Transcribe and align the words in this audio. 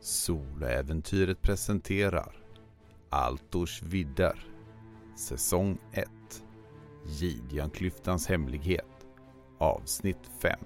Soloäventyret 0.00 1.42
presenterar 1.42 2.32
Altors 3.10 3.82
vidder 3.82 4.46
Säsong 5.16 5.78
1 5.92 6.08
Gideonklyftans 7.06 8.26
hemlighet 8.28 9.06
Avsnitt 9.58 10.30
5 10.40 10.58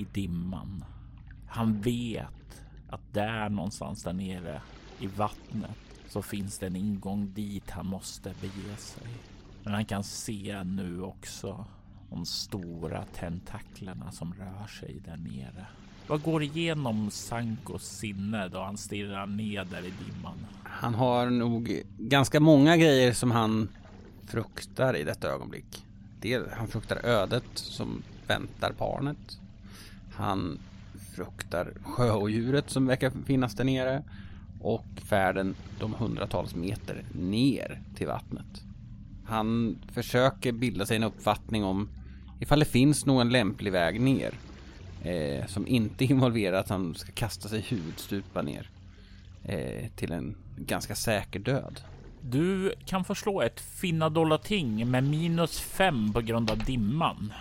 i 0.00 0.06
dimman. 0.12 0.84
Han 1.46 1.80
vet 1.80 2.64
att 2.88 3.12
där 3.12 3.48
någonstans 3.48 4.02
där 4.02 4.12
nere 4.12 4.62
i 4.98 5.06
vattnet 5.06 5.78
så 6.08 6.22
finns 6.22 6.58
det 6.58 6.66
en 6.66 6.76
ingång 6.76 7.32
dit 7.34 7.70
han 7.70 7.86
måste 7.86 8.34
bege 8.40 8.76
sig. 8.76 9.08
Men 9.62 9.74
han 9.74 9.84
kan 9.84 10.04
se 10.04 10.64
nu 10.64 11.02
också 11.02 11.64
de 12.10 12.26
stora 12.26 13.04
tentaklerna 13.04 14.12
som 14.12 14.34
rör 14.34 14.66
sig 14.66 15.00
där 15.04 15.16
nere. 15.16 15.66
Vad 16.06 16.22
går 16.22 16.42
igenom 16.42 17.10
Sankos 17.10 17.84
sinne 17.84 18.48
då 18.48 18.62
han 18.62 18.76
stirrar 18.76 19.26
ner 19.26 19.64
där 19.64 19.86
i 19.86 19.92
dimman? 20.04 20.46
Han 20.62 20.94
har 20.94 21.30
nog 21.30 21.82
ganska 21.98 22.40
många 22.40 22.76
grejer 22.76 23.12
som 23.12 23.30
han 23.30 23.68
fruktar 24.26 24.96
i 24.96 25.04
detta 25.04 25.28
ögonblick. 25.28 25.86
Det, 26.20 26.52
han 26.52 26.68
fruktar 26.68 27.06
ödet 27.06 27.44
som 27.54 28.02
väntar 28.26 28.72
barnet. 28.78 29.39
Han 30.12 30.58
fruktar 31.14 31.72
sjöodjuret 31.82 32.70
som 32.70 32.86
verkar 32.86 33.12
finnas 33.26 33.54
där 33.54 33.64
nere. 33.64 34.02
Och 34.60 34.86
färden 34.96 35.54
de 35.80 35.94
hundratals 35.94 36.54
meter 36.54 37.04
ner 37.12 37.82
till 37.94 38.06
vattnet. 38.06 38.64
Han 39.24 39.78
försöker 39.92 40.52
bilda 40.52 40.86
sig 40.86 40.96
en 40.96 41.02
uppfattning 41.02 41.64
om 41.64 41.88
ifall 42.40 42.58
det 42.58 42.64
finns 42.64 43.06
någon 43.06 43.28
lämplig 43.28 43.72
väg 43.72 44.00
ner. 44.00 44.34
Eh, 45.02 45.46
som 45.46 45.66
inte 45.66 46.04
involverar 46.10 46.56
att 46.56 46.68
han 46.68 46.94
ska 46.94 47.12
kasta 47.12 47.48
sig 47.48 47.60
huvudstupa 47.60 48.42
ner. 48.42 48.70
Eh, 49.44 49.88
till 49.96 50.12
en 50.12 50.36
ganska 50.56 50.94
säker 50.94 51.40
död. 51.40 51.80
Du 52.20 52.74
kan 52.84 53.04
få 53.04 53.14
slå 53.14 53.42
ett 53.42 53.60
finna 53.60 54.08
dolda 54.08 54.38
ting 54.38 54.90
med 54.90 55.04
minus 55.04 55.60
fem 55.60 56.12
på 56.12 56.20
grund 56.20 56.50
av 56.50 56.58
dimman. 56.58 57.32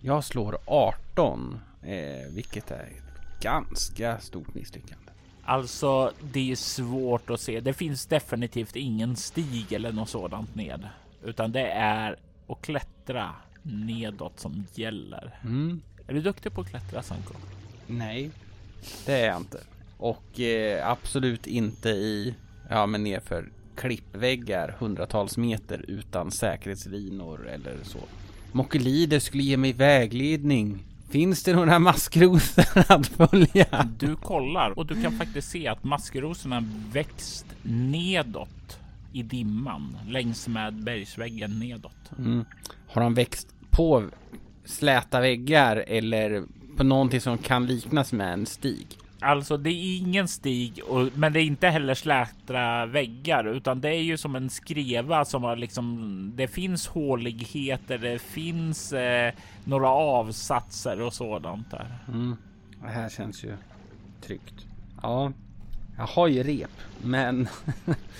Jag 0.00 0.24
slår 0.24 0.58
18, 0.66 1.60
eh, 1.86 2.30
vilket 2.30 2.70
är 2.70 2.82
ett 2.82 3.40
ganska 3.40 4.18
stort 4.18 4.54
misslyckande. 4.54 5.12
Alltså, 5.44 6.12
det 6.32 6.50
är 6.52 6.56
svårt 6.56 7.30
att 7.30 7.40
se. 7.40 7.60
Det 7.60 7.72
finns 7.72 8.06
definitivt 8.06 8.76
ingen 8.76 9.16
stig 9.16 9.72
eller 9.72 9.92
något 9.92 10.08
sådant 10.08 10.54
ned, 10.54 10.88
utan 11.24 11.52
det 11.52 11.66
är 11.70 12.16
att 12.48 12.62
klättra 12.62 13.30
nedåt 13.62 14.40
som 14.40 14.66
gäller. 14.74 15.38
Mm. 15.42 15.82
Är 16.06 16.14
du 16.14 16.20
duktig 16.20 16.52
på 16.52 16.60
att 16.60 16.70
klättra, 16.70 17.02
Sanko? 17.02 17.34
Nej, 17.86 18.30
det 19.06 19.12
är 19.12 19.26
jag 19.26 19.36
inte. 19.36 19.60
Och 19.96 20.40
eh, 20.40 20.90
absolut 20.90 21.46
inte 21.46 21.88
i, 21.88 22.34
ja 22.70 22.86
men 22.86 23.04
nerför 23.04 23.52
klippväggar 23.76 24.76
hundratals 24.78 25.36
meter 25.36 25.84
utan 25.88 26.30
säkerhetslinor 26.30 27.48
eller 27.48 27.76
så. 27.82 27.98
Mockelider 28.52 29.18
skulle 29.18 29.42
ge 29.42 29.56
mig 29.56 29.72
vägledning. 29.72 30.84
Finns 31.14 31.42
det 31.42 31.54
några 31.54 31.78
maskrosor 31.78 32.64
att 32.92 33.06
följa? 33.06 33.88
Du 33.98 34.16
kollar 34.16 34.78
och 34.78 34.86
du 34.86 35.02
kan 35.02 35.12
faktiskt 35.12 35.50
se 35.50 35.68
att 35.68 35.84
maskrosorna 35.84 36.64
växt 36.92 37.46
nedåt 37.62 38.78
i 39.12 39.22
dimman 39.22 39.96
längs 40.08 40.48
med 40.48 40.74
bergsväggen 40.74 41.58
nedåt. 41.58 42.10
Mm. 42.18 42.44
Har 42.88 43.02
de 43.02 43.14
växt 43.14 43.48
på 43.70 44.04
släta 44.64 45.20
väggar 45.20 45.76
eller 45.76 46.42
på 46.76 46.84
någonting 46.84 47.20
som 47.20 47.38
kan 47.38 47.66
liknas 47.66 48.12
med 48.12 48.32
en 48.32 48.46
stig? 48.46 48.86
Alltså, 49.24 49.56
det 49.56 49.70
är 49.70 49.98
ingen 49.98 50.28
stig, 50.28 50.80
och, 50.88 51.08
men 51.14 51.32
det 51.32 51.40
är 51.40 51.44
inte 51.44 51.68
heller 51.68 51.94
släta 51.94 52.86
väggar, 52.86 53.44
utan 53.44 53.80
det 53.80 53.88
är 53.88 54.02
ju 54.02 54.16
som 54.16 54.36
en 54.36 54.50
skreva 54.50 55.24
som 55.24 55.44
har 55.44 55.56
liksom. 55.56 56.32
Det 56.36 56.48
finns 56.48 56.86
håligheter, 56.86 57.98
det 57.98 58.18
finns 58.18 58.92
eh, 58.92 59.32
några 59.64 59.88
avsatser 59.88 61.00
och 61.00 61.14
sådant 61.14 61.70
där. 61.70 61.98
Mm. 62.08 62.36
Det 62.82 62.88
här 62.88 63.08
känns 63.08 63.44
ju 63.44 63.56
tryggt. 64.20 64.66
Ja, 65.02 65.32
jag 65.96 66.06
har 66.06 66.28
ju 66.28 66.42
rep, 66.42 66.70
men 67.02 67.48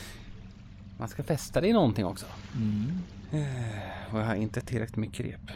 man 0.98 1.08
ska 1.08 1.22
fästa 1.22 1.60
det 1.60 1.68
i 1.68 1.72
någonting 1.72 2.04
också. 2.04 2.26
Mm. 2.56 2.98
Och 4.12 4.18
jag 4.18 4.24
har 4.24 4.34
inte 4.34 4.60
tillräckligt 4.60 4.96
mycket 4.96 5.26
rep. 5.26 5.50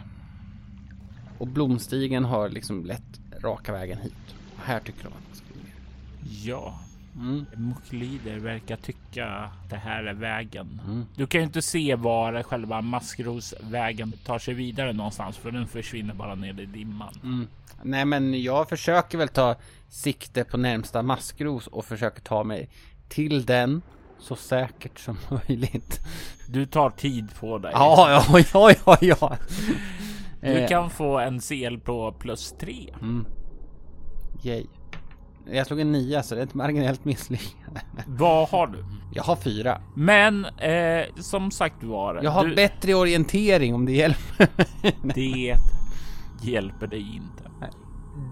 Och 1.38 1.46
blomstigen 1.46 2.24
har 2.24 2.48
liksom 2.48 2.84
lett 2.84 3.20
raka 3.42 3.72
vägen 3.72 3.98
hit. 3.98 4.37
Och 4.58 4.64
här 4.64 4.80
tycker 4.80 5.02
de 5.02 5.08
att 5.08 5.12
man 5.28 5.36
ska 5.36 5.44
gå 5.54 5.60
ner. 5.60 5.74
Ja, 6.44 6.78
Mm. 7.16 7.46
Muklider 7.56 8.38
verkar 8.38 8.76
tycka 8.76 9.26
att 9.28 9.70
det 9.70 9.76
här 9.76 10.04
är 10.04 10.14
vägen. 10.14 10.80
Mm. 10.86 11.06
Du 11.16 11.26
kan 11.26 11.40
ju 11.40 11.44
inte 11.46 11.62
se 11.62 11.94
var 11.94 12.42
själva 12.42 12.80
maskrosvägen 12.80 14.12
tar 14.24 14.38
sig 14.38 14.54
vidare 14.54 14.92
någonstans, 14.92 15.36
för 15.36 15.50
den 15.50 15.66
försvinner 15.66 16.14
bara 16.14 16.34
ner 16.34 16.60
i 16.60 16.66
dimman. 16.66 17.14
Mm. 17.22 17.46
Nej 17.82 18.04
men 18.04 18.42
jag 18.42 18.68
försöker 18.68 19.18
väl 19.18 19.28
ta 19.28 19.56
sikte 19.88 20.44
på 20.44 20.56
närmsta 20.56 21.02
maskros 21.02 21.66
och 21.66 21.84
försöker 21.84 22.20
ta 22.20 22.44
mig 22.44 22.68
till 23.08 23.44
den 23.46 23.82
så 24.18 24.36
säkert 24.36 24.98
som 24.98 25.16
möjligt. 25.48 26.00
Du 26.48 26.66
tar 26.66 26.90
tid 26.90 27.34
på 27.40 27.58
dig. 27.58 27.70
Ja, 27.74 28.22
ja, 28.32 28.40
ja, 28.54 28.72
ja, 28.86 28.96
ja. 29.00 29.36
Du 30.40 30.46
Eh, 30.48 30.68
kan 30.68 30.90
få 30.90 31.18
en 31.18 31.40
CL 31.40 31.76
på 31.78 32.12
plus 32.12 32.54
tre. 32.60 32.94
Mm. 33.00 33.26
Yay. 34.42 34.66
Jag 35.50 35.66
slog 35.66 35.80
en 35.80 35.92
nia 35.92 36.22
så 36.22 36.34
det 36.34 36.40
är 36.40 36.46
ett 36.46 36.54
marginellt 36.54 37.04
misslyckande. 37.04 37.80
Vad 38.06 38.48
har 38.48 38.66
du? 38.66 38.84
Jag 39.12 39.22
har 39.22 39.36
fyra. 39.36 39.80
Men 39.94 40.44
eh, 40.44 41.04
som 41.16 41.50
sagt 41.50 41.84
var, 41.84 42.20
Jag 42.22 42.30
har 42.30 42.44
du, 42.44 42.54
bättre 42.54 42.94
orientering 42.94 43.74
om 43.74 43.86
det 43.86 43.92
hjälper. 43.92 44.48
det 45.14 45.56
hjälper 46.42 46.86
dig 46.86 47.16
inte. 47.16 47.50
Nej. 47.60 47.70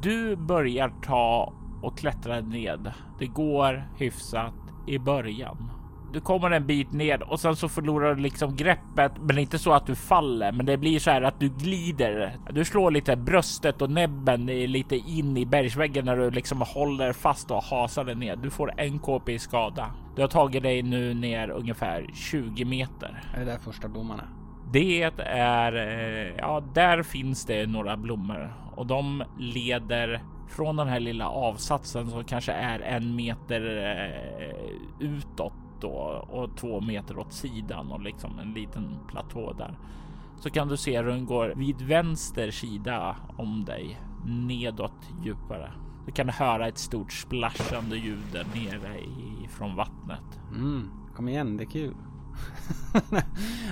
Du 0.03 0.37
börjar 0.37 0.93
ta 1.05 1.53
och 1.83 1.99
klättra 1.99 2.41
ned. 2.41 2.93
Det 3.19 3.27
går 3.27 3.89
hyfsat 3.97 4.55
i 4.87 4.99
början. 4.99 5.71
Du 6.13 6.21
kommer 6.21 6.51
en 6.51 6.67
bit 6.67 6.93
ned 6.93 7.23
och 7.23 7.41
sen 7.41 7.57
så 7.57 7.69
förlorar 7.69 8.15
du 8.15 8.23
liksom 8.23 8.57
greppet, 8.57 9.13
men 9.21 9.39
inte 9.39 9.59
så 9.59 9.73
att 9.73 9.87
du 9.87 9.95
faller, 9.95 10.53
men 10.53 10.67
det 10.67 10.77
blir 10.77 10.99
så 10.99 11.11
här 11.11 11.23
att 11.23 11.41
du 11.41 11.49
glider. 11.49 12.37
Du 12.51 12.65
slår 12.65 12.91
lite 12.91 13.17
bröstet 13.17 13.83
och 13.83 13.91
näbben 13.91 14.47
lite 14.47 14.97
in 14.97 15.37
i 15.37 15.47
bergsväggen 15.47 16.05
när 16.05 16.17
du 16.17 16.31
liksom 16.31 16.61
håller 16.61 17.13
fast 17.13 17.51
och 17.51 17.63
hasar 17.63 18.05
dig 18.05 18.15
ner. 18.15 18.37
Du 18.37 18.51
får 18.51 18.73
en 18.77 18.99
KP 18.99 19.33
i 19.33 19.39
skada. 19.39 19.91
Du 20.17 20.23
har 20.23 20.29
tagit 20.29 20.63
dig 20.63 20.83
nu 20.83 21.15
ner 21.15 21.51
ungefär 21.51 22.11
20 22.15 22.65
meter. 22.65 23.23
Är 23.35 23.39
det 23.39 23.45
där 23.45 23.59
första 23.59 23.89
blomman 23.89 24.21
är? 24.21 24.29
Det 24.73 25.03
är, 25.27 25.77
eh, 25.77 26.35
ja, 26.39 26.63
där 26.75 27.03
finns 27.03 27.45
det 27.45 27.67
några 27.67 27.97
blommor 27.97 28.55
och 28.77 28.87
de 28.87 29.25
leder 29.39 30.23
från 30.49 30.77
den 30.77 30.89
här 30.89 31.01
lilla 31.01 31.29
avsatsen 31.29 32.11
som 32.11 32.25
kanske 32.25 32.53
är 32.53 32.81
en 32.81 33.17
meter 33.17 33.61
eh, 33.87 35.07
utåt 35.07 35.53
då 35.81 36.25
och 36.29 36.57
två 36.57 36.81
meter 36.81 37.19
åt 37.19 37.33
sidan 37.33 37.93
och 37.93 38.01
liksom 38.01 38.39
en 38.39 38.53
liten 38.53 38.99
platå 39.09 39.53
där. 39.53 39.79
Så 40.41 40.51
kan 40.51 40.69
du 40.69 40.77
se 40.77 40.99
hur 40.99 41.09
den 41.09 41.27
går 41.27 41.53
vid 41.57 41.83
vänster 41.83 42.51
sida 42.51 43.17
om 43.37 43.65
dig 43.65 44.01
nedåt 44.27 45.11
djupare. 45.25 45.73
Du 46.07 46.13
kan 46.13 46.29
höra 46.29 46.69
ett 46.69 46.79
stort 46.79 47.13
splashande 47.13 47.97
ljud 47.97 48.23
där 48.33 48.47
nere 48.55 49.01
ifrån 49.45 49.77
vattnet. 49.77 50.41
Mm, 50.55 50.91
kom 51.17 51.29
igen, 51.29 51.57
det 51.57 51.65
är 51.65 51.71
kul. 51.71 51.95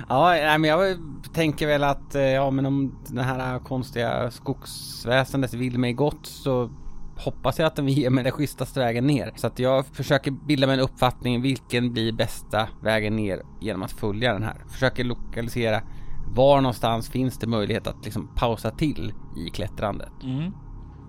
ja, 0.08 0.28
nej, 0.30 0.58
men 0.58 0.70
jag 0.70 0.98
tänker 1.32 1.66
väl 1.66 1.84
att 1.84 2.14
eh, 2.14 2.22
ja, 2.22 2.50
men 2.50 2.66
om 2.66 2.94
det 3.08 3.22
här 3.22 3.58
konstiga 3.58 4.30
skogsväsendet 4.30 5.54
vill 5.54 5.78
mig 5.78 5.92
gott 5.92 6.26
så 6.26 6.70
hoppas 7.16 7.58
jag 7.58 7.66
att 7.66 7.76
den 7.76 7.88
ger 7.88 8.10
mig 8.10 8.24
den 8.24 8.32
schysstaste 8.32 8.80
vägen 8.80 9.06
ner. 9.06 9.32
Så 9.36 9.46
att 9.46 9.58
jag 9.58 9.86
försöker 9.86 10.30
bilda 10.30 10.66
mig 10.66 10.74
en 10.74 10.80
uppfattning 10.80 11.42
vilken 11.42 11.92
blir 11.92 12.12
bästa 12.12 12.68
vägen 12.82 13.16
ner 13.16 13.42
genom 13.60 13.82
att 13.82 13.92
följa 13.92 14.32
den 14.32 14.42
här. 14.42 14.56
Försöker 14.68 15.04
lokalisera 15.04 15.82
var 16.34 16.60
någonstans 16.60 17.10
finns 17.10 17.38
det 17.38 17.46
möjlighet 17.46 17.86
att 17.86 18.04
liksom 18.04 18.28
pausa 18.34 18.70
till 18.70 19.12
i 19.36 19.50
klättrandet. 19.50 20.12
Mm. 20.22 20.52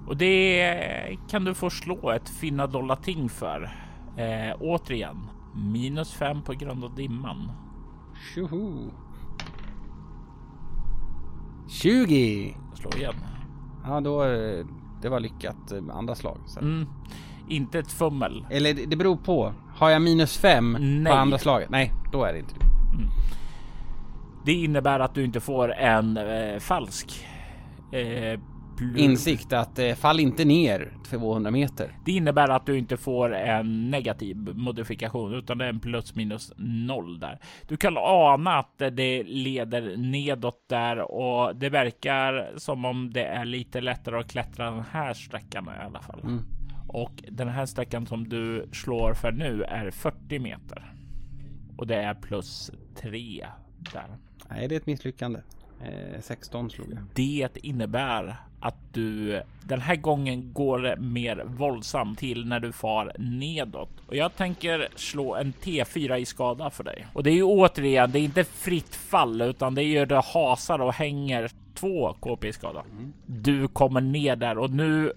Och 0.08 0.18
det 0.18 1.18
kan 1.30 1.44
du 1.44 1.54
få 1.54 1.70
slå 1.70 2.12
ett 2.12 2.30
finna 2.30 2.68
dollar 2.68 2.96
ting 2.96 3.30
för. 3.30 3.64
Eh, 4.18 4.56
återigen, 4.60 5.30
minus 5.56 6.14
fem 6.14 6.42
på 6.42 6.54
grund 6.54 6.84
av 6.84 6.96
dimman. 6.96 7.52
Tjoho! 8.34 8.92
20! 11.68 12.58
Slå 12.74 12.90
igen. 12.98 13.14
Ja, 13.84 14.02
då... 14.02 14.24
Det 15.06 15.10
var 15.10 15.20
lyckat 15.20 15.72
eh, 15.72 15.98
andra 15.98 16.16
slag. 16.16 16.38
Mm. 16.62 16.88
Inte 17.48 17.80
ett 17.80 17.92
fummel. 17.92 18.46
Eller 18.50 18.74
det 18.74 18.86
det 18.86 18.96
beror 18.96 19.16
på. 19.16 19.54
Har 19.76 19.90
jag 19.90 20.02
minus 20.02 20.38
fem 20.38 20.78
Nej. 20.80 21.14
på 21.14 21.20
andra 21.20 21.38
slaget? 21.38 21.70
Nej, 21.70 21.92
då 22.12 22.24
är 22.24 22.34
det 22.34 22.40
inte 22.40 22.54
det. 22.60 22.66
Det 24.46 24.54
innebär 24.54 25.00
att 25.00 25.16
du 25.16 25.24
inte 25.24 25.40
får 25.40 25.74
en 25.74 26.18
eh, 26.18 26.60
falsk. 26.60 27.26
Eh, 27.92 28.40
Insikt 28.96 29.54
att 29.54 29.80
eh, 29.80 29.94
fall 29.94 30.20
inte 30.20 30.46
ner 30.46 30.94
200 31.10 31.52
meter. 31.52 31.92
Det 32.06 32.12
innebär 32.12 32.50
att 32.50 32.66
du 32.66 32.78
inte 32.78 32.98
får 32.98 33.34
en 33.34 33.92
negativ 33.92 34.38
modifikation 34.38 35.34
utan 35.34 35.58
det 35.58 35.66
är 35.66 35.70
en 35.70 35.80
plus 35.80 36.16
minus 36.16 36.54
noll 36.58 37.20
där. 37.20 37.40
Du 37.68 37.78
kan 37.78 37.98
ana 37.98 38.60
att 38.60 38.78
det 38.78 39.24
leder 39.24 39.98
nedåt 39.98 40.70
där 40.70 41.12
och 41.12 41.56
det 41.56 41.70
verkar 41.70 42.54
som 42.58 42.86
om 42.86 43.14
det 43.14 43.26
är 43.26 43.46
lite 43.46 43.82
lättare 43.82 44.20
att 44.20 44.32
klättra 44.32 44.72
den 44.72 44.84
här 44.92 45.14
sträckan 45.14 45.68
i 45.68 45.86
alla 45.86 46.02
fall. 46.02 46.20
Mm. 46.24 46.44
Och 46.88 47.24
den 47.32 47.48
här 47.48 47.66
sträckan 47.66 48.06
som 48.06 48.30
du 48.30 48.70
slår 48.72 49.14
för 49.14 49.32
nu 49.32 49.64
är 49.64 49.92
40 49.92 50.40
meter. 50.40 50.94
Och 51.78 51.88
det 51.88 51.96
är 51.96 52.14
plus 52.14 52.72
3 53.02 53.46
där. 53.94 54.18
Nej, 54.50 54.68
det 54.68 54.76
är 54.76 54.80
ett 54.80 54.86
misslyckande. 54.86 55.40
Eh, 55.82 56.22
16 56.22 56.70
slog 56.70 56.88
jag. 56.92 56.98
Det 57.14 57.50
innebär 57.66 58.36
att 58.60 58.94
du 58.94 59.42
den 59.64 59.82
här 59.82 59.96
gången 59.96 60.54
går 60.54 60.96
mer 60.96 61.44
våldsamt 61.46 62.20
till 62.20 62.46
när 62.46 62.60
du 62.60 62.72
far 62.72 63.12
nedåt. 63.18 63.90
Och 64.08 64.16
jag 64.16 64.36
tänker 64.36 64.88
slå 64.96 65.36
en 65.36 65.54
T4 65.54 66.18
i 66.18 66.26
skada 66.26 66.70
för 66.70 66.84
dig. 66.84 67.08
Och 67.14 67.24
det 67.24 67.30
är 67.30 67.36
ju 67.36 67.44
återigen, 67.44 68.12
det 68.12 68.20
är 68.20 68.24
inte 68.24 68.44
fritt 68.44 68.96
fall 68.96 69.42
utan 69.42 69.76
det 69.76 69.84
är 69.84 70.00
ju 70.00 70.06
det 70.06 70.22
hasar 70.22 70.80
och 70.80 70.94
hänger 70.94 71.52
två 71.74 72.14
KP 72.20 72.48
i 72.48 72.54
skada. 72.54 72.84
Du 73.26 73.68
kommer 73.68 74.02
ner 74.02 74.36
där 74.36 74.58
och 74.58 74.70
nu 74.70 75.14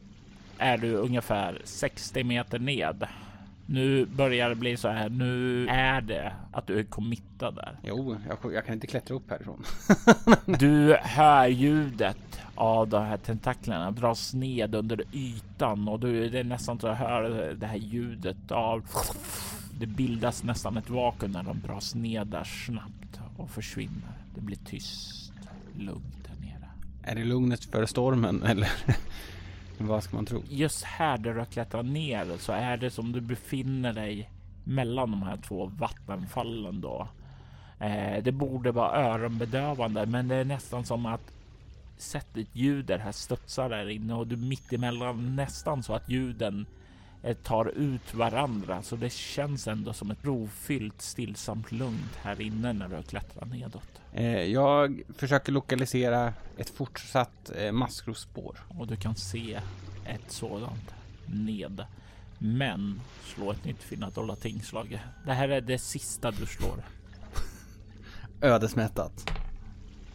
är 0.58 0.78
du 0.78 0.94
ungefär 0.94 1.60
60 1.64 2.24
meter 2.24 2.58
ned. 2.58 3.06
Nu 3.70 4.06
börjar 4.06 4.48
det 4.48 4.54
bli 4.54 4.76
så 4.76 4.88
här. 4.88 5.08
Nu 5.08 5.66
är 5.68 6.00
det 6.00 6.32
att 6.52 6.66
du 6.66 6.78
är 6.78 6.84
committad 6.84 7.54
där. 7.54 7.78
Jo, 7.82 8.16
jag, 8.28 8.54
jag 8.54 8.64
kan 8.64 8.74
inte 8.74 8.86
klättra 8.86 9.16
upp 9.16 9.30
härifrån. 9.30 9.64
Du 10.58 10.96
hör 11.02 11.46
ljudet 11.46 12.40
av 12.54 12.88
de 12.88 13.04
här 13.04 13.16
tentaklerna 13.16 13.90
dras 13.90 14.34
ned 14.34 14.74
under 14.74 15.02
ytan 15.12 15.88
och 15.88 16.00
du, 16.00 16.28
det 16.28 16.38
är 16.38 16.44
nästan 16.44 16.80
så 16.80 16.86
att 16.88 16.98
hör 16.98 17.54
det 17.54 17.66
här 17.66 17.76
ljudet 17.76 18.52
av 18.52 18.84
det 19.80 19.86
bildas 19.86 20.42
nästan 20.42 20.76
ett 20.76 20.90
vakuum 20.90 21.32
när 21.32 21.42
de 21.42 21.60
dras 21.60 21.94
ned 21.94 22.26
där 22.26 22.44
snabbt 22.44 23.20
och 23.36 23.50
försvinner. 23.50 24.12
Det 24.34 24.40
blir 24.40 24.58
tyst, 24.64 25.32
lugnt 25.76 26.24
där 26.24 26.46
nere. 26.46 26.68
är 27.02 27.14
det 27.14 27.24
lugnet 27.24 27.64
före 27.64 27.86
stormen 27.86 28.42
eller 28.42 28.68
vad 29.86 30.02
ska 30.02 30.16
man 30.16 30.26
tro? 30.26 30.42
Just 30.48 30.84
här 30.84 31.18
där 31.18 31.32
du 31.32 31.38
har 31.38 31.46
klättrat 31.46 31.86
ner 31.86 32.36
så 32.38 32.52
är 32.52 32.76
det 32.76 32.90
som 32.90 33.12
du 33.12 33.20
befinner 33.20 33.92
dig 33.92 34.30
mellan 34.64 35.10
de 35.10 35.22
här 35.22 35.36
två 35.36 35.66
vattenfallen 35.78 36.80
då. 36.80 37.08
Eh, 37.80 38.22
det 38.22 38.32
borde 38.32 38.72
vara 38.72 39.04
öronbedövande, 39.04 40.06
men 40.06 40.28
det 40.28 40.34
är 40.34 40.44
nästan 40.44 40.84
som 40.84 41.06
att 41.06 41.32
sättet 41.96 42.46
ljuder 42.52 42.98
här 42.98 43.12
studsar 43.12 43.68
där 43.68 43.88
inne 43.88 44.14
och 44.14 44.26
du 44.26 44.36
mitt 44.36 44.72
emellan 44.72 45.36
nästan 45.36 45.82
så 45.82 45.94
att 45.94 46.08
ljuden 46.10 46.66
tar 47.42 47.68
ut 47.68 48.14
varandra. 48.14 48.82
Så 48.82 48.96
det 48.96 49.12
känns 49.12 49.68
ändå 49.68 49.92
som 49.92 50.10
ett 50.10 50.24
rofyllt 50.24 51.02
stillsamt 51.02 51.72
lugnt 51.72 52.16
här 52.22 52.40
inne 52.40 52.72
när 52.72 52.88
du 52.88 53.02
klättrar 53.02 53.46
nedåt. 53.46 54.00
Eh, 54.12 54.42
jag 54.42 55.02
försöker 55.16 55.52
lokalisera 55.52 56.32
ett 56.56 56.70
fortsatt 56.70 57.50
eh, 57.56 57.72
maskrosspår. 57.72 58.58
Och 58.78 58.86
du 58.86 58.96
kan 58.96 59.16
se 59.16 59.60
ett 60.04 60.30
sådant 60.30 60.94
ned. 61.26 61.84
Men 62.38 63.00
slå 63.24 63.50
ett 63.50 63.64
nytt 63.64 63.82
finna 63.82 64.10
dollar 64.10 64.36
tingslag. 64.36 65.02
Det 65.26 65.32
här 65.32 65.48
är 65.48 65.60
det 65.60 65.78
sista 65.78 66.30
du 66.30 66.46
slår. 66.46 66.84
Ödesmättat. 68.40 69.47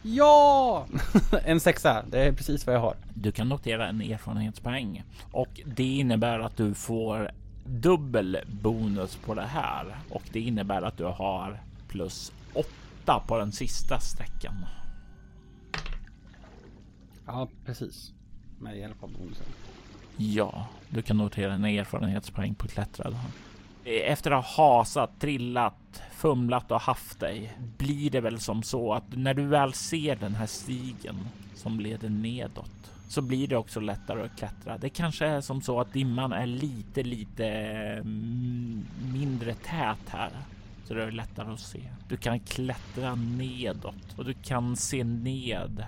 Ja! 0.06 0.86
en 1.44 1.60
sexa, 1.60 2.04
det 2.10 2.20
är 2.20 2.32
precis 2.32 2.66
vad 2.66 2.76
jag 2.76 2.80
har. 2.80 2.96
Du 3.14 3.32
kan 3.32 3.48
notera 3.48 3.88
en 3.88 4.00
erfarenhetspoäng 4.00 5.04
och 5.32 5.60
det 5.64 5.96
innebär 5.96 6.40
att 6.40 6.56
du 6.56 6.74
får 6.74 7.30
dubbel 7.64 8.38
bonus 8.62 9.16
på 9.16 9.34
det 9.34 9.46
här 9.46 9.96
och 10.10 10.22
det 10.32 10.40
innebär 10.40 10.82
att 10.82 10.96
du 10.96 11.04
har 11.04 11.62
plus 11.88 12.32
åtta 12.52 13.22
på 13.26 13.38
den 13.38 13.52
sista 13.52 14.00
sträckan. 14.00 14.66
Ja, 17.26 17.48
precis. 17.66 18.12
Med 18.58 18.78
hjälp 18.78 19.02
av 19.02 19.10
bonusen. 19.12 19.46
Ja, 20.16 20.68
du 20.88 21.02
kan 21.02 21.16
notera 21.16 21.54
en 21.54 21.64
erfarenhetspoäng 21.64 22.54
på 22.54 22.68
klättrad. 22.68 23.16
Eh, 23.84 24.12
efter 24.12 24.30
att 24.30 24.44
ha 24.44 24.76
hasat, 24.76 25.20
trillat, 25.20 26.02
fumlat 26.12 26.70
och 26.70 26.80
haft 26.80 27.20
dig 27.20 27.58
blir 27.78 28.10
det 28.10 28.20
väl 28.20 28.40
som 28.40 28.62
så 28.62 28.94
att 28.94 29.04
när 29.16 29.34
du 29.34 29.46
väl 29.46 29.72
ser 29.72 30.16
den 30.16 30.34
här 30.34 30.46
stigen 30.46 31.16
som 31.54 31.80
leder 31.80 32.08
nedåt 32.08 32.70
så 33.08 33.22
blir 33.22 33.48
det 33.48 33.56
också 33.56 33.80
lättare 33.80 34.22
att 34.22 34.38
klättra. 34.38 34.78
Det 34.78 34.88
kanske 34.88 35.26
är 35.26 35.40
som 35.40 35.62
så 35.62 35.80
att 35.80 35.92
dimman 35.92 36.32
är 36.32 36.46
lite, 36.46 37.02
lite 37.02 37.46
mm, 37.46 38.86
mindre 39.12 39.54
tät 39.54 40.08
här. 40.08 40.30
Så 40.84 40.94
det 40.94 41.04
är 41.04 41.10
lättare 41.10 41.52
att 41.52 41.60
se. 41.60 41.80
Du 42.08 42.16
kan 42.16 42.40
klättra 42.40 43.14
nedåt 43.14 44.18
och 44.18 44.24
du 44.24 44.34
kan 44.34 44.76
se 44.76 45.04
ned 45.04 45.84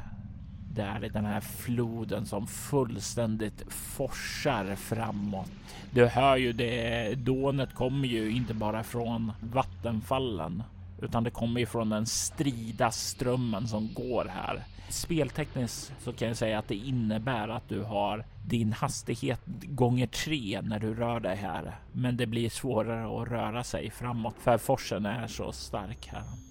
där 0.77 1.05
i 1.05 1.09
den 1.09 1.25
här 1.25 1.41
floden 1.41 2.27
som 2.27 2.47
fullständigt 2.47 3.65
forsar 3.69 4.75
framåt. 4.75 5.51
Du 5.91 6.07
hör 6.07 6.37
ju 6.37 6.53
det, 6.53 7.15
dånet 7.15 7.75
kommer 7.75 8.09
ju 8.09 8.31
inte 8.31 8.55
bara 8.55 8.83
från 8.83 9.33
vattenfallen 9.41 10.63
utan 11.03 11.25
det 11.25 11.31
kommer 11.31 11.61
ju 11.61 11.67
från 11.67 11.89
den 11.89 12.07
strida 12.07 12.91
strömmen 12.91 13.69
som 13.69 13.95
går 13.95 14.25
här. 14.25 14.63
Speltekniskt 14.89 15.93
så 15.99 16.13
kan 16.13 16.29
jag 16.29 16.37
säga 16.37 16.59
att 16.59 16.69
det 16.69 16.75
innebär 16.75 17.49
att 17.49 17.69
du 17.69 17.83
har 17.83 18.25
din 18.45 18.73
hastighet 18.73 19.41
gånger 19.65 20.07
tre 20.07 20.61
när 20.63 20.81
du 20.81 20.95
rör 20.95 21.21
dig 21.21 21.37
här. 21.37 21.77
Men 21.93 22.17
det 22.17 22.27
blir 22.27 22.51
svårare 22.51 23.23
att 23.23 23.29
röra 23.29 23.65
sig 23.65 23.91
framåt 23.91 24.35
för 24.39 24.59
forsen 24.59 25.07
är 25.07 25.27
så 25.27 25.53
stark 25.53 26.07
här. 26.07 26.46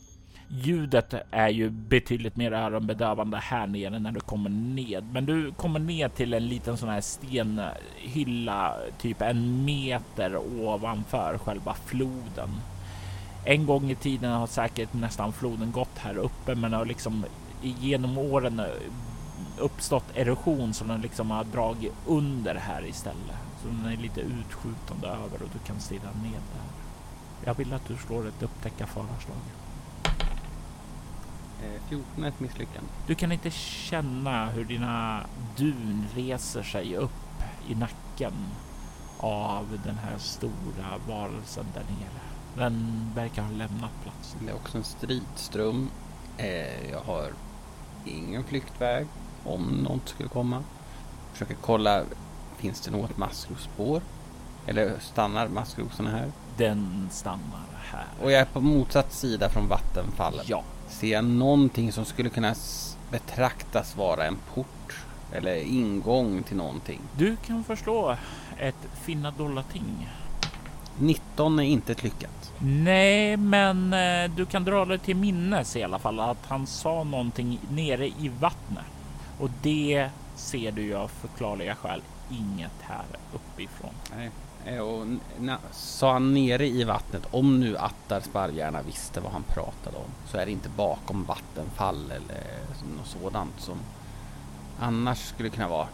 Ljudet 0.49 1.13
är 1.31 1.49
ju 1.49 1.69
betydligt 1.69 2.35
mer 2.35 2.51
öronbedövande 2.51 3.37
här 3.37 3.67
nere 3.67 3.99
när 3.99 4.11
du 4.11 4.19
kommer 4.19 4.49
ned. 4.49 5.03
Men 5.11 5.25
du 5.25 5.51
kommer 5.51 5.79
ner 5.79 6.09
till 6.09 6.33
en 6.33 6.47
liten 6.47 6.77
sån 6.77 6.89
här 6.89 7.01
stenhylla, 7.01 8.75
typ 8.97 9.21
en 9.21 9.65
meter 9.65 10.37
ovanför 10.61 11.37
själva 11.37 11.73
floden. 11.85 12.49
En 13.45 13.65
gång 13.65 13.91
i 13.91 13.95
tiden 13.95 14.31
har 14.31 14.47
säkert 14.47 14.93
nästan 14.93 15.33
floden 15.33 15.71
gått 15.71 15.97
här 15.97 16.17
uppe, 16.17 16.55
men 16.55 16.73
har 16.73 16.85
liksom 16.85 17.25
genom 17.61 18.17
åren 18.17 18.61
uppstått 19.59 20.05
erosion 20.15 20.73
som 20.73 20.87
den 20.87 21.01
liksom 21.01 21.31
har 21.31 21.43
dragit 21.43 21.93
under 22.07 22.55
här 22.55 22.85
istället. 22.87 23.37
Så 23.61 23.67
den 23.67 23.85
är 23.93 23.97
lite 23.97 24.21
utskjutande 24.21 25.07
över 25.07 25.43
och 25.43 25.49
du 25.53 25.59
kan 25.67 25.79
stirra 25.79 26.11
ner 26.23 26.31
där. 26.31 26.65
Jag 27.45 27.57
vill 27.57 27.73
att 27.73 27.87
du 27.87 27.97
slår 27.97 28.27
ett 28.27 28.43
upptäcka 28.43 28.85
faraslag. 28.87 29.37
Eh, 31.65 31.81
14 31.89 32.24
är 32.24 32.27
ett 32.27 32.39
misslyckande. 32.39 32.89
Du 33.07 33.15
kan 33.15 33.31
inte 33.31 33.51
känna 33.51 34.50
hur 34.50 34.65
dina 34.65 35.25
dun 35.57 36.05
reser 36.15 36.63
sig 36.63 36.95
upp 36.95 37.12
i 37.67 37.75
nacken 37.75 38.34
av 39.17 39.79
den 39.84 39.98
här 39.98 40.17
stora 40.17 40.98
varelsen 41.07 41.65
där 41.74 41.81
nere. 41.84 42.22
Den 42.55 43.12
verkar 43.15 43.41
ha 43.41 43.51
lämnat 43.51 43.91
platsen. 44.03 44.39
Det 44.45 44.51
är 44.51 44.55
också 44.55 44.77
en 44.77 44.84
stridström. 44.84 45.89
Eh, 46.38 46.89
jag 46.91 47.01
har 47.01 47.31
ingen 48.05 48.43
flyktväg 48.43 49.07
om 49.43 49.62
något 49.62 50.10
skulle 50.10 50.29
komma. 50.29 50.63
Försöker 51.31 51.55
kolla, 51.62 52.03
finns 52.57 52.81
det 52.81 52.91
något 52.91 53.17
maskrosspår? 53.17 54.01
Eller 54.67 55.00
stannar 55.00 55.48
maskrosarna 55.48 56.10
här? 56.10 56.31
Den 56.57 57.07
stannar 57.12 57.65
här. 57.84 58.05
Och 58.22 58.31
jag 58.31 58.41
är 58.41 58.45
på 58.45 58.62
motsatt 58.62 59.13
sida 59.13 59.50
från 59.50 59.67
vattenfallet. 59.67 60.50
Ja, 60.50 60.63
Ser 60.99 61.07
jag 61.07 61.25
någonting 61.25 61.91
som 61.91 62.05
skulle 62.05 62.29
kunna 62.29 62.55
betraktas 63.11 63.95
vara 63.97 64.25
en 64.25 64.37
port 64.53 64.95
Eller 65.31 65.55
ingång 65.55 66.43
till 66.43 66.57
någonting. 66.57 66.99
Du 67.17 67.35
kan 67.35 67.63
förslå 67.63 68.17
ett 68.57 68.87
finna 69.03 69.31
dolda 69.31 69.63
ting. 69.63 70.09
19 70.99 71.59
är 71.59 71.63
inte 71.63 71.91
ett 71.91 72.03
lyckat. 72.03 72.53
Nej, 72.59 73.37
men 73.37 73.93
eh, 73.93 74.31
du 74.35 74.45
kan 74.45 74.63
dra 74.63 74.85
dig 74.85 74.99
till 74.99 75.15
minnes 75.15 75.75
i 75.75 75.83
alla 75.83 75.99
fall 75.99 76.19
att 76.19 76.45
han 76.47 76.67
sa 76.67 77.03
någonting 77.03 77.59
nere 77.69 78.07
i 78.07 78.31
vattnet 78.39 78.85
och 79.39 79.49
det 79.61 80.09
ser 80.35 80.71
du 80.71 80.81
ju 80.81 80.95
av 80.95 81.07
förklarliga 81.07 81.75
skäl 81.75 82.01
inget 82.31 82.81
här 82.81 83.05
uppifrån. 83.33 83.93
Nej. 84.17 84.29
Eh, 84.65 84.79
Och 84.79 85.05
sa 85.72 86.13
han 86.13 86.34
nere 86.34 86.67
i 86.67 86.84
vattnet, 86.84 87.24
om 87.31 87.60
nu 87.60 87.77
Attar 87.77 88.19
Sparvgärna 88.22 88.81
visste 88.81 89.19
vad 89.19 89.31
han 89.31 89.43
pratade 89.43 89.98
om, 89.98 90.12
så 90.31 90.38
är 90.38 90.45
det 90.45 90.51
inte 90.51 90.69
bakom 90.69 91.24
vattenfall 91.24 92.12
eller 92.12 92.43
något 92.98 93.07
sådant 93.07 93.60
som 93.60 93.77
annars 94.79 95.17
skulle 95.19 95.50
kunna 95.50 95.67
vara 95.67 95.88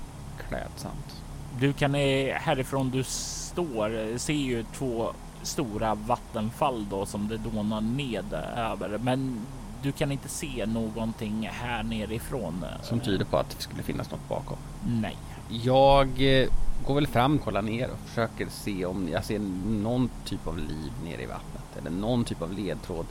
klädsamt. 0.49 1.15
Du 1.59 1.73
kan 1.73 1.95
eh, 1.95 2.33
härifrån 2.33 2.89
du 2.89 3.03
står 3.03 3.99
eh, 4.11 4.17
se 4.17 4.33
ju 4.33 4.65
två 4.73 5.11
stora 5.43 5.95
vattenfall 5.95 6.85
då 6.89 7.05
som 7.05 7.27
det 7.27 7.37
dånar 7.37 7.81
ned 7.81 8.33
över, 8.55 8.97
men 8.97 9.39
du 9.83 9.91
kan 9.91 10.11
inte 10.11 10.29
se 10.29 10.65
någonting 10.65 11.49
här 11.53 11.83
nerifrån. 11.83 12.65
Som 12.83 12.99
tyder 12.99 13.25
på 13.25 13.37
att 13.37 13.49
det 13.49 13.61
skulle 13.63 13.83
finnas 13.83 14.11
något 14.11 14.29
bakom. 14.29 14.57
Nej. 14.87 15.17
Jag 15.51 16.07
eh, 16.41 16.47
går 16.85 16.95
väl 16.95 17.07
fram, 17.07 17.39
kollar 17.39 17.61
ner 17.61 17.89
och 17.91 18.09
försöker 18.09 18.47
se 18.49 18.85
om 18.85 19.09
jag 19.09 19.25
ser 19.25 19.39
någon 19.67 20.09
typ 20.25 20.47
av 20.47 20.57
liv 20.57 20.91
nere 21.03 21.21
i 21.21 21.25
vattnet 21.25 21.77
eller 21.77 21.91
någon 21.91 22.23
typ 22.23 22.41
av 22.41 22.53
ledtråd 22.53 23.05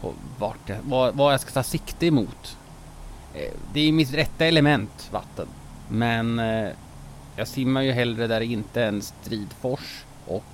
på 0.00 0.12
vart 0.38 0.68
jag, 0.68 0.78
vad, 0.82 1.14
vad 1.14 1.32
jag 1.32 1.40
ska 1.40 1.50
ta 1.50 1.62
sikte 1.62 2.06
emot. 2.06 2.56
Eh, 3.34 3.52
det 3.72 3.80
är 3.80 3.92
mitt 3.92 4.14
rätta 4.14 4.46
element, 4.46 5.08
vatten. 5.12 5.46
Men 5.88 6.38
eh, 6.38 6.68
jag 7.36 7.48
simmar 7.48 7.82
ju 7.82 7.92
hellre 7.92 8.26
där 8.26 8.40
det 8.40 8.46
inte 8.46 8.82
är 8.82 8.88
en 8.88 9.02
stridfors 9.02 10.04
och 10.26 10.44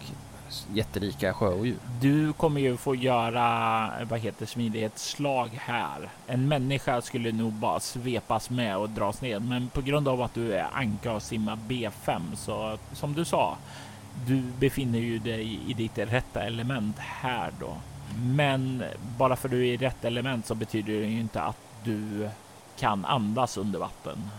jätterika 0.73 1.35
sjöodjur. 1.35 1.77
Du 2.01 2.33
kommer 2.33 2.61
ju 2.61 2.77
få 2.77 2.95
göra 2.95 3.91
vad 4.11 4.21
heter 4.21 4.47
smidighetsslag 4.47 5.51
här. 5.53 6.09
En 6.27 6.49
människa 6.49 7.03
skulle 7.03 7.33
nog 7.33 7.53
bara 7.53 7.81
svepas 7.81 8.51
med 8.51 8.77
och 8.77 8.91
dras 8.91 9.21
ner 9.21 9.39
men 9.39 9.69
på 9.69 9.81
grund 9.81 10.09
av 10.09 10.23
att 10.23 10.35
du 10.35 10.53
är 10.53 10.67
anka 10.73 11.13
och 11.13 11.23
simmar 11.23 11.59
B5 11.69 12.21
så 12.35 12.79
som 12.93 13.15
du 13.15 13.25
sa, 13.25 13.57
du 14.27 14.43
befinner 14.59 14.99
ju 14.99 15.19
dig 15.19 15.61
i 15.67 15.75
ditt 15.75 15.99
rätta 15.99 16.43
element 16.43 16.99
här 16.99 17.53
då. 17.61 17.77
Men 18.17 18.85
bara 19.19 19.37
för 19.37 19.49
du 19.49 19.69
är 19.69 19.73
i 19.73 19.77
rätt 19.77 20.05
element 20.05 20.47
så 20.47 20.55
betyder 20.55 20.93
det 20.93 21.07
ju 21.07 21.21
inte 21.21 21.43
att 21.43 21.59
du 21.85 22.29
kan 22.79 23.05
andas 23.05 23.57
under 23.57 23.79
vatten. 23.79 24.31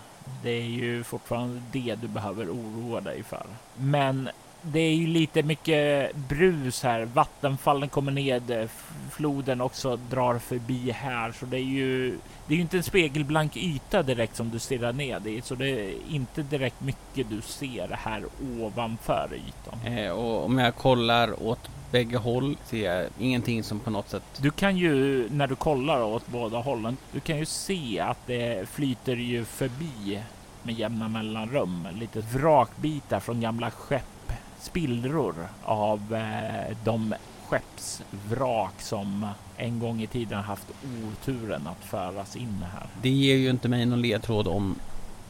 Det 0.43 0.49
är 0.49 0.65
ju 0.65 1.03
fortfarande 1.03 1.61
det 1.71 1.95
du 2.01 2.07
behöver 2.07 2.45
oroa 2.45 3.01
dig 3.01 3.23
för. 3.23 3.45
Men 3.77 4.29
det 4.61 4.79
är 4.79 4.93
ju 4.95 5.07
lite 5.07 5.43
mycket 5.43 6.15
brus 6.15 6.83
här. 6.83 7.05
Vattenfallen 7.05 7.89
kommer 7.89 8.11
ned, 8.11 8.51
f- 8.51 8.91
floden 9.11 9.61
också 9.61 9.95
drar 10.09 10.39
förbi 10.39 10.91
här, 10.91 11.31
så 11.31 11.45
det 11.45 11.57
är 11.57 11.61
ju. 11.61 12.17
Det 12.47 12.53
är 12.53 12.55
ju 12.55 12.61
inte 12.61 12.77
en 12.77 12.83
spegelblank 12.83 13.57
yta 13.57 14.03
direkt 14.03 14.35
som 14.35 14.49
du 14.49 14.59
stirrar 14.59 14.93
ned 14.93 15.27
i, 15.27 15.41
så 15.41 15.55
det 15.55 15.69
är 15.69 15.93
inte 16.09 16.41
direkt 16.41 16.81
mycket 16.81 17.29
du 17.29 17.41
ser 17.41 17.87
här 18.03 18.23
ovanför 18.61 19.29
ytan. 19.33 19.93
Eh, 19.97 20.11
och 20.11 20.45
om 20.45 20.57
jag 20.57 20.75
kollar 20.75 21.43
åt 21.43 21.69
bägge 21.91 22.17
håll 22.17 22.57
ser 22.65 22.85
jag 22.95 23.05
ingenting 23.19 23.63
som 23.63 23.79
på 23.79 23.89
något 23.89 24.09
sätt 24.09 24.23
Du 24.37 24.51
kan 24.51 24.77
ju 24.77 25.27
när 25.31 25.47
du 25.47 25.55
kollar 25.55 26.03
åt 26.03 26.27
båda 26.27 26.57
hållen. 26.57 26.97
Du 27.11 27.19
kan 27.19 27.37
ju 27.37 27.45
se 27.45 27.99
att 27.99 28.27
det 28.27 28.69
flyter 28.69 29.15
ju 29.15 29.45
förbi 29.45 30.21
med 30.63 30.75
jämna 30.79 31.07
mellanrum 31.07 31.87
lite 31.99 32.19
vrakbitar 32.21 33.19
från 33.19 33.41
gamla 33.41 33.71
skepp, 33.71 34.03
spillror 34.59 35.35
av 35.63 36.15
eh, 36.15 36.77
de 36.83 37.13
skeppsvrak 37.47 38.81
som 38.81 39.27
en 39.57 39.79
gång 39.79 40.01
i 40.01 40.07
tiden 40.07 40.43
haft 40.43 40.67
oturen 41.03 41.67
att 41.67 41.85
föras 41.85 42.35
in 42.35 42.65
här. 42.73 42.87
Det 43.01 43.09
ger 43.09 43.35
ju 43.35 43.49
inte 43.49 43.69
mig 43.69 43.85
någon 43.85 44.01
ledtråd 44.01 44.47
om 44.47 44.75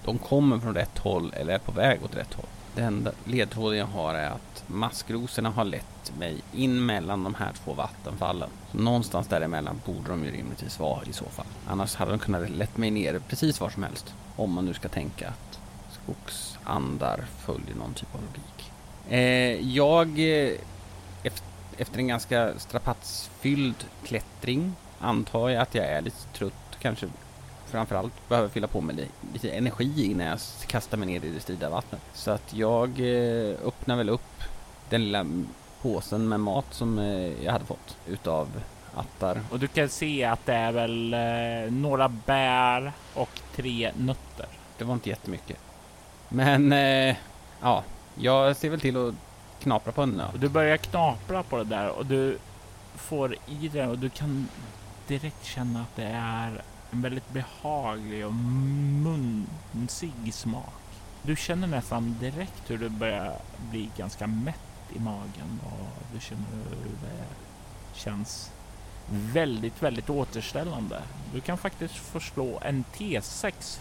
de 0.06 0.18
kommer 0.18 0.60
från 0.60 0.74
rätt 0.74 0.98
håll 0.98 1.34
eller 1.34 1.54
är 1.54 1.60
på 1.60 1.72
väg 1.72 2.04
åt 2.04 2.16
rätt 2.16 2.34
håll. 2.34 2.46
Den 2.76 2.86
enda 2.86 3.12
ledtråden 3.24 3.80
jag 3.80 3.86
har 3.86 4.14
är 4.14 4.30
att 4.30 4.64
maskrosorna 4.68 5.50
har 5.50 5.66
lett 5.66 6.18
mig 6.20 6.42
in 6.54 6.86
mellan 6.86 7.24
de 7.24 7.36
här 7.36 7.52
två 7.64 7.74
vattenfallen. 7.74 8.50
Så 8.72 8.78
någonstans 8.78 9.28
däremellan 9.28 9.82
borde 9.86 10.10
de 10.10 10.24
ju 10.26 10.32
rimligtvis 10.32 10.80
vara 10.80 11.04
i 11.04 11.14
så 11.14 11.26
fall. 11.26 11.46
Annars 11.68 11.96
hade 11.96 12.12
de 12.12 12.20
kunnat 12.20 12.50
lett 12.50 12.78
mig 12.78 12.92
ner 12.92 13.20
precis 13.28 13.60
var 13.60 13.70
som 13.70 13.84
helst. 13.84 14.14
Om 14.36 14.54
man 14.54 14.66
nu 14.66 14.74
ska 14.74 14.88
tänka 14.88 15.28
att 15.28 15.60
skogsandar 15.92 17.26
följer 17.46 17.76
någon 17.76 17.94
typ 17.94 18.16
av 18.16 18.22
logik. 18.22 18.57
Eh, 19.10 19.62
jag, 19.76 20.08
eh, 20.20 20.52
eft- 21.24 21.44
efter 21.78 22.00
en 22.00 22.08
ganska 22.08 22.54
strapatsfylld 22.60 23.86
klättring 24.06 24.74
antar 25.00 25.50
jag 25.50 25.62
att 25.62 25.76
jag 25.76 25.86
är 25.86 26.02
lite 26.02 26.28
trött, 26.34 26.54
kanske 26.82 27.08
framförallt 27.66 28.30
behöver 28.30 28.50
fylla 28.50 28.68
på 28.68 28.82
med 28.82 28.96
li- 28.96 29.08
lite 29.34 29.50
energi 29.52 30.12
innan 30.12 30.28
jag 30.28 30.40
kastar 30.68 30.98
mig 30.98 31.08
ner 31.08 31.26
i 31.26 31.30
det 31.30 31.40
strida 31.40 31.70
vattnet. 31.70 32.02
Så 32.14 32.32
att 32.32 32.54
jag 32.54 32.90
eh, 33.00 33.56
öppnar 33.66 33.96
väl 33.96 34.10
upp 34.10 34.44
den 34.90 35.04
lilla 35.04 35.26
påsen 35.82 36.28
med 36.30 36.40
mat 36.40 36.66
som 36.72 36.98
jag 37.44 37.52
hade 37.52 37.66
fått 37.66 37.98
utav 38.08 38.48
Attar. 38.96 39.42
Och 39.52 39.60
du 39.60 39.68
kan 39.68 39.90
se 39.90 40.24
att 40.24 40.46
det 40.46 40.54
är 40.54 40.72
väl 40.72 41.16
några 41.74 42.10
bär 42.10 42.92
och 43.14 43.30
tre 43.56 43.92
nötter. 43.98 44.46
Det 44.78 44.84
var 44.84 44.94
inte 44.94 45.10
jättemycket. 45.10 45.58
Men 46.30 46.72
ja, 47.62 47.84
jag 48.20 48.56
ser 48.56 48.70
väl 48.70 48.80
till 48.80 48.98
att 48.98 49.16
knapra 49.60 49.92
på 49.92 50.02
en 50.02 50.10
nöt. 50.10 50.42
Du 50.42 50.50
börjar 50.50 50.78
knapra 50.78 51.44
på 51.44 51.58
det 51.58 51.64
där 51.64 51.90
och 51.90 52.06
du 52.06 52.38
får 52.96 53.36
i 53.48 53.68
det 53.68 53.88
och 53.88 53.98
du 53.98 54.10
kan 54.10 54.48
direkt 55.08 55.46
känna 55.46 55.82
att 55.82 55.96
det 55.96 56.12
är 56.14 56.62
en 56.92 57.02
väldigt 57.02 57.30
behaglig 57.30 58.26
och 58.26 58.34
munsig 58.34 60.34
smak. 60.34 60.74
Du 61.22 61.36
känner 61.36 61.68
nästan 61.68 62.16
direkt 62.20 62.72
hur 62.72 62.78
du 62.78 62.90
börjar 62.90 63.34
bli 63.72 63.90
ganska 63.98 64.28
mätt 64.28 64.60
i 64.96 65.00
magen 65.00 65.60
och 65.66 66.04
du 66.14 66.20
känner 66.20 66.46
hur 66.54 66.92
det 67.02 67.26
känns 68.00 68.52
väldigt, 69.10 69.84
väldigt 69.84 70.10
återställande. 70.10 71.02
Du 71.34 71.42
kan 71.42 71.58
faktiskt 71.58 71.96
förslå 71.96 72.60
en 72.62 72.84
T6 72.98 73.80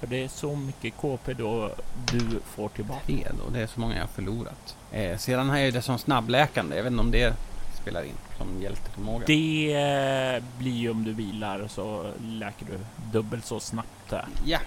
för 0.00 0.06
det 0.06 0.24
är 0.24 0.28
så 0.28 0.56
mycket 0.56 0.96
KP 0.96 1.34
då 1.34 1.70
du 2.12 2.40
får 2.44 2.68
tillbaka. 2.68 3.00
Fred 3.06 3.34
och 3.46 3.52
det 3.52 3.60
är 3.60 3.66
så 3.66 3.80
många 3.80 3.94
jag 3.94 4.02
har 4.02 4.08
förlorat. 4.08 4.76
Eh, 4.92 5.18
sedan 5.18 5.48
har 5.48 5.56
jag 5.56 5.66
ju 5.66 5.70
det 5.72 5.82
som 5.82 5.98
snabbläkande. 5.98 6.76
Jag 6.76 6.82
vet 6.82 6.90
inte 6.90 7.00
om 7.00 7.10
det 7.10 7.34
spelar 7.80 8.02
in 8.02 8.14
som 8.38 8.62
hjälteförmåga. 8.62 9.24
Det 9.26 9.74
eh, 9.74 10.42
blir 10.58 10.76
ju 10.76 10.90
om 10.90 11.04
du 11.04 11.12
vilar 11.12 11.68
så 11.68 12.12
läker 12.22 12.66
du 12.66 12.78
dubbelt 13.12 13.44
så 13.44 13.60
snabbt. 13.60 13.88
Där. 14.10 14.26
Ja. 14.44 14.58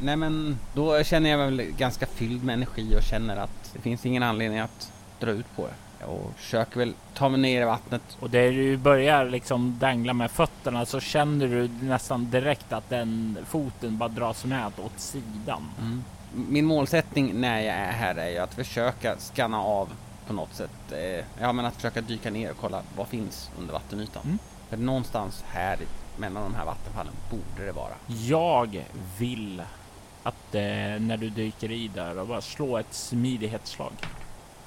Nej 0.00 0.16
men 0.16 0.58
då 0.74 1.04
känner 1.04 1.30
jag 1.30 1.38
mig 1.38 1.46
väl 1.46 1.72
ganska 1.76 2.06
fylld 2.06 2.44
med 2.44 2.52
energi 2.52 2.96
och 2.98 3.02
känner 3.02 3.36
att 3.36 3.70
det 3.72 3.78
finns 3.78 4.06
ingen 4.06 4.22
anledning 4.22 4.58
att 4.58 4.92
dra 5.20 5.30
ut 5.30 5.56
på 5.56 5.66
det. 5.66 5.74
Och 6.06 6.32
försöker 6.36 6.78
väl 6.78 6.94
ta 7.14 7.28
mig 7.28 7.40
ner 7.40 7.62
i 7.62 7.64
vattnet. 7.64 8.02
Och 8.20 8.30
där 8.30 8.52
du 8.52 8.76
börjar 8.76 9.24
liksom 9.24 9.78
dangla 9.78 10.12
med 10.12 10.30
fötterna 10.30 10.86
så 10.86 11.00
känner 11.00 11.48
du 11.48 11.68
nästan 11.68 12.30
direkt 12.30 12.72
att 12.72 12.90
den 12.90 13.38
foten 13.48 13.98
bara 13.98 14.08
dras 14.08 14.44
med 14.44 14.72
åt 14.84 15.00
sidan. 15.00 15.70
Min 16.34 16.64
målsättning 16.64 17.40
när 17.40 17.60
jag 17.60 17.76
är 17.76 17.92
här 17.92 18.14
är 18.14 18.28
ju 18.28 18.38
att 18.38 18.54
försöka 18.54 19.16
skanna 19.16 19.62
av 19.62 19.88
på 20.26 20.32
något 20.32 20.54
sätt. 20.54 20.92
Eh, 20.92 21.24
ja 21.40 21.52
men 21.52 21.64
att 21.64 21.74
försöka 21.74 22.00
dyka 22.00 22.30
ner 22.30 22.50
och 22.50 22.56
kolla 22.60 22.82
vad 22.96 23.08
finns 23.08 23.50
under 23.58 23.72
vattenytan. 23.72 24.22
Mm. 24.24 24.38
För 24.68 24.76
någonstans 24.76 25.44
här 25.48 25.78
mellan 26.16 26.42
de 26.42 26.54
här 26.54 26.64
vattenfallen 26.64 27.12
borde 27.30 27.66
det 27.66 27.72
vara. 27.72 27.94
Jag 28.06 28.84
vill 29.18 29.62
att 30.22 30.54
eh, 30.54 30.62
när 31.00 31.16
du 31.16 31.30
dyker 31.30 31.70
i 31.70 31.88
där 31.88 32.18
och 32.18 32.26
bara 32.26 32.40
slå 32.40 32.78
ett 32.78 32.94
smidighetsslag. 32.94 33.92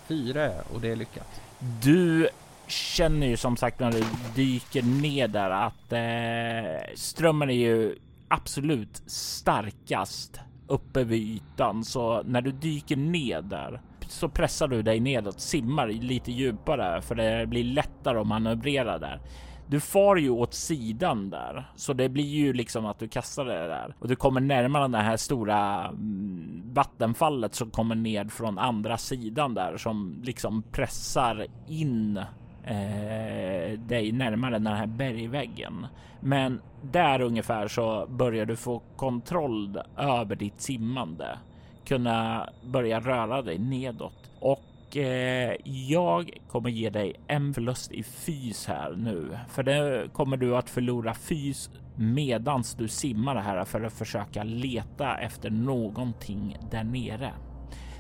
Fyra 0.07 0.51
och 0.73 0.81
det 0.81 0.91
är 0.91 0.95
lyckat. 0.95 1.41
Du 1.83 2.29
känner 2.67 3.27
ju 3.27 3.37
som 3.37 3.57
sagt 3.57 3.79
när 3.79 3.91
du 3.91 4.03
dyker 4.35 4.81
ner 4.81 5.27
där 5.27 5.49
att 5.49 5.91
eh, 5.91 6.95
strömmen 6.95 7.49
är 7.49 7.53
ju 7.53 7.95
absolut 8.27 9.03
starkast 9.05 10.39
uppe 10.67 11.03
vid 11.03 11.21
ytan. 11.21 11.83
Så 11.83 12.23
när 12.23 12.41
du 12.41 12.51
dyker 12.51 12.95
ner 12.95 13.41
där 13.41 13.81
så 14.07 14.29
pressar 14.29 14.67
du 14.67 14.81
dig 14.81 14.99
nedåt, 14.99 15.39
simmar 15.39 15.87
lite 15.87 16.31
djupare 16.31 17.01
för 17.01 17.15
det 17.15 17.47
blir 17.47 17.63
lättare 17.63 18.19
att 18.19 18.27
manövrera 18.27 18.99
där. 18.99 19.21
Du 19.67 19.79
far 19.79 20.15
ju 20.15 20.29
åt 20.29 20.53
sidan 20.53 21.29
där, 21.29 21.69
så 21.75 21.93
det 21.93 22.09
blir 22.09 22.23
ju 22.23 22.53
liksom 22.53 22.85
att 22.85 22.99
du 22.99 23.07
kastar 23.07 23.45
det 23.45 23.67
där. 23.67 23.95
Och 23.99 24.07
du 24.07 24.15
kommer 24.15 24.41
närmare 24.41 24.87
det 24.87 24.97
här 24.97 25.17
stora 25.17 25.87
mm, 25.87 26.61
vattenfallet 26.73 27.55
som 27.55 27.69
kommer 27.71 27.95
ned 27.95 28.31
från 28.31 28.59
andra 28.59 28.97
sidan 28.97 29.53
där 29.53 29.77
som 29.77 30.21
liksom 30.23 30.63
pressar 30.71 31.45
in 31.67 32.17
eh, 32.63 33.79
dig 33.79 34.11
närmare 34.11 34.53
den 34.53 34.67
här 34.67 34.87
bergväggen. 34.87 35.87
Men 36.19 36.61
där 36.81 37.21
ungefär 37.21 37.67
så 37.67 38.05
börjar 38.09 38.45
du 38.45 38.55
få 38.55 38.81
kontroll 38.95 39.79
över 39.97 40.35
ditt 40.35 40.61
simmande, 40.61 41.37
kunna 41.85 42.49
börja 42.63 42.99
röra 42.99 43.41
dig 43.41 43.57
nedåt. 43.57 44.31
Och 44.39 44.61
eh, 44.97 45.55
jag 45.65 46.37
kommer 46.47 46.69
ge 46.69 46.89
dig 46.89 47.15
en 47.27 47.53
förlust 47.53 47.91
i 47.91 48.03
fys 48.03 48.67
här 48.67 48.95
nu, 48.95 49.37
för 49.49 49.63
det 49.63 50.09
kommer 50.13 50.37
du 50.37 50.57
att 50.57 50.69
förlora 50.69 51.13
fys 51.13 51.69
medans 51.95 52.73
du 52.73 52.87
simmar 52.87 53.35
här 53.35 53.65
för 53.65 53.81
att 53.81 53.93
försöka 53.93 54.43
leta 54.43 55.17
efter 55.17 55.49
någonting 55.49 56.57
där 56.71 56.83
nere. 56.83 57.33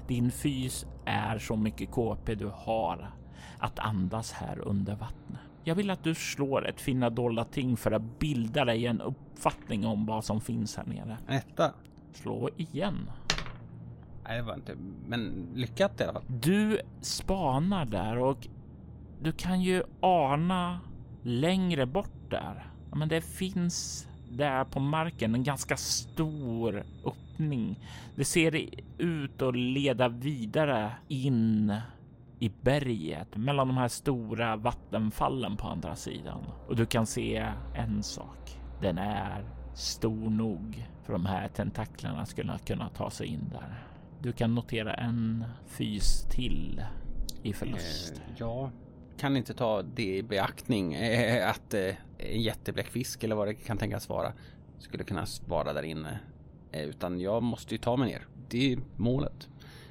Din 0.07 0.31
fys 0.31 0.85
är 1.05 1.39
så 1.39 1.55
mycket 1.55 1.91
KP 1.91 2.35
du 2.35 2.51
har 2.53 3.11
att 3.59 3.79
andas 3.79 4.31
här 4.31 4.59
under 4.59 4.95
vattnet. 4.95 5.39
Jag 5.63 5.75
vill 5.75 5.89
att 5.89 6.03
du 6.03 6.15
slår 6.15 6.67
ett 6.67 6.81
finna 6.81 7.09
dolda 7.09 7.43
ting 7.43 7.77
för 7.77 7.91
att 7.91 8.19
bilda 8.19 8.65
dig 8.65 8.85
en 8.85 9.01
uppfattning 9.01 9.85
om 9.85 10.05
vad 10.05 10.25
som 10.25 10.41
finns 10.41 10.77
här 10.77 10.85
nere. 10.85 11.17
Etta. 11.27 11.71
Slå 12.13 12.49
igen. 12.57 13.09
Nej, 14.27 14.37
det 14.37 14.43
var 14.43 14.53
inte, 14.53 14.75
men 15.07 15.47
lyckat 15.55 16.01
i 16.01 16.03
alla 16.03 16.13
fall. 16.13 16.23
Du 16.27 16.79
spanar 17.01 17.85
där 17.85 18.17
och 18.17 18.47
du 19.21 19.31
kan 19.31 19.61
ju 19.61 19.83
ana 19.99 20.79
längre 21.23 21.85
bort 21.85 22.29
där. 22.29 22.71
Men 22.95 23.07
det 23.09 23.21
finns 23.21 24.07
där 24.31 24.63
på 24.63 24.79
marken 24.79 25.35
en 25.35 25.43
ganska 25.43 25.77
stor 25.77 26.83
öppning. 27.05 27.79
Det 28.15 28.25
ser 28.25 28.69
ut 28.97 29.41
att 29.41 29.55
leda 29.55 30.07
vidare 30.07 30.91
in 31.07 31.75
i 32.39 32.51
berget 32.61 33.37
mellan 33.37 33.67
de 33.67 33.77
här 33.77 33.87
stora 33.87 34.55
vattenfallen 34.55 35.57
på 35.57 35.67
andra 35.67 35.95
sidan. 35.95 36.43
Och 36.67 36.75
du 36.75 36.85
kan 36.85 37.05
se 37.05 37.45
en 37.75 38.03
sak. 38.03 38.59
Den 38.81 38.97
är 38.97 39.45
stor 39.73 40.29
nog 40.29 40.87
för 41.03 41.13
de 41.13 41.25
här 41.25 41.47
tentaklerna 41.47 42.25
skulle 42.25 42.57
kunna 42.65 42.89
ta 42.89 43.09
sig 43.09 43.27
in 43.27 43.49
där. 43.51 43.94
Du 44.25 44.31
kan 44.31 44.55
notera 44.55 44.93
en 44.93 45.45
fys 45.67 46.25
till 46.29 46.81
i 47.43 47.53
förlust. 47.53 48.13
Eh, 48.15 48.33
ja, 48.37 48.71
kan 49.17 49.37
inte 49.37 49.53
ta 49.53 49.81
det 49.81 50.17
i 50.17 50.23
beaktning 50.23 50.93
eh, 50.93 51.49
att 51.49 51.73
eh, 51.73 51.95
en 52.17 52.41
jättebläckfisk 52.41 53.23
eller 53.23 53.35
vad 53.35 53.47
det 53.47 53.53
kan 53.53 53.77
tänkas 53.77 54.09
vara 54.09 54.33
skulle 54.79 55.03
kunna 55.03 55.25
vara 55.47 55.73
där 55.73 55.83
inne. 55.83 56.19
Utan 56.71 57.19
jag 57.19 57.43
måste 57.43 57.73
ju 57.73 57.77
ta 57.77 57.97
mig 57.97 58.11
ner. 58.11 58.21
Det 58.49 58.73
är 58.73 58.79
målet. 58.95 59.49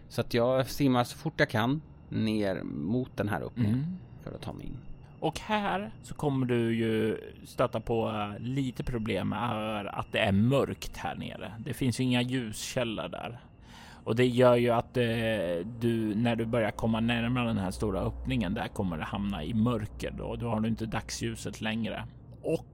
Så 0.08 0.20
att 0.20 0.34
jag 0.34 0.66
simmar 0.66 1.04
så 1.04 1.16
fort 1.16 1.40
jag 1.40 1.50
kan 1.50 1.82
ner 2.08 2.62
mot 2.62 3.16
den 3.16 3.28
här 3.28 3.42
öppningen 3.42 3.74
mm. 3.74 3.98
för 4.22 4.32
att 4.34 4.42
ta 4.42 4.52
mig 4.52 4.66
in. 4.66 4.78
Och 5.20 5.40
här 5.40 5.92
så 6.02 6.14
kommer 6.14 6.46
du 6.46 6.76
ju 6.76 7.18
stöta 7.46 7.80
på 7.80 8.28
lite 8.38 8.84
problem 8.84 9.28
med 9.28 9.86
att 9.86 10.12
det 10.12 10.18
är 10.18 10.32
mörkt 10.32 10.96
här 10.96 11.14
nere. 11.14 11.52
Det 11.58 11.74
finns 11.74 12.00
ju 12.00 12.04
inga 12.04 12.22
ljuskällor 12.22 13.08
där. 13.08 13.40
Och 14.04 14.16
det 14.16 14.26
gör 14.26 14.56
ju 14.56 14.70
att 14.70 14.96
eh, 14.96 15.04
du 15.80 16.14
när 16.14 16.36
du 16.36 16.44
börjar 16.44 16.70
komma 16.70 17.00
närmare 17.00 17.46
den 17.46 17.58
här 17.58 17.70
stora 17.70 18.00
öppningen 18.00 18.54
där 18.54 18.68
kommer 18.68 18.98
det 18.98 19.04
hamna 19.04 19.44
i 19.44 19.54
mörker 19.54 20.10
då. 20.10 20.36
Då 20.36 20.48
har 20.48 20.60
du 20.60 20.68
inte 20.68 20.86
dagsljuset 20.86 21.60
längre. 21.60 22.04
Och 22.42 22.66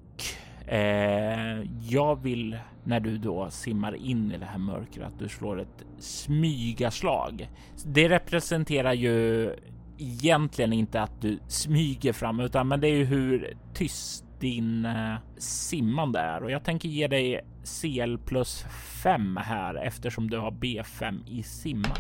Eh, 0.71 1.67
jag 1.81 2.23
vill 2.23 2.59
när 2.85 3.01
du 3.01 3.19
då 3.19 3.51
simmar 3.51 3.95
in 3.95 4.33
i 4.33 4.39
det 4.39 4.45
här 4.45 4.59
mörkret 4.59 5.07
att 5.07 5.19
du 5.19 5.29
slår 5.29 5.61
ett 5.61 5.85
smygaslag. 5.99 7.49
Det 7.87 8.09
representerar 8.09 8.93
ju 8.93 9.51
egentligen 9.99 10.73
inte 10.73 11.03
att 11.03 11.21
du 11.21 11.39
smyger 11.49 12.13
fram 12.13 12.41
utan 12.41 12.69
men 12.69 12.81
det 12.81 12.89
är 12.89 12.95
ju 12.95 13.05
hur 13.05 13.57
tyst 13.75 14.25
din 14.41 14.85
eh, 14.85 15.15
simmande 15.37 16.19
är 16.19 16.43
och 16.43 16.51
jag 16.51 16.65
tänker 16.65 16.89
ge 16.89 17.09
dig 17.09 17.41
CL 17.65 18.17
plus 18.19 18.63
5 19.03 19.37
här 19.37 19.75
eftersom 19.75 20.31
du 20.31 20.39
har 20.39 20.51
B5 20.51 21.29
i 21.29 21.43
simma. 21.43 21.97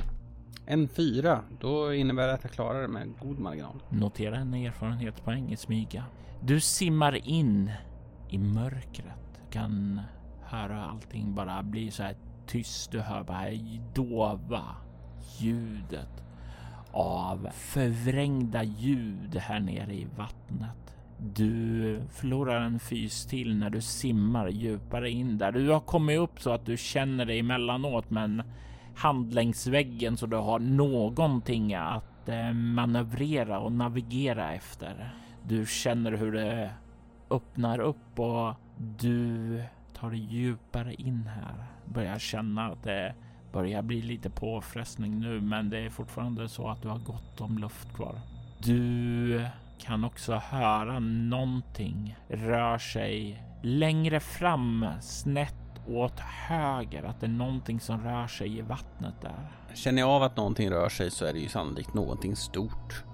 En 0.66 0.88
fyra, 0.88 1.42
då 1.60 1.94
innebär 1.94 2.26
det 2.26 2.34
att 2.34 2.44
jag 2.44 2.52
klarar 2.52 2.82
det 2.82 2.88
med 2.88 3.08
god 3.20 3.38
marginal. 3.38 3.82
Notera 3.88 4.36
en 4.36 4.54
erfarenhetspoäng 4.54 5.52
i 5.52 5.56
smyga. 5.56 6.04
Du 6.42 6.60
simmar 6.60 7.28
in 7.28 7.70
i 8.28 8.38
mörkret. 8.38 9.40
Du 9.44 9.52
kan 9.52 10.00
höra 10.42 10.84
allting 10.84 11.34
bara 11.34 11.62
bli 11.62 11.90
så 11.90 12.02
här 12.02 12.16
tyst. 12.46 12.92
Du 12.92 13.00
hör 13.00 13.22
bara 13.22 13.50
dova 13.94 14.64
ljudet 15.38 16.24
av 16.92 17.48
förvrängda 17.52 18.62
ljud 18.62 19.36
här 19.36 19.60
nere 19.60 19.94
i 19.94 20.06
vattnet. 20.16 20.96
Du 21.22 22.02
förlorar 22.10 22.60
en 22.60 22.80
fys 22.80 23.26
till 23.26 23.56
när 23.56 23.70
du 23.70 23.80
simmar 23.80 24.48
djupare 24.48 25.10
in 25.10 25.38
där. 25.38 25.52
Du 25.52 25.68
har 25.68 25.80
kommit 25.80 26.18
upp 26.18 26.40
så 26.40 26.50
att 26.50 26.66
du 26.66 26.76
känner 26.76 27.24
dig 27.24 27.38
emellanåt 27.38 28.10
men 28.10 28.42
hand 28.96 29.34
längs 29.34 29.66
väggen 29.66 30.16
så 30.16 30.26
du 30.26 30.36
har 30.36 30.58
någonting 30.58 31.74
att 31.74 32.28
eh, 32.28 32.52
manövrera 32.52 33.58
och 33.60 33.72
navigera 33.72 34.52
efter. 34.54 35.14
Du 35.48 35.66
känner 35.66 36.12
hur 36.12 36.32
det 36.32 36.70
öppnar 37.30 37.80
upp 37.80 38.18
och 38.18 38.54
du 38.98 39.62
tar 39.94 40.10
dig 40.10 40.26
djupare 40.30 40.94
in 40.94 41.26
här. 41.26 41.64
Börjar 41.84 42.18
känna 42.18 42.66
att 42.66 42.82
det 42.82 43.14
börjar 43.52 43.82
bli 43.82 44.02
lite 44.02 44.30
påfrestning 44.30 45.20
nu, 45.20 45.40
men 45.40 45.70
det 45.70 45.78
är 45.78 45.90
fortfarande 45.90 46.48
så 46.48 46.68
att 46.68 46.82
du 46.82 46.88
har 46.88 46.98
gott 46.98 47.40
om 47.40 47.58
luft 47.58 47.94
kvar. 47.94 48.20
Du 48.62 49.46
kan 49.80 50.04
också 50.04 50.34
höra 50.34 50.98
någonting 50.98 52.16
rör 52.28 52.78
sig 52.78 53.44
längre 53.62 54.20
fram, 54.20 54.86
snett 55.00 55.54
åt 55.88 56.20
höger, 56.20 57.02
att 57.02 57.20
det 57.20 57.26
är 57.26 57.30
någonting 57.30 57.80
som 57.80 58.04
rör 58.04 58.26
sig 58.26 58.58
i 58.58 58.60
vattnet 58.60 59.14
där. 59.22 59.50
Känner 59.74 60.02
jag 60.02 60.10
av 60.10 60.22
att 60.22 60.36
någonting 60.36 60.70
rör 60.70 60.88
sig 60.88 61.10
så 61.10 61.24
är 61.24 61.32
det 61.32 61.38
ju 61.38 61.48
sannolikt 61.48 61.94
någonting 61.94 62.36
stort. 62.36 63.04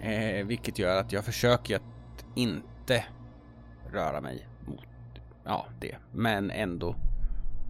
Eh, 0.00 0.46
vilket 0.46 0.78
gör 0.78 1.00
att 1.00 1.12
jag 1.12 1.24
försöker 1.24 1.76
att 1.76 2.24
inte 2.34 3.04
röra 3.92 4.20
mig 4.20 4.48
mot 4.66 4.86
ja, 5.44 5.66
det, 5.80 5.96
men 6.12 6.50
ändå 6.50 6.96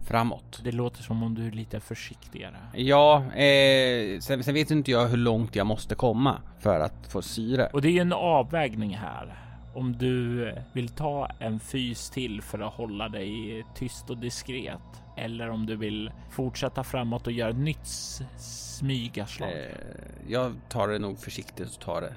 framåt. 0.05 0.61
Det 0.63 0.71
låter 0.71 1.03
som 1.03 1.23
om 1.23 1.35
du 1.35 1.47
är 1.47 1.51
lite 1.51 1.79
försiktigare. 1.79 2.57
Ja, 2.73 3.17
eh, 3.33 4.19
sen, 4.19 4.43
sen, 4.43 4.53
vet 4.53 4.71
inte 4.71 4.91
jag 4.91 5.07
hur 5.07 5.17
långt 5.17 5.55
jag 5.55 5.67
måste 5.67 5.95
komma 5.95 6.41
för 6.59 6.79
att 6.79 7.07
få 7.11 7.21
syre. 7.21 7.69
Och 7.73 7.81
det 7.81 7.87
är 7.87 7.91
ju 7.91 7.99
en 7.99 8.13
avvägning 8.13 8.95
här. 8.95 9.41
Om 9.75 9.97
du 9.97 10.51
vill 10.73 10.89
ta 10.89 11.29
en 11.39 11.59
fys 11.59 12.09
till 12.09 12.41
för 12.41 12.59
att 12.59 12.73
hålla 12.73 13.09
dig 13.09 13.65
tyst 13.75 14.09
och 14.09 14.17
diskret 14.17 15.03
eller 15.17 15.49
om 15.49 15.65
du 15.65 15.75
vill 15.75 16.11
fortsätta 16.31 16.83
framåt 16.83 17.27
och 17.27 17.33
göra 17.33 17.49
ett 17.49 17.57
nytt 17.57 17.87
smygaslag. 18.37 19.49
Eh, 19.49 19.65
jag 20.27 20.53
tar 20.69 20.87
det 20.87 20.99
nog 20.99 21.19
försiktigt 21.19 21.75
och 21.75 21.81
tar 21.81 22.01
det 22.01 22.13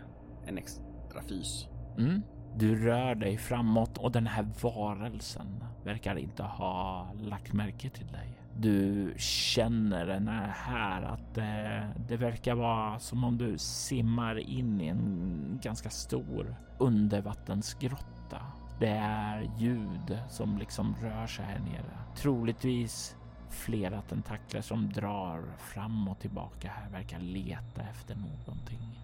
en 0.47 0.59
extra 0.59 1.23
fys. 1.29 1.67
Mm. 1.99 2.23
Du 2.57 2.87
rör 2.87 3.15
dig 3.15 3.39
framåt 3.39 3.99
och 3.99 4.13
den 4.13 4.27
här 4.27 4.49
varelsen 4.63 5.65
verkar 5.85 6.19
inte 6.19 6.43
ha 6.43 7.09
lagt 7.21 7.53
märke 7.53 7.91
till 7.91 8.07
dig. 8.07 8.39
Du 8.57 9.15
känner 9.17 10.07
den 10.07 10.29
här 10.55 11.03
att 11.03 11.35
det, 11.35 11.89
det 12.09 12.17
verkar 12.17 12.55
vara 12.55 12.99
som 12.99 13.25
om 13.25 13.39
du 13.39 13.59
simmar 13.59 14.39
in 14.39 14.81
i 14.81 14.87
en 14.87 15.61
ganska 15.63 15.91
stor 15.91 16.57
undervattensgrotta. 16.79 18.41
Det 18.81 18.89
är 19.03 19.51
ljud 19.59 20.19
som 20.29 20.59
liksom 20.59 20.95
rör 21.03 21.27
sig 21.27 21.45
här 21.45 21.59
nere. 21.59 21.99
Troligtvis 22.17 23.17
flera 23.51 24.03
tentakler 24.03 24.61
som 24.61 24.93
drar 24.93 25.45
fram 25.59 26.09
och 26.09 26.19
tillbaka 26.19 26.71
här 26.71 26.91
verkar 26.91 27.19
leta 27.21 27.83
efter 27.83 28.15
någonting. 28.15 28.99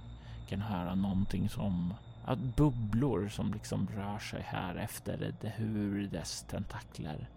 Kan 0.48 0.60
höra 0.60 0.94
någonting 0.94 1.48
som 1.48 1.94
att 2.24 2.38
bubblor 2.38 3.28
som 3.28 3.52
liksom 3.52 3.88
rör 3.96 4.18
sig 4.18 4.42
här 4.42 4.74
efter 4.74 5.34
hur 5.56 6.08
dess 6.08 6.42
tentakler 6.42 7.28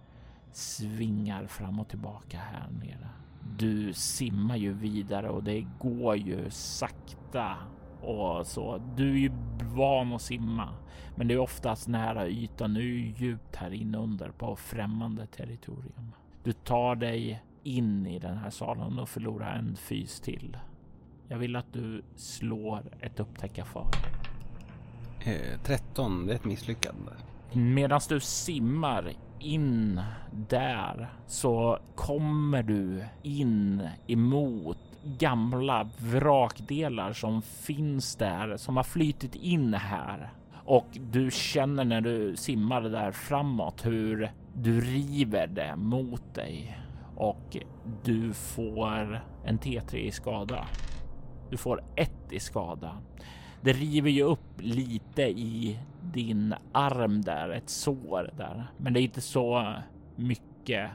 svingar 0.52 1.48
fram 1.48 1.80
och 1.80 1.88
tillbaka 1.88 2.38
här 2.38 2.70
nere. 2.80 3.10
Du 3.58 3.94
simmar 3.94 4.56
ju 4.56 4.74
vidare 4.74 5.30
och 5.30 5.44
det 5.44 5.68
går 5.80 6.18
ju 6.18 6.50
sakta 6.50 7.56
och 8.02 8.48
så. 8.48 8.82
Du 8.96 9.12
är 9.12 9.18
ju 9.18 9.32
van 9.76 10.14
att 10.14 10.22
simma, 10.22 10.70
men 11.16 11.28
det 11.28 11.34
är 11.34 11.40
oftast 11.40 11.88
nära 11.88 12.28
ytan. 12.28 12.74
Nu 12.74 12.80
är 12.80 13.22
djupt 13.22 13.56
här 13.56 13.74
inunder 13.74 14.32
på 14.38 14.56
främmande 14.56 15.26
territorium. 15.26 16.12
Du 16.44 16.54
tar 16.54 16.96
dig 16.96 17.44
in 17.64 18.08
i 18.08 18.20
den 18.20 18.38
här 18.38 18.50
salen 18.50 19.00
och 19.00 19.10
förlorar 19.10 19.56
en 19.56 19.76
fys 19.76 20.20
till. 20.20 20.58
Jag 21.28 21.38
vill 21.38 21.56
att 21.56 21.74
du 21.74 22.04
slår 22.16 22.84
ett 23.02 23.20
upptäcka 23.20 23.66
för. 23.66 23.88
Eh, 25.20 25.60
13, 25.64 26.26
det 26.26 26.34
är 26.34 26.36
ett 26.36 26.46
misslyckande. 26.46 27.12
Medan 27.54 28.02
du 28.10 28.20
simmar 28.20 29.12
in 29.40 30.02
där 30.32 31.10
så 31.28 31.80
kommer 31.96 32.64
du 32.64 33.04
in 33.24 33.90
emot 34.08 34.78
gamla 35.04 35.90
vrakdelar 35.98 37.14
som 37.14 37.42
finns 37.42 38.16
där 38.16 38.58
som 38.58 38.78
har 38.78 38.84
flytit 38.84 39.36
in 39.36 39.74
här 39.74 40.32
och 40.66 40.88
du 41.12 41.32
känner 41.32 41.86
när 41.86 42.02
du 42.02 42.36
simmar 42.36 42.82
där 42.82 43.12
framåt 43.12 43.86
hur 43.86 44.32
du 44.54 44.82
river 44.82 45.48
det 45.48 45.76
mot 45.76 46.36
dig 46.36 46.80
och 47.16 47.58
du 48.04 48.34
får 48.34 49.24
en 49.46 49.60
T3 49.60 49.96
i 49.96 50.12
skada. 50.12 50.66
Du 51.50 51.58
får 51.58 51.84
ett 51.96 52.32
i 52.32 52.40
skada. 52.40 52.98
Det 53.62 53.74
river 53.74 54.10
ju 54.10 54.24
upp 54.24 54.62
lite 54.62 55.22
i 55.22 55.80
din 56.14 56.56
arm 56.72 57.22
där, 57.22 57.50
ett 57.50 57.70
sår 57.70 58.34
där, 58.38 58.68
men 58.78 58.94
det 58.94 59.00
är 59.00 59.04
inte 59.04 59.22
så 59.22 59.74
mycket 60.16 60.90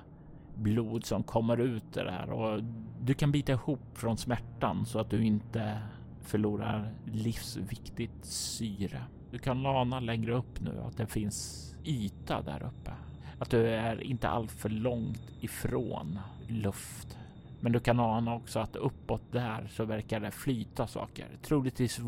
blod 0.54 1.04
som 1.04 1.22
kommer 1.22 1.60
ut 1.60 1.92
det 1.92 2.10
här 2.10 2.30
och 2.30 2.62
du 3.00 3.14
kan 3.14 3.32
bita 3.32 3.52
ihop 3.52 3.80
från 3.94 4.16
smärtan 4.16 4.86
så 4.86 4.98
att 4.98 5.10
du 5.10 5.24
inte 5.24 5.78
förlorar 6.22 6.94
livsviktigt 7.04 8.24
syre. 8.24 9.04
Du 9.30 9.38
kan 9.38 9.62
lana 9.62 10.00
längre 10.00 10.34
upp 10.34 10.60
nu 10.60 10.80
att 10.86 10.96
det 10.96 11.06
finns 11.06 11.68
yta 11.84 12.42
där 12.42 12.62
uppe. 12.62 12.92
Att 13.38 13.50
du 13.50 13.66
är 13.68 14.02
inte 14.02 14.28
alltför 14.28 14.68
långt 14.68 15.32
ifrån 15.40 16.18
luft. 16.48 17.18
Men 17.64 17.72
du 17.72 17.80
kan 17.80 18.00
ana 18.00 18.34
också 18.34 18.58
att 18.60 18.76
uppåt 18.76 19.22
där 19.32 19.68
så 19.70 19.84
verkar 19.84 20.20
det 20.20 20.30
flyta 20.30 20.86
saker. 20.86 21.26
Troligtvis 21.42 21.98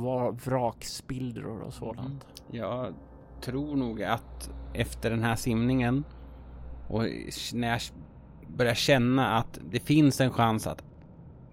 vrakspillror 0.45 1.61
och 1.61 1.75
sådant. 1.75 2.27
Mm. 2.27 2.61
Jag 2.61 2.95
tror 3.41 3.77
nog 3.77 4.03
att 4.03 4.51
efter 4.73 5.11
den 5.11 5.23
här 5.23 5.37
simningen 5.37 6.05
och 6.89 7.03
när 7.55 7.69
jag 7.69 7.81
börjar 8.49 8.75
känna 8.75 9.39
att 9.39 9.59
det 9.71 9.81
finns 9.81 10.21
en 10.21 10.31
chans 10.31 10.67
att 10.67 10.85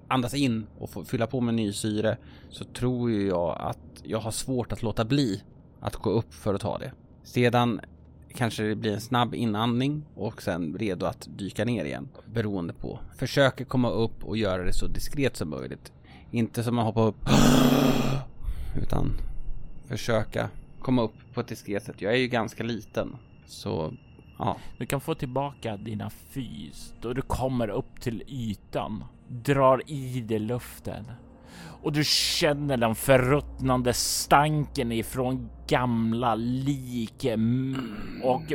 andas 0.07 0.33
in 0.33 0.67
och 0.79 0.89
få 0.89 1.03
fylla 1.03 1.27
på 1.27 1.41
med 1.41 1.53
ny 1.53 1.73
syre 1.73 2.17
så 2.49 2.65
tror 2.65 3.11
ju 3.11 3.27
jag 3.27 3.57
att 3.59 4.03
jag 4.03 4.19
har 4.19 4.31
svårt 4.31 4.71
att 4.71 4.83
låta 4.83 5.05
bli 5.05 5.43
att 5.79 5.95
gå 5.95 6.09
upp 6.09 6.33
för 6.33 6.53
att 6.53 6.61
ta 6.61 6.77
det. 6.77 6.91
Sedan 7.23 7.81
kanske 8.31 8.63
det 8.63 8.75
blir 8.75 8.93
en 8.93 9.01
snabb 9.01 9.35
inandning 9.35 10.05
och 10.15 10.41
sen 10.41 10.75
redo 10.79 11.05
att 11.05 11.27
dyka 11.37 11.65
ner 11.65 11.85
igen 11.85 12.09
beroende 12.25 12.73
på. 12.73 12.99
Försöker 13.17 13.65
komma 13.65 13.89
upp 13.89 14.23
och 14.23 14.37
göra 14.37 14.63
det 14.63 14.73
så 14.73 14.87
diskret 14.87 15.37
som 15.37 15.49
möjligt. 15.49 15.91
Inte 16.31 16.63
som 16.63 16.79
att 16.79 16.85
hoppa 16.85 17.01
upp 17.01 17.29
utan 18.81 19.11
försöka 19.87 20.49
komma 20.79 21.01
upp 21.01 21.13
på 21.33 21.41
ett 21.41 21.47
diskret 21.47 21.83
sätt. 21.83 22.01
Jag 22.01 22.13
är 22.13 22.17
ju 22.17 22.27
ganska 22.27 22.63
liten 22.63 23.15
så 23.45 23.93
ja. 24.37 24.57
Du 24.77 24.85
kan 24.85 25.01
få 25.01 25.15
tillbaka 25.15 25.77
dina 25.77 26.09
fys 26.09 26.93
då 27.01 27.13
du 27.13 27.21
kommer 27.21 27.67
upp 27.67 28.01
till 28.01 28.23
ytan, 28.27 29.03
drar 29.27 29.81
i 29.87 30.21
dig 30.21 30.39
luften 30.39 31.05
och 31.83 31.91
du 31.91 32.03
känner 32.03 32.77
den 32.77 32.95
förruttnande 32.95 33.93
stanken 33.93 34.91
ifrån 34.91 35.49
gamla 35.67 36.35
lik 36.35 37.25
och 38.23 38.53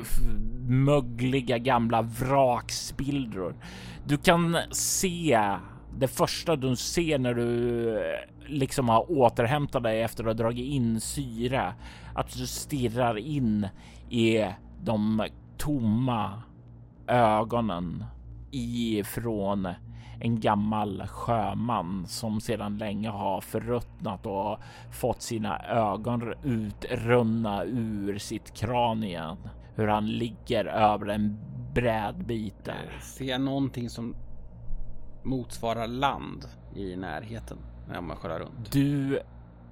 mögliga 0.69 1.59
gamla 1.59 2.03
vrakspillror. 2.03 3.57
Du 4.05 4.17
kan 4.17 4.57
se 4.71 5.57
det 5.99 6.09
första 6.09 6.57
du 6.57 6.77
ser 6.77 7.19
när 7.19 7.35
du 7.35 7.89
eh, 7.99 8.03
liksom 8.47 8.89
har 8.89 9.11
återhämtat 9.11 9.83
dig 9.83 10.03
efter 10.03 10.25
att 10.25 10.29
ha 10.29 10.35
dragit 10.35 10.67
in 10.67 11.01
syre, 11.01 11.75
att 12.15 12.33
du 12.33 12.47
stirrar 12.47 13.19
in 13.19 13.69
i 14.11 14.45
de 14.83 15.27
tomma 15.59 16.43
ögonen 17.07 18.05
ifrån 18.51 19.69
en 20.21 20.41
gammal 20.41 21.07
sjöman 21.07 22.07
som 22.07 22.41
sedan 22.41 22.79
länge 22.79 23.09
har 23.09 23.41
förruttnat 23.41 24.27
och 24.27 24.59
fått 24.91 25.23
sina 25.23 25.59
ögon 25.67 26.35
utrunna 26.45 27.65
ur 27.65 28.19
sitt 28.19 28.55
kranium. 28.55 29.49
Hur 29.75 29.89
han 29.89 30.07
ligger 30.07 30.65
över 30.65 31.07
en 31.07 31.39
brädbit 31.75 32.65
där. 32.65 32.99
Ser 33.01 33.25
jag 33.25 33.41
någonting 33.41 33.91
som 33.91 34.17
motsvarar 35.23 35.87
land 35.87 36.45
i 36.75 36.97
närheten 36.97 37.59
när 37.89 38.01
man 38.01 38.17
kollar 38.17 38.39
runt? 38.39 38.73
Du 38.73 39.21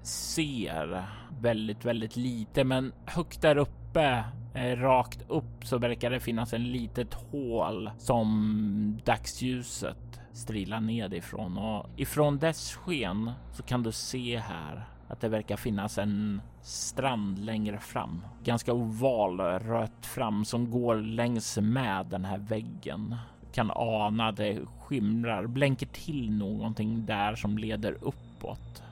ser 0.03 1.05
väldigt, 1.41 1.85
väldigt 1.85 2.17
lite, 2.17 2.65
men 2.65 2.93
högt 3.07 3.43
där 3.43 3.57
uppe 3.57 4.25
Eh, 4.55 4.77
rakt 4.77 5.25
upp 5.29 5.65
så 5.65 5.79
verkar 5.79 6.11
det 6.11 6.21
finnas 6.21 6.53
en 6.53 6.65
litet 6.65 7.15
hål 7.15 7.91
som 7.99 9.01
dagsljuset 9.05 10.21
strila 10.35 10.81
nedifrån 10.81 11.59
och 11.59 11.87
ifrån 11.97 12.39
dess 12.39 12.75
sken 12.75 13.31
så 13.53 13.63
kan 13.63 13.83
du 13.83 13.93
se 13.93 14.39
här 14.39 14.85
att 15.09 15.21
det 15.21 15.29
verkar 15.29 15.57
finnas 15.57 15.99
en 15.99 16.41
strand 16.63 17.39
längre 17.39 17.79
fram. 17.79 18.25
Ganska 18.45 18.73
oval 18.73 19.41
rött 19.41 20.07
fram 20.07 20.45
som 20.45 20.71
går 20.71 20.97
längs 20.97 21.59
med 21.59 22.07
den 22.07 22.25
här 22.25 22.39
väggen. 22.39 23.17
Du 23.41 23.53
kan 23.53 23.71
ana 23.75 24.33
det 24.33 24.61
skimrar, 24.81 25.47
blänker 25.47 25.87
till 25.87 26.31
någonting 26.33 27.07
där 27.07 27.35
som 27.35 27.59
leder 27.59 27.97
uppåt. 28.01 28.83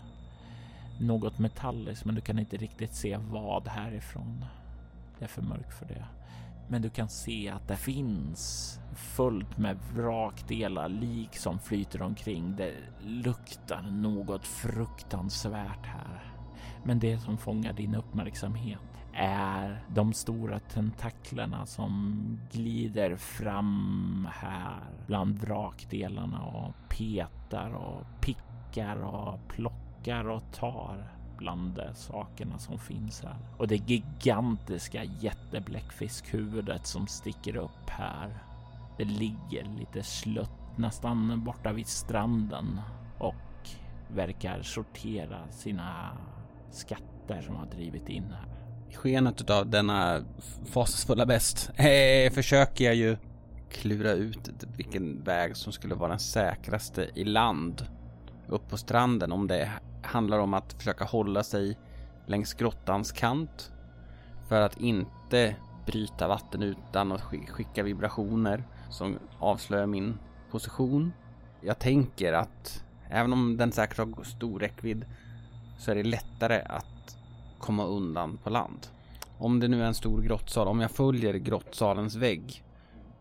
Något 1.01 1.39
metalliskt, 1.39 2.05
men 2.05 2.15
du 2.15 2.21
kan 2.21 2.39
inte 2.39 2.57
riktigt 2.57 2.95
se 2.95 3.17
vad 3.17 3.69
härifrån. 3.69 4.45
Det 5.19 5.25
är 5.25 5.29
för 5.29 5.43
mörkt 5.43 5.79
för 5.79 5.87
det. 5.87 6.05
Men 6.69 6.83
du 6.83 6.91
kan 6.91 7.09
se 7.09 7.49
att 7.49 7.69
det 7.69 7.77
finns 7.77 8.79
fullt 8.95 9.59
med 9.59 9.79
vrakdelar, 9.95 10.89
lik 10.89 11.37
som 11.37 11.59
flyter 11.59 12.03
omkring. 12.03 12.57
Det 12.57 12.75
luktar 13.01 13.83
något 13.83 14.47
fruktansvärt 14.47 15.87
här. 15.87 16.35
Men 16.85 16.99
det 16.99 17.19
som 17.19 17.39
fångar 17.39 17.73
din 17.73 17.95
uppmärksamhet 17.95 18.79
är 19.15 19.85
de 19.89 20.13
stora 20.13 20.59
tentaklerna 20.59 21.67
som 21.67 22.19
glider 22.53 23.17
fram 23.17 24.29
här 24.33 24.81
bland 25.07 25.39
vrakdelarna 25.39 26.43
och 26.43 26.75
petar 26.89 27.71
och 27.75 28.07
pickar 28.21 28.97
och 28.97 29.49
plockar 29.49 30.29
och 30.29 30.43
tar 30.53 31.22
bland 31.39 31.81
sakerna 31.95 32.59
som 32.59 32.79
finns 32.79 33.23
här. 33.23 33.37
Och 33.59 33.69
det 33.69 33.77
gigantiska 33.77 35.05
jättebläckfiskhuvudet 35.05 36.87
som 36.87 37.07
sticker 37.07 37.57
upp 37.57 37.89
här. 37.89 38.39
Det 38.99 39.05
ligger 39.05 39.79
lite 39.79 40.03
slött 40.03 40.79
nästan 40.79 41.45
borta 41.45 41.73
vid 41.73 41.87
stranden 41.87 42.81
och 43.19 43.69
verkar 44.09 44.63
sortera 44.63 45.51
sina 45.51 46.19
skatter 46.71 47.43
som 47.43 47.57
har 47.57 47.67
drivit 47.67 48.09
in 48.09 48.25
här. 48.25 48.49
I 48.91 48.95
skenet 48.95 49.51
av 49.51 49.71
denna 49.71 50.25
fasansfulla 50.65 51.27
bäst 51.27 51.71
eh, 51.75 52.33
försöker 52.33 52.85
jag 52.85 52.95
ju 52.95 53.17
klura 53.71 54.13
ut 54.13 54.51
vilken 54.77 55.25
väg 55.25 55.57
som 55.57 55.73
skulle 55.73 55.95
vara 55.95 56.11
den 56.11 56.19
säkraste 56.19 57.11
i 57.15 57.25
land 57.25 57.87
upp 58.49 58.69
på 58.69 58.77
stranden. 58.77 59.33
Om 59.33 59.47
det 59.47 59.71
handlar 60.13 60.39
om 60.39 60.55
att 60.55 60.73
försöka 60.73 61.05
hålla 61.05 61.43
sig 61.43 61.79
längs 62.27 62.55
grottans 62.55 63.13
kant 63.13 63.73
för 64.49 64.61
att 64.61 64.77
inte 64.81 65.57
bryta 65.87 66.29
vatten 66.29 66.63
utan 66.63 67.13
att 67.13 67.21
skicka 67.49 67.83
vibrationer 67.83 68.65
som 68.91 69.19
avslöjar 69.39 69.87
min 69.87 70.19
position. 70.51 71.13
Jag 71.61 71.79
tänker 71.79 72.33
att 72.33 72.85
även 73.11 73.33
om 73.33 73.57
den 73.57 73.73
säkert 73.73 73.99
har 73.99 74.25
stor 74.25 74.61
räckvidd 74.61 75.05
så 75.79 75.91
är 75.91 75.95
det 75.95 76.03
lättare 76.03 76.63
att 76.67 77.17
komma 77.59 77.85
undan 77.85 78.39
på 78.45 78.51
land. 78.51 78.87
Om 79.39 79.61
det 79.61 79.69
nu 79.69 79.83
är 79.83 79.87
en 79.87 79.95
stor 79.95 80.23
grottsal, 80.23 80.69
om 80.69 80.81
jag 80.81 80.91
följer 80.91 81.35
grottsalens 81.35 82.15
vägg 82.15 82.65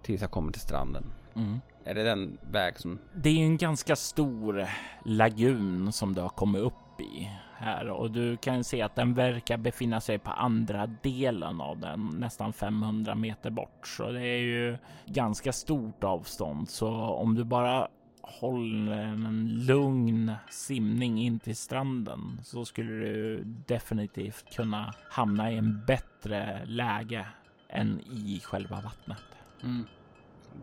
tills 0.01 0.21
jag 0.21 0.31
kommer 0.31 0.51
till 0.51 0.61
stranden. 0.61 1.03
Mm. 1.35 1.61
Är 1.83 1.95
det 1.95 2.03
den 2.03 2.37
väg 2.51 2.79
som... 2.79 2.99
Det 3.13 3.29
är 3.29 3.45
en 3.45 3.57
ganska 3.57 3.95
stor 3.95 4.67
lagun 5.05 5.91
som 5.91 6.13
du 6.13 6.21
har 6.21 6.29
kommit 6.29 6.61
upp 6.61 7.01
i 7.01 7.29
här 7.53 7.89
och 7.89 8.11
du 8.11 8.37
kan 8.37 8.63
se 8.63 8.81
att 8.81 8.95
den 8.95 9.13
verkar 9.13 9.57
befinna 9.57 10.01
sig 10.01 10.19
på 10.19 10.31
andra 10.31 10.87
delen 10.87 11.61
av 11.61 11.79
den, 11.79 12.09
nästan 12.17 12.53
500 12.53 13.15
meter 13.15 13.49
bort. 13.49 13.87
Så 13.87 14.11
det 14.11 14.21
är 14.21 14.41
ju 14.41 14.77
ganska 15.05 15.53
stort 15.53 16.03
avstånd. 16.03 16.69
Så 16.69 16.89
om 16.93 17.35
du 17.35 17.43
bara 17.43 17.87
håller 18.21 18.97
en 18.97 19.65
lugn 19.65 20.33
simning 20.49 21.21
in 21.21 21.39
till 21.39 21.55
stranden 21.55 22.39
så 22.43 22.65
skulle 22.65 22.91
du 22.91 23.43
definitivt 23.43 24.55
kunna 24.55 24.93
hamna 25.09 25.51
i 25.51 25.57
en 25.57 25.85
bättre 25.85 26.65
läge 26.65 27.27
än 27.69 28.01
i 28.01 28.41
själva 28.43 28.81
vattnet. 28.81 29.23
Mm 29.63 29.85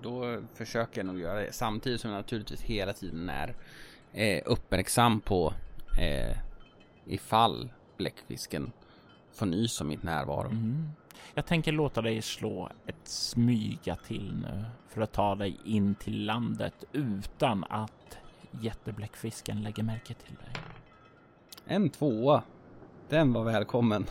då 0.02 0.42
försöker 0.54 0.98
jag 0.98 1.06
nog 1.06 1.20
göra 1.20 1.40
det. 1.40 1.52
Samtidigt 1.52 2.00
som 2.00 2.10
jag 2.10 2.18
naturligtvis 2.18 2.60
hela 2.60 2.92
tiden 2.92 3.28
är 3.28 3.54
eh, 4.12 4.42
uppmärksam 4.46 5.20
på 5.20 5.52
eh, 5.98 6.36
ifall 7.06 7.68
bläckfisken 7.96 8.72
får 9.32 9.46
nys 9.46 9.80
om 9.80 9.88
mitt 9.88 10.02
närvaro. 10.02 10.48
Mm. 10.48 10.88
Jag 11.34 11.46
tänker 11.46 11.72
låta 11.72 12.02
dig 12.02 12.22
slå 12.22 12.70
ett 12.86 13.08
smyga 13.08 13.96
till 13.96 14.34
nu 14.42 14.64
för 14.88 15.00
att 15.00 15.12
ta 15.12 15.34
dig 15.34 15.56
in 15.64 15.94
till 15.94 16.26
landet 16.26 16.84
utan 16.92 17.64
att 17.64 18.18
jättebläckfisken 18.50 19.62
lägger 19.62 19.82
märke 19.82 20.14
till 20.14 20.34
dig. 20.34 20.62
En 21.66 21.90
tvåa. 21.90 22.42
Den 23.08 23.32
var 23.32 23.44
välkommen. 23.44 24.06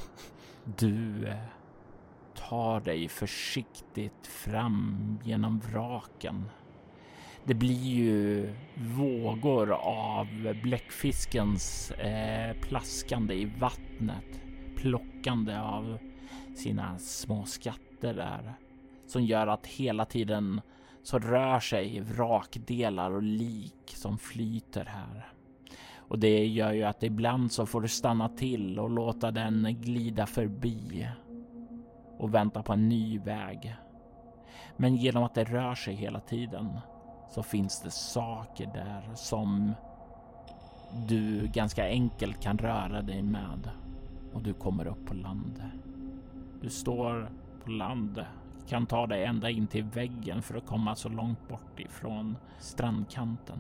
Du 0.64 1.28
eh, 1.28 1.36
tar 2.50 2.80
dig 2.80 3.08
försiktigt 3.08 4.28
fram 4.28 5.20
genom 5.24 5.60
vraken. 5.60 6.50
Det 7.44 7.54
blir 7.54 7.84
ju 7.84 8.54
vågor 8.76 9.72
av 9.72 10.28
bläckfiskens 10.64 11.92
eh, 11.92 12.56
plaskande 12.62 13.34
i 13.34 13.46
vattnet, 13.46 14.42
plockande 14.76 15.58
av 15.58 15.98
sina 16.56 17.00
små 17.00 17.46
skatter 17.46 18.14
där 18.14 18.54
som 19.08 19.24
gör 19.24 19.48
att 19.48 19.68
hela 19.68 20.06
tiden 20.06 20.62
så 21.04 21.20
rör 21.20 21.60
sig 21.60 22.00
vrakdelar 22.00 23.12
och 23.12 23.24
lik 23.24 23.94
som 23.96 24.18
flyter 24.18 24.86
här. 24.86 25.32
Och 25.96 26.20
det 26.20 26.46
gör 26.46 26.74
ju 26.74 26.84
att 26.84 27.04
ibland 27.04 27.52
så 27.52 27.66
får 27.66 27.82
du 27.82 27.88
stanna 27.88 28.30
till 28.30 28.80
och 28.80 28.90
låta 28.90 29.32
den 29.32 29.78
glida 29.82 30.26
förbi 30.26 31.08
och 32.18 32.34
väntar 32.34 32.62
på 32.64 32.74
en 32.74 32.90
ny 32.90 33.20
väg. 33.20 33.76
Men 34.78 34.96
genom 34.96 35.24
att 35.24 35.34
det 35.34 35.44
rör 35.44 35.76
sig 35.76 35.94
hela 35.94 36.20
tiden 36.20 36.80
så 37.30 37.44
finns 37.44 37.82
det 37.82 37.92
saker 37.92 38.66
där 38.74 39.16
som 39.16 39.74
du 41.08 41.48
ganska 41.48 41.86
enkelt 41.88 42.42
kan 42.42 42.58
röra 42.58 43.02
dig 43.02 43.22
med 43.22 43.70
och 44.34 44.42
du 44.42 44.54
kommer 44.54 44.88
upp 44.88 45.06
på 45.06 45.14
land. 45.14 45.64
Du 46.62 46.70
står 46.70 47.30
på 47.64 47.70
land, 47.70 48.26
kan 48.68 48.86
ta 48.86 49.08
dig 49.08 49.24
ända 49.24 49.50
in 49.50 49.68
till 49.68 49.84
väggen 49.84 50.42
för 50.42 50.58
att 50.58 50.66
komma 50.66 50.96
så 50.96 51.10
långt 51.10 51.48
bort 51.48 51.80
ifrån 51.80 52.38
strandkanten. 52.60 53.60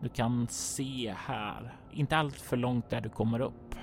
Du 0.00 0.08
kan 0.08 0.46
se 0.50 1.14
här, 1.16 1.76
inte 1.92 2.16
allt 2.16 2.40
för 2.40 2.56
långt 2.56 2.90
där 2.90 3.00
du 3.00 3.08
kommer 3.08 3.40
upp, 3.40 3.74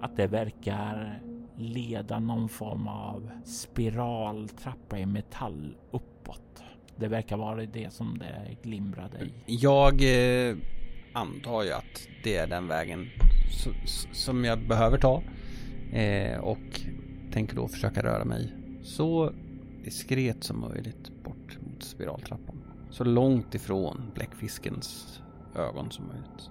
att 0.00 0.16
det 0.16 0.26
verkar 0.26 1.20
leda 1.56 2.18
någon 2.18 2.48
form 2.48 2.88
av 2.88 3.30
spiraltrappa 3.44 4.98
i 4.98 5.06
metall 5.06 5.76
uppåt. 5.90 6.62
Det 6.96 7.08
verkar 7.08 7.36
vara 7.36 7.66
det 7.66 7.92
som 7.92 8.18
det 8.18 8.56
glimrade 8.62 9.18
i. 9.18 9.32
Jag 9.46 9.92
eh, 9.92 10.56
antar 11.12 11.62
ju 11.62 11.72
att 11.72 12.08
det 12.24 12.36
är 12.36 12.46
den 12.46 12.68
vägen 12.68 13.08
som 14.12 14.44
jag 14.44 14.68
behöver 14.68 14.98
ta. 14.98 15.22
Eh, 15.92 16.38
och 16.38 16.80
tänker 17.32 17.56
då 17.56 17.68
försöka 17.68 18.02
röra 18.02 18.24
mig 18.24 18.52
så 18.82 19.32
diskret 19.84 20.44
som 20.44 20.60
möjligt 20.60 21.22
bort 21.24 21.58
mot 21.60 21.82
spiraltrappan. 21.82 22.62
Så 22.90 23.04
långt 23.04 23.54
ifrån 23.54 24.10
bläckfiskens 24.14 25.20
ögon 25.56 25.90
som 25.90 26.06
möjligt. 26.06 26.50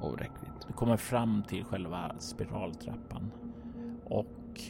Och 0.00 0.18
räckvidd. 0.18 0.50
Du 0.66 0.72
kommer 0.72 0.96
fram 0.96 1.42
till 1.48 1.64
själva 1.64 2.12
spiraltrappan 2.18 3.30
och 4.04 4.60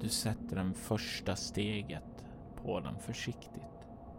du 0.00 0.08
sätter 0.08 0.56
den 0.56 0.74
första 0.74 1.36
steget 1.36 2.24
på 2.62 2.80
den 2.80 2.98
försiktigt. 2.98 3.62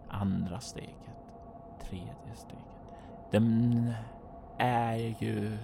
Andra 0.09 0.59
steget, 0.59 1.35
tredje 1.89 2.35
steget. 2.35 2.65
Den 3.31 3.91
är 4.57 5.23
ju 5.23 5.57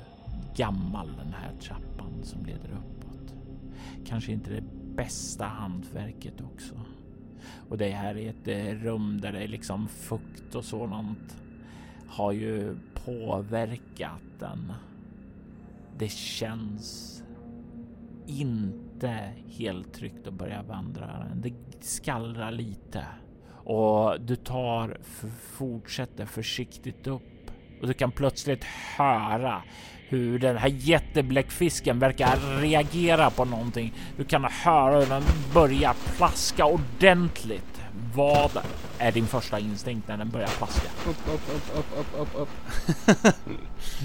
gammal 0.55 1.15
den 1.17 1.33
här 1.33 1.53
trappan 1.59 2.23
som 2.23 2.45
leder 2.45 2.69
uppåt. 2.69 3.35
Kanske 4.05 4.31
inte 4.31 4.51
det 4.51 4.63
bästa 4.95 5.45
hantverket 5.45 6.41
också. 6.41 6.75
Och 7.69 7.77
det 7.77 7.89
här 7.89 8.17
är 8.17 8.29
ett 8.29 8.47
eh, 8.47 8.83
rum 8.83 9.21
där 9.21 9.31
det 9.31 9.43
är 9.43 9.47
liksom 9.47 9.87
fukt 9.87 10.55
och 10.55 10.65
sådant 10.65 11.37
har 12.07 12.31
ju 12.31 12.75
påverkat 13.05 14.21
den. 14.39 14.73
Det 15.97 16.11
känns 16.11 17.23
inte 18.27 19.33
helt 19.57 19.93
tryggt 19.93 20.27
att 20.27 20.33
börja 20.33 20.61
vandra. 20.61 21.27
Det 21.35 21.53
skallrar 21.79 22.51
lite 22.51 23.05
och 23.63 24.21
du 24.21 24.35
tar 24.35 24.97
fortsätter 25.57 26.25
försiktigt 26.25 27.07
upp 27.07 27.51
och 27.81 27.87
du 27.87 27.93
kan 27.93 28.11
plötsligt 28.11 28.63
höra 28.97 29.61
hur 30.11 30.39
den 30.39 30.57
här 30.57 30.67
jättebläckfisken 30.67 31.99
verkar 31.99 32.59
reagera 32.61 33.29
på 33.29 33.45
någonting. 33.45 33.93
Du 34.17 34.23
kan 34.23 34.43
höra 34.43 34.99
hur 34.99 35.05
den 35.05 35.23
börjar 35.53 35.95
plaska 36.17 36.65
ordentligt. 36.65 37.81
Vad 38.15 38.51
är 38.97 39.11
din 39.11 39.25
första 39.25 39.59
instinkt 39.59 40.07
när 40.07 40.17
den 40.17 40.29
börjar 40.29 40.47
plaska? 40.47 40.89
Upp, 41.09 41.33
upp, 41.33 41.41
upp, 41.55 41.77
upp, 41.77 41.99
upp, 41.99 42.21
upp, 42.21 42.41
upp. 42.41 42.49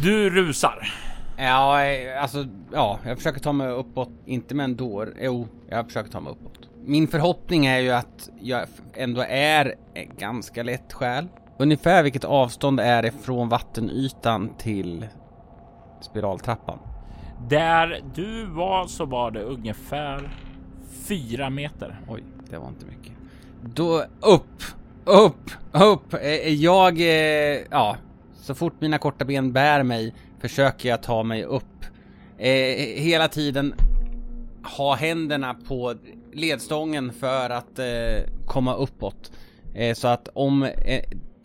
du 0.03 0.31
rusar. 0.31 0.93
Ja, 1.37 1.81
alltså, 2.21 2.47
ja, 2.73 2.99
jag 3.05 3.17
försöker 3.17 3.41
ta 3.41 3.53
mig 3.53 3.69
uppåt. 3.69 4.11
Inte 4.27 4.55
med 4.55 4.65
en 4.65 4.77
dår. 4.77 5.15
Jo, 5.21 5.49
jag 5.69 5.87
försöker 5.87 6.11
ta 6.11 6.21
mig 6.21 6.33
uppåt. 6.33 6.69
Min 6.85 7.09
förhoppning 7.09 7.67
är 7.67 7.79
ju 7.79 7.91
att 7.91 8.31
jag 8.41 8.67
ändå 8.95 9.25
är 9.29 9.75
ganska 10.19 10.63
lätt 10.63 10.93
själ. 10.93 11.29
Ungefär 11.59 12.03
vilket 12.03 12.25
avstånd 12.25 12.81
är 12.81 13.03
det 13.03 13.11
från 13.11 13.49
vattenytan 13.49 14.51
till 14.59 15.07
spiraltrappan? 16.01 16.79
Där 17.49 18.01
du 18.15 18.47
var 18.47 18.87
så 18.87 19.05
var 19.05 19.31
det 19.31 19.43
ungefär 19.43 20.31
fyra 21.09 21.51
meter. 21.51 22.01
Oj, 22.09 22.23
det 22.51 22.59
var 22.59 22.69
inte 22.69 22.87
mycket. 22.87 23.13
Då 23.75 24.05
upp, 24.21 24.63
upp, 25.05 25.51
upp. 25.73 26.15
Eh, 26.15 26.21
eh, 26.21 26.55
jag, 26.55 27.01
eh, 27.01 27.61
ja, 27.71 27.97
så 28.37 28.55
fort 28.55 28.81
mina 28.81 28.99
korta 28.99 29.25
ben 29.25 29.53
bär 29.53 29.83
mig 29.83 30.15
försöker 30.41 30.89
jag 30.89 31.03
ta 31.03 31.23
mig 31.23 31.45
upp. 31.45 31.85
Eh, 32.39 32.77
hela 32.97 33.29
tiden 33.29 33.75
ha 34.63 34.95
händerna 34.95 35.55
på 35.55 35.95
ledstången 36.33 37.13
för 37.13 37.51
att 37.51 37.79
eh, 37.79 37.87
komma 38.47 38.75
uppåt. 38.75 39.33
Eh, 39.75 39.95
så 39.95 40.09
att 40.09 40.29
om 40.35 40.69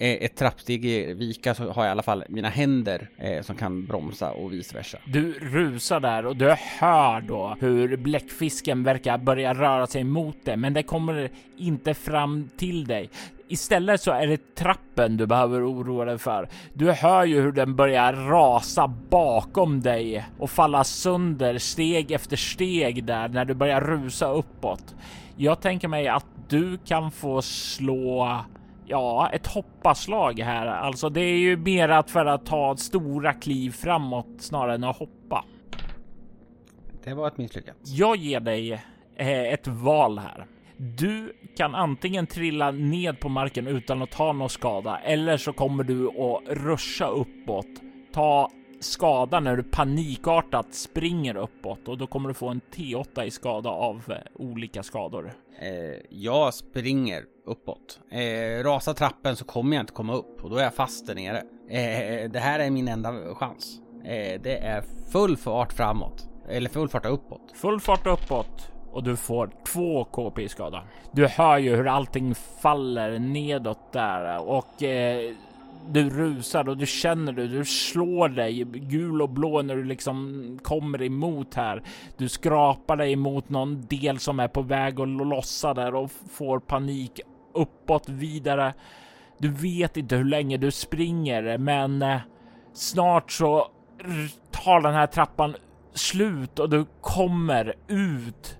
ett 0.03 0.35
trappsteg 0.35 1.15
vika 1.15 1.55
så 1.55 1.71
har 1.71 1.83
jag 1.83 1.89
i 1.89 1.91
alla 1.91 2.03
fall 2.03 2.23
mina 2.29 2.49
händer 2.49 3.09
eh, 3.17 3.41
som 3.41 3.55
kan 3.55 3.85
bromsa 3.85 4.31
och 4.31 4.53
vice 4.53 4.77
versa. 4.77 4.97
Du 5.05 5.33
rusar 5.33 5.99
där 5.99 6.25
och 6.25 6.35
du 6.35 6.55
hör 6.79 7.21
då 7.21 7.57
hur 7.59 7.97
bläckfisken 7.97 8.83
verkar 8.83 9.17
börja 9.17 9.53
röra 9.53 9.87
sig 9.87 10.03
mot 10.03 10.45
dig, 10.45 10.57
men 10.57 10.73
det 10.73 10.83
kommer 10.83 11.29
inte 11.57 11.93
fram 11.93 12.49
till 12.57 12.85
dig. 12.85 13.09
Istället 13.51 14.01
så 14.01 14.11
är 14.11 14.27
det 14.27 14.55
trappen 14.55 15.17
du 15.17 15.27
behöver 15.27 15.71
oroa 15.71 16.05
dig 16.05 16.17
för. 16.17 16.49
Du 16.73 16.91
hör 16.91 17.25
ju 17.25 17.41
hur 17.41 17.51
den 17.51 17.75
börjar 17.75 18.13
rasa 18.13 18.87
bakom 18.87 19.81
dig 19.81 20.25
och 20.39 20.49
falla 20.49 20.83
sönder 20.83 21.57
steg 21.57 22.11
efter 22.11 22.37
steg 22.37 23.03
där 23.03 23.29
när 23.29 23.45
du 23.45 23.53
börjar 23.53 23.81
rusa 23.81 24.31
uppåt. 24.31 24.95
Jag 25.35 25.61
tänker 25.61 25.87
mig 25.87 26.07
att 26.07 26.25
du 26.49 26.77
kan 26.77 27.11
få 27.11 27.41
slå 27.41 28.39
ja, 28.85 29.29
ett 29.33 29.47
hoppaslag 29.47 30.39
här. 30.39 30.67
Alltså 30.67 31.09
det 31.09 31.21
är 31.21 31.37
ju 31.37 31.57
mer 31.57 31.89
att 31.89 32.11
för 32.11 32.25
att 32.25 32.45
ta 32.45 32.77
stora 32.77 33.33
kliv 33.33 33.71
framåt 33.71 34.27
snarare 34.39 34.75
än 34.75 34.83
att 34.83 34.97
hoppa. 34.97 35.45
Det 37.03 37.13
var 37.13 37.27
ett 37.27 37.37
misslyckande. 37.37 37.81
Jag 37.85 38.15
ger 38.15 38.39
dig 38.39 38.73
eh, 39.15 39.53
ett 39.53 39.67
val 39.67 40.19
här. 40.19 40.45
Du 40.83 41.33
kan 41.57 41.75
antingen 41.75 42.27
trilla 42.27 42.71
ned 42.71 43.19
på 43.19 43.29
marken 43.29 43.67
utan 43.67 44.01
att 44.01 44.11
ta 44.11 44.33
någon 44.33 44.49
skada 44.49 44.97
eller 44.97 45.37
så 45.37 45.53
kommer 45.53 45.83
du 45.83 46.07
att 46.07 46.57
ruscha 46.57 47.07
uppåt, 47.07 47.67
ta 48.13 48.51
skada 48.79 49.39
när 49.39 49.57
du 49.57 49.63
panikartat 49.63 50.73
springer 50.73 51.35
uppåt 51.35 51.87
och 51.87 51.97
då 51.97 52.07
kommer 52.07 52.29
du 52.29 52.33
få 52.33 52.49
en 52.49 52.61
T8 52.75 53.23
i 53.23 53.31
skada 53.31 53.69
av 53.69 54.03
eh, 54.07 54.17
olika 54.33 54.83
skador. 54.83 55.33
Eh, 55.59 56.01
jag 56.09 56.53
springer 56.53 57.23
uppåt. 57.45 57.99
Eh, 58.11 58.63
rasar 58.63 58.93
trappen 58.93 59.35
så 59.35 59.45
kommer 59.45 59.75
jag 59.75 59.83
inte 59.83 59.93
komma 59.93 60.13
upp 60.13 60.43
och 60.43 60.49
då 60.49 60.57
är 60.57 60.63
jag 60.63 60.75
fast 60.75 61.07
där 61.07 61.15
nere. 61.15 61.37
Eh, 61.69 62.31
det 62.31 62.39
här 62.39 62.59
är 62.59 62.69
min 62.69 62.87
enda 62.87 63.35
chans. 63.35 63.79
Eh, 64.03 64.41
det 64.41 64.57
är 64.57 64.83
full 65.11 65.37
fart 65.37 65.73
framåt. 65.73 66.27
Eller 66.49 66.69
full 66.69 66.89
fart 66.89 67.05
uppåt. 67.05 67.51
Full 67.53 67.79
fart 67.79 68.07
uppåt 68.07 68.70
och 68.91 69.03
du 69.03 69.15
får 69.15 69.49
två 69.65 70.03
KP 70.03 70.41
i 70.41 70.49
skada. 70.49 70.83
Du 71.11 71.27
hör 71.27 71.57
ju 71.57 71.75
hur 71.75 71.87
allting 71.87 72.35
faller 72.35 73.19
nedåt 73.19 73.91
där 73.91 74.49
och 74.49 74.83
eh, 74.83 75.33
du 75.89 76.09
rusar 76.09 76.69
och 76.69 76.77
du 76.77 76.85
känner 76.85 77.33
det. 77.33 77.47
Du 77.47 77.65
slår 77.65 78.29
dig 78.29 78.63
gul 78.63 79.21
och 79.21 79.29
blå 79.29 79.61
när 79.61 79.75
du 79.75 79.83
liksom 79.83 80.59
kommer 80.63 81.01
emot 81.01 81.53
här. 81.53 81.83
Du 82.17 82.29
skrapar 82.29 82.97
dig 82.97 83.11
emot 83.13 83.49
någon 83.49 83.85
del 83.85 84.19
som 84.19 84.39
är 84.39 84.47
på 84.47 84.61
väg 84.61 84.99
att 84.99 85.07
lossa 85.07 85.73
där 85.73 85.95
och 85.95 86.11
får 86.31 86.59
panik 86.59 87.19
uppåt 87.53 88.09
vidare. 88.09 88.73
Du 89.37 89.49
vet 89.49 89.97
inte 89.97 90.15
hur 90.15 90.25
länge 90.25 90.57
du 90.57 90.71
springer, 90.71 91.57
men 91.57 92.01
eh, 92.01 92.17
snart 92.73 93.31
så 93.31 93.67
tar 94.51 94.81
den 94.81 94.93
här 94.93 95.07
trappan 95.07 95.55
slut 95.93 96.59
och 96.59 96.69
du 96.69 96.85
kommer 97.01 97.73
ut 97.87 98.57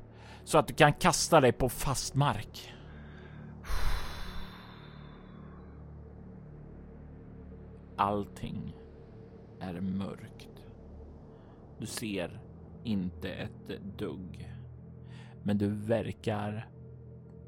så 0.52 0.58
att 0.58 0.68
du 0.68 0.74
kan 0.74 0.94
kasta 0.94 1.42
dig 1.42 1.52
på 1.52 1.70
fast 1.70 2.16
mark. 2.16 2.74
Allting 7.96 8.76
är 9.60 9.82
mörkt. 9.82 10.66
Du 11.80 11.86
ser 11.86 12.42
inte 12.84 13.30
ett 13.30 13.82
dugg. 13.98 14.54
Men 15.44 15.58
du 15.58 15.68
verkar 15.68 16.70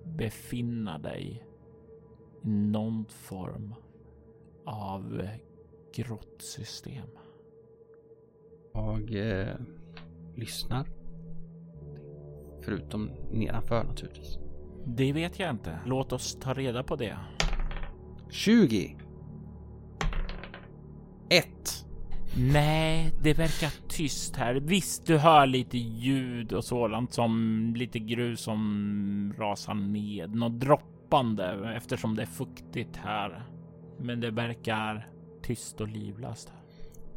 befinna 0.05 0.97
dig 0.97 1.43
i 2.43 2.47
någon 2.47 3.05
form 3.05 3.75
av 4.65 5.27
grottsystem. 5.93 7.07
Jag 8.73 9.15
eh, 9.15 9.55
lyssnar. 10.35 11.02
Förutom 12.65 13.11
nedanför 13.31 13.83
naturligtvis. 13.83 14.37
Det 14.85 15.13
vet 15.13 15.39
jag 15.39 15.49
inte. 15.49 15.79
Låt 15.85 16.13
oss 16.13 16.37
ta 16.39 16.53
reda 16.53 16.83
på 16.83 16.95
det. 16.95 17.17
20. 18.29 18.97
1. 21.29 21.47
Nej, 22.37 23.11
det 23.23 23.33
verkar 23.33 23.87
tyst 23.89 24.35
här. 24.35 24.55
Visst, 24.55 25.05
du 25.05 25.17
hör 25.17 25.45
lite 25.45 25.77
ljud 25.77 26.53
och 26.53 26.63
sådant 26.63 27.13
som 27.13 27.73
lite 27.77 27.99
grus 27.99 28.41
som 28.41 29.33
rasar 29.37 29.73
ned. 29.73 30.35
Något 30.35 30.59
droppande 30.59 31.73
eftersom 31.77 32.15
det 32.15 32.21
är 32.21 32.25
fuktigt 32.25 32.95
här. 32.97 33.45
Men 33.99 34.19
det 34.19 34.31
verkar 34.31 35.07
tyst 35.41 35.81
och 35.81 35.87
livlöst. 35.87 36.51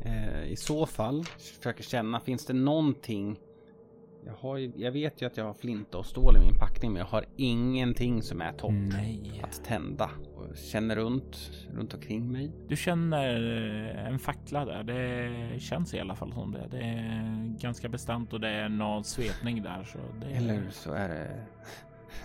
Eh, 0.04 0.44
I 0.44 0.56
så 0.56 0.86
fall 0.86 1.24
försöker 1.58 1.82
känna, 1.82 2.20
finns 2.20 2.46
det 2.46 2.52
någonting? 2.52 3.36
Jag, 4.26 4.34
har 4.34 4.56
ju, 4.56 4.72
jag 4.76 4.92
vet 4.92 5.22
ju 5.22 5.26
att 5.26 5.36
jag 5.36 5.44
har 5.44 5.54
flinta 5.54 5.98
och 5.98 6.06
stål 6.06 6.36
i 6.36 6.38
min 6.38 6.58
packning, 6.58 6.92
men 6.92 7.00
jag 7.00 7.06
har 7.06 7.24
ingenting 7.36 8.22
som 8.22 8.40
är 8.40 8.52
topp 8.52 8.72
Nej. 8.72 9.42
att 9.44 9.64
tända. 9.64 10.10
Och 10.34 10.56
känner 10.56 10.96
runt, 10.96 11.50
runt 11.70 11.94
omkring 11.94 12.32
mig. 12.32 12.52
Du 12.68 12.76
känner 12.76 13.34
eh, 13.96 14.06
en 14.06 14.18
fackla 14.18 14.64
där. 14.64 14.82
Det 14.82 15.60
känns 15.60 15.94
i 15.94 16.00
alla 16.00 16.14
fall 16.14 16.32
som 16.32 16.52
det. 16.52 16.68
Det 16.70 16.82
är 16.82 17.60
ganska 17.60 17.88
bestämt 17.88 18.32
och 18.32 18.40
det 18.40 18.48
är 18.48 18.68
någon 18.68 19.04
svepning 19.04 19.62
där. 19.62 19.84
Så 19.84 19.98
det... 20.20 20.36
Eller 20.36 20.70
så 20.70 20.92
är 20.92 21.08
det 21.08 21.46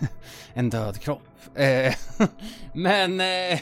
en 0.54 0.70
död 0.70 1.00
kropp. 1.00 1.22
Eh, 1.54 1.94
men 2.74 3.20
eh, 3.20 3.60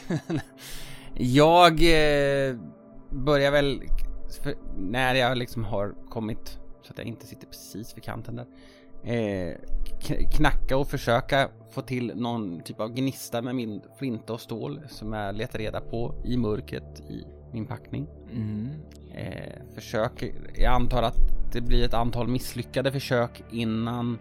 jag 1.15 1.79
börjar 3.09 3.51
väl 3.51 3.83
när 4.77 5.15
jag 5.15 5.37
liksom 5.37 5.63
har 5.63 5.95
kommit 6.09 6.60
så 6.91 6.93
att 6.93 6.97
jag 6.97 7.07
inte 7.07 7.27
sitter 7.27 7.47
precis 7.47 7.97
vid 7.97 8.03
kanten 8.03 8.35
där. 8.35 8.45
Eh, 9.03 9.55
knacka 10.31 10.77
och 10.77 10.87
försöka 10.87 11.49
få 11.69 11.81
till 11.81 12.11
någon 12.15 12.61
typ 12.63 12.79
av 12.79 12.89
gnista 12.93 13.41
med 13.41 13.55
min 13.55 13.81
flinta 13.97 14.33
och 14.33 14.41
stål 14.41 14.81
som 14.89 15.13
jag 15.13 15.35
letar 15.35 15.59
reda 15.59 15.81
på 15.81 16.15
i 16.25 16.37
mörkret 16.37 16.99
i 16.99 17.25
min 17.51 17.65
packning. 17.65 18.07
Mm. 18.31 18.69
Eh, 19.13 19.73
försök, 19.75 20.23
jag 20.55 20.73
antar 20.73 21.03
att 21.03 21.15
det 21.53 21.61
blir 21.61 21.85
ett 21.85 21.93
antal 21.93 22.27
misslyckade 22.27 22.91
försök 22.91 23.43
innan 23.51 24.19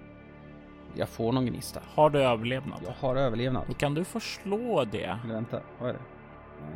jag 0.94 1.08
får 1.08 1.32
någon 1.32 1.46
gnista. 1.46 1.82
Har 1.94 2.10
du 2.10 2.22
överlevnad? 2.22 2.80
Jag 2.84 2.92
har 2.92 3.16
överlevnad. 3.16 3.64
Då 3.68 3.74
kan 3.74 3.94
du 3.94 4.04
få 4.04 4.20
slå 4.20 4.84
det. 4.84 5.18
Eller 5.24 5.34
vänta, 5.34 5.60
vad 5.80 5.88
är 5.88 5.92
det? 5.92 6.00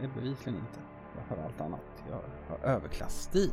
Nej, 0.01 0.11
bevisligen 0.15 0.59
inte. 0.59 0.81
Jag 1.17 1.37
har 1.37 1.45
allt 1.45 1.61
annat. 1.61 1.81
Jag 2.11 2.21
har 2.49 2.75
överklassstil. 2.75 3.51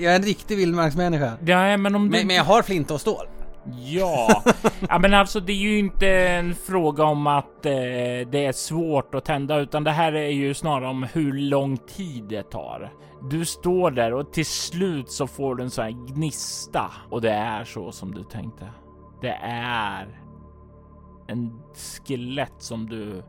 Jag 0.00 0.12
är 0.12 0.16
en 0.16 0.22
riktig 0.22 0.56
vildmarksmänniska. 0.56 1.32
Ja, 1.46 1.76
men 1.76 1.94
om 1.94 2.04
du... 2.04 2.10
Men, 2.10 2.26
men 2.26 2.36
jag 2.36 2.44
har 2.44 2.62
flinta 2.62 2.94
och 2.94 3.00
stål. 3.00 3.26
Ja, 3.76 4.42
ja, 4.88 4.98
men 4.98 5.14
alltså 5.14 5.40
det 5.40 5.52
är 5.52 5.56
ju 5.56 5.78
inte 5.78 6.08
en 6.08 6.54
fråga 6.54 7.04
om 7.04 7.26
att 7.26 7.66
eh, 7.66 7.72
det 8.30 8.44
är 8.46 8.52
svårt 8.52 9.14
att 9.14 9.24
tända, 9.24 9.58
utan 9.58 9.84
det 9.84 9.90
här 9.90 10.12
är 10.12 10.30
ju 10.30 10.54
snarare 10.54 10.88
om 10.88 11.02
hur 11.02 11.32
lång 11.32 11.76
tid 11.76 12.24
det 12.24 12.42
tar. 12.42 12.92
Du 13.30 13.44
står 13.44 13.90
där 13.90 14.14
och 14.14 14.32
till 14.32 14.46
slut 14.46 15.10
så 15.10 15.26
får 15.26 15.54
du 15.54 15.62
en 15.62 15.70
sån 15.70 15.84
här 15.84 16.06
gnista 16.14 16.90
och 17.10 17.20
det 17.20 17.32
är 17.32 17.64
så 17.64 17.92
som 17.92 18.14
du 18.14 18.24
tänkte. 18.24 18.68
Det 19.20 19.38
är 19.42 20.20
en 21.28 21.60
skelett 22.06 22.54
som 22.58 22.88
du 22.88 23.22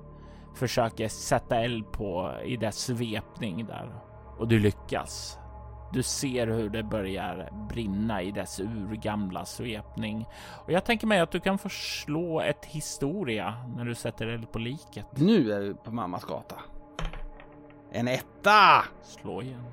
försöker 0.55 1.07
sätta 1.07 1.59
eld 1.59 1.91
på 1.91 2.31
i 2.45 2.57
dess 2.57 2.77
svepning 2.77 3.65
där 3.65 4.08
och 4.39 4.47
du 4.47 4.59
lyckas. 4.59 5.39
Du 5.93 6.03
ser 6.03 6.47
hur 6.47 6.69
det 6.69 6.83
börjar 6.83 7.49
brinna 7.69 8.21
i 8.21 8.31
dess 8.31 8.59
urgamla 8.59 9.45
svepning. 9.45 10.25
Och 10.65 10.71
jag 10.71 10.85
tänker 10.85 11.07
mig 11.07 11.19
att 11.19 11.31
du 11.31 11.39
kan 11.39 11.57
få 11.57 11.69
slå 11.69 12.41
ett 12.41 12.65
historia 12.65 13.53
när 13.75 13.85
du 13.85 13.95
sätter 13.95 14.27
eld 14.27 14.51
på 14.51 14.59
liket. 14.59 15.05
Nu 15.15 15.51
är 15.51 15.59
vi 15.59 15.73
på 15.73 15.91
mammas 15.91 16.23
gata. 16.23 16.55
En 17.91 18.07
etta! 18.07 18.83
Slå 19.03 19.41
igen. 19.41 19.63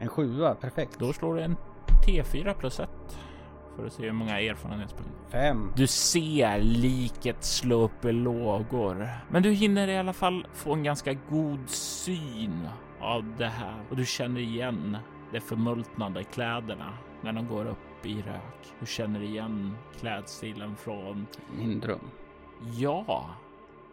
En 0.00 0.08
sjua, 0.08 0.54
perfekt. 0.54 0.98
Då 0.98 1.12
slår 1.12 1.34
du 1.34 1.42
en 1.42 1.56
T4 2.06 2.54
plus 2.54 2.80
1. 2.80 2.90
För 3.76 3.86
att 3.86 3.92
se 3.92 4.02
hur 4.02 4.12
många 4.12 4.40
erfarenhetspoäng. 4.40 5.08
Fem. 5.28 5.72
Du 5.76 5.86
ser 5.86 6.60
liket 6.60 7.44
slå 7.44 7.82
upp 7.82 8.04
i 8.04 8.12
lågor. 8.12 9.08
Men 9.30 9.42
du 9.42 9.50
hinner 9.50 9.88
i 9.88 9.98
alla 9.98 10.12
fall 10.12 10.46
få 10.52 10.72
en 10.72 10.82
ganska 10.82 11.12
god 11.12 11.68
syn 11.68 12.68
av 13.02 13.24
det 13.38 13.48
här. 13.48 13.84
Och 13.90 13.96
du 13.96 14.06
känner 14.06 14.40
igen 14.40 14.96
de 15.32 15.40
förmultnade 15.40 16.24
kläderna 16.24 16.98
när 17.22 17.32
de 17.32 17.48
går 17.48 17.64
upp 17.64 18.06
i 18.06 18.22
rök. 18.22 18.72
Du 18.80 18.86
känner 18.86 19.22
igen 19.22 19.76
klädstilen 20.00 20.76
från 20.76 21.26
Min 21.58 21.80
dröm. 21.80 22.10
Ja, 22.76 23.26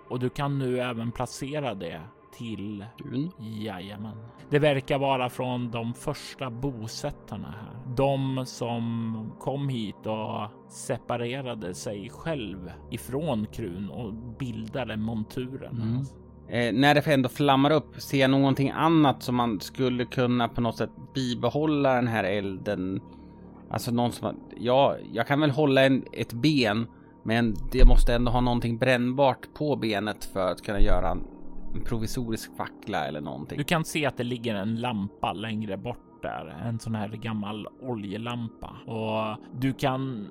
och 0.10 0.20
du 0.20 0.30
kan 0.30 0.60
nu 0.60 0.80
även 0.80 1.12
placera 1.12 1.76
det 1.76 2.02
till 2.32 2.86
Dun. 2.98 3.32
Jajamän. 3.38 4.18
Det 4.50 4.60
verkar 4.60 5.00
vara 5.00 5.30
från 5.30 5.72
de 5.72 5.94
första 5.94 6.50
bosättarna 6.50 7.52
här. 7.52 7.96
De 7.96 8.46
som 8.46 9.32
kom 9.40 9.70
hit 9.70 10.06
och 10.06 10.72
separerade 10.72 11.74
sig 11.74 12.10
själv 12.10 12.72
ifrån 12.90 13.46
Krun 13.46 13.90
och 13.90 14.14
bildade 14.14 14.98
monturen. 14.98 15.82
Mm. 15.82 16.06
Eh, 16.50 16.74
när 16.74 16.96
det 16.96 17.08
ändå 17.08 17.30
flammar 17.30 17.72
upp, 17.72 18.02
ser 18.02 18.20
jag 18.20 18.30
någonting 18.30 18.70
annat 18.70 19.24
som 19.24 19.36
man 19.36 19.60
skulle 19.60 20.06
kunna 20.06 20.48
på 20.48 20.62
något 20.62 20.78
sätt 20.78 20.90
bibehålla 21.14 21.94
den 21.94 22.08
här 22.08 22.24
elden? 22.24 23.02
Alltså 23.70 23.92
någon 23.92 24.12
som, 24.12 24.36
ja, 24.58 24.96
jag 25.14 25.28
kan 25.28 25.42
väl 25.42 25.50
hålla 25.50 25.86
en, 25.86 26.04
ett 26.14 26.34
ben, 26.34 26.88
men 27.24 27.56
det 27.72 27.86
måste 27.88 28.16
ändå 28.16 28.32
ha 28.32 28.42
någonting 28.42 28.78
brännbart 28.78 29.54
på 29.54 29.76
benet 29.76 30.26
för 30.26 30.52
att 30.52 30.62
kunna 30.62 30.82
göra 30.82 31.12
en, 31.12 31.24
en 31.76 31.82
provisorisk 31.82 32.58
fackla 32.58 33.08
eller 33.08 33.22
någonting. 33.22 33.58
Du 33.58 33.64
kan 33.64 33.86
se 33.86 34.06
att 34.06 34.18
det 34.18 34.24
ligger 34.24 34.56
en 34.56 34.76
lampa 34.76 35.34
längre 35.34 35.78
bort 35.78 36.22
där, 36.22 36.62
en 36.66 36.80
sån 36.80 36.96
här 36.96 37.10
gammal 37.10 37.68
oljelampa 37.82 38.76
och 38.86 39.38
du 39.60 39.74
kan 39.74 40.28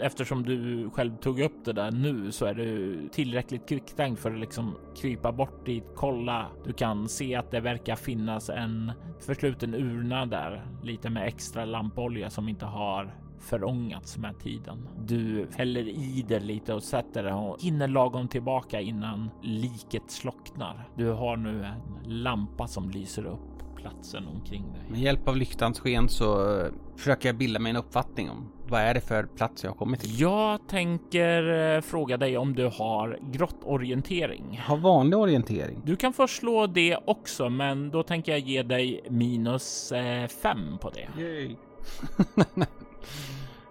Eftersom 0.00 0.42
du 0.42 0.90
själv 0.90 1.16
tog 1.16 1.40
upp 1.40 1.64
det 1.64 1.72
där 1.72 1.90
nu 1.90 2.32
så 2.32 2.46
är 2.46 2.54
du 2.54 3.08
tillräckligt 3.08 3.68
kvicktänkt 3.68 4.20
för 4.22 4.32
att 4.32 4.40
liksom 4.40 4.76
krypa 4.96 5.32
bort 5.32 5.66
dit, 5.66 5.84
kolla. 5.94 6.46
Du 6.64 6.72
kan 6.72 7.08
se 7.08 7.34
att 7.34 7.50
det 7.50 7.60
verkar 7.60 7.96
finnas 7.96 8.50
en 8.50 8.92
försluten 9.20 9.74
urna 9.74 10.26
där, 10.26 10.66
lite 10.82 11.10
med 11.10 11.26
extra 11.28 11.64
lampolja 11.64 12.30
som 12.30 12.48
inte 12.48 12.66
har 12.66 13.14
förångats 13.42 14.18
med 14.18 14.38
tiden. 14.38 14.88
Du 14.98 15.48
häller 15.56 15.88
i 15.88 16.24
det 16.28 16.40
lite 16.40 16.74
och 16.74 16.82
sätter 16.82 17.22
det 17.22 17.34
och 17.34 17.62
hinner 17.62 17.88
lagom 17.88 18.28
tillbaka 18.28 18.80
innan 18.80 19.30
liket 19.42 20.10
slocknar. 20.10 20.88
Du 20.96 21.08
har 21.08 21.36
nu 21.36 21.64
en 21.64 22.22
lampa 22.22 22.66
som 22.66 22.90
lyser 22.90 23.26
upp 23.26 23.51
platsen 23.82 24.26
omkring 24.26 24.72
dig. 24.72 24.82
Med 24.88 25.00
hjälp 25.00 25.28
av 25.28 25.36
lyktans 25.36 25.80
sken 25.80 26.08
så 26.08 26.58
eh, 26.60 26.66
försöker 26.96 27.28
jag 27.28 27.36
bilda 27.36 27.58
mig 27.60 27.70
en 27.70 27.76
uppfattning 27.76 28.30
om 28.30 28.52
vad 28.68 28.80
är 28.80 28.94
det 28.94 29.00
för 29.00 29.22
plats 29.22 29.64
jag 29.64 29.70
har 29.70 29.76
kommit 29.76 30.00
till. 30.00 30.20
Jag 30.20 30.68
tänker 30.68 31.74
eh, 31.74 31.80
fråga 31.80 32.16
dig 32.16 32.36
om 32.36 32.54
du 32.54 32.66
har 32.66 33.18
grottorientering. 33.22 34.60
Har 34.64 34.76
vanlig 34.76 35.18
orientering. 35.18 35.80
Du 35.84 35.96
kan 35.96 36.12
först 36.12 36.36
slå 36.36 36.66
det 36.66 36.98
också, 37.04 37.48
men 37.48 37.90
då 37.90 38.02
tänker 38.02 38.32
jag 38.32 38.40
ge 38.40 38.62
dig 38.62 39.04
minus 39.10 39.92
eh, 39.92 40.26
fem 40.26 40.78
på 40.80 40.90
det. 40.90 41.22
Yay. 41.22 41.56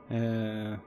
eh, 0.72 0.78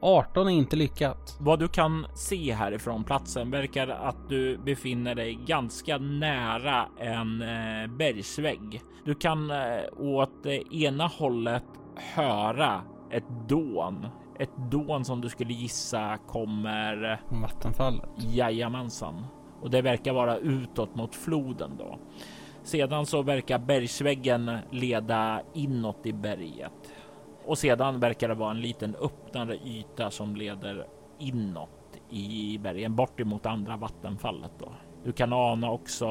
18 0.00 0.46
är 0.46 0.50
inte 0.50 0.76
lyckat. 0.76 1.36
Vad 1.40 1.58
du 1.58 1.68
kan 1.68 2.06
se 2.14 2.52
härifrån 2.52 3.04
platsen 3.04 3.50
verkar 3.50 3.88
att 3.88 4.28
du 4.28 4.58
befinner 4.58 5.14
dig 5.14 5.38
ganska 5.46 5.98
nära 5.98 6.88
en 6.98 7.42
eh, 7.42 7.96
bergsvägg. 7.96 8.82
Du 9.04 9.14
kan 9.14 9.50
eh, 9.50 9.82
åt 9.96 10.42
det 10.42 10.74
ena 10.74 11.06
hållet 11.06 11.64
höra 11.96 12.82
ett 13.10 13.48
dån. 13.48 14.06
Ett 14.38 14.56
dån 14.70 15.04
som 15.04 15.20
du 15.20 15.28
skulle 15.28 15.52
gissa 15.52 16.18
kommer 16.26 17.12
eh, 17.12 17.40
Vattenfallet. 17.40 18.10
Jajamensan. 18.16 19.26
Och 19.60 19.70
det 19.70 19.82
verkar 19.82 20.12
vara 20.12 20.36
utåt 20.36 20.94
mot 20.94 21.14
floden 21.14 21.70
då. 21.78 21.98
Sedan 22.62 23.06
så 23.06 23.22
verkar 23.22 23.58
bergsväggen 23.58 24.58
leda 24.70 25.42
inåt 25.54 26.06
i 26.06 26.12
berget. 26.12 26.85
Och 27.46 27.58
sedan 27.58 28.00
verkar 28.00 28.28
det 28.28 28.34
vara 28.34 28.50
en 28.50 28.60
liten 28.60 28.94
öppnare 28.94 29.56
yta 29.56 30.10
som 30.10 30.36
leder 30.36 30.86
inåt 31.18 32.00
i 32.10 32.58
bergen, 32.58 32.96
bort 32.96 33.20
emot 33.20 33.46
andra 33.46 33.76
vattenfallet 33.76 34.52
då. 34.58 34.72
Du 35.04 35.12
kan 35.12 35.32
ana 35.32 35.70
också 35.70 36.06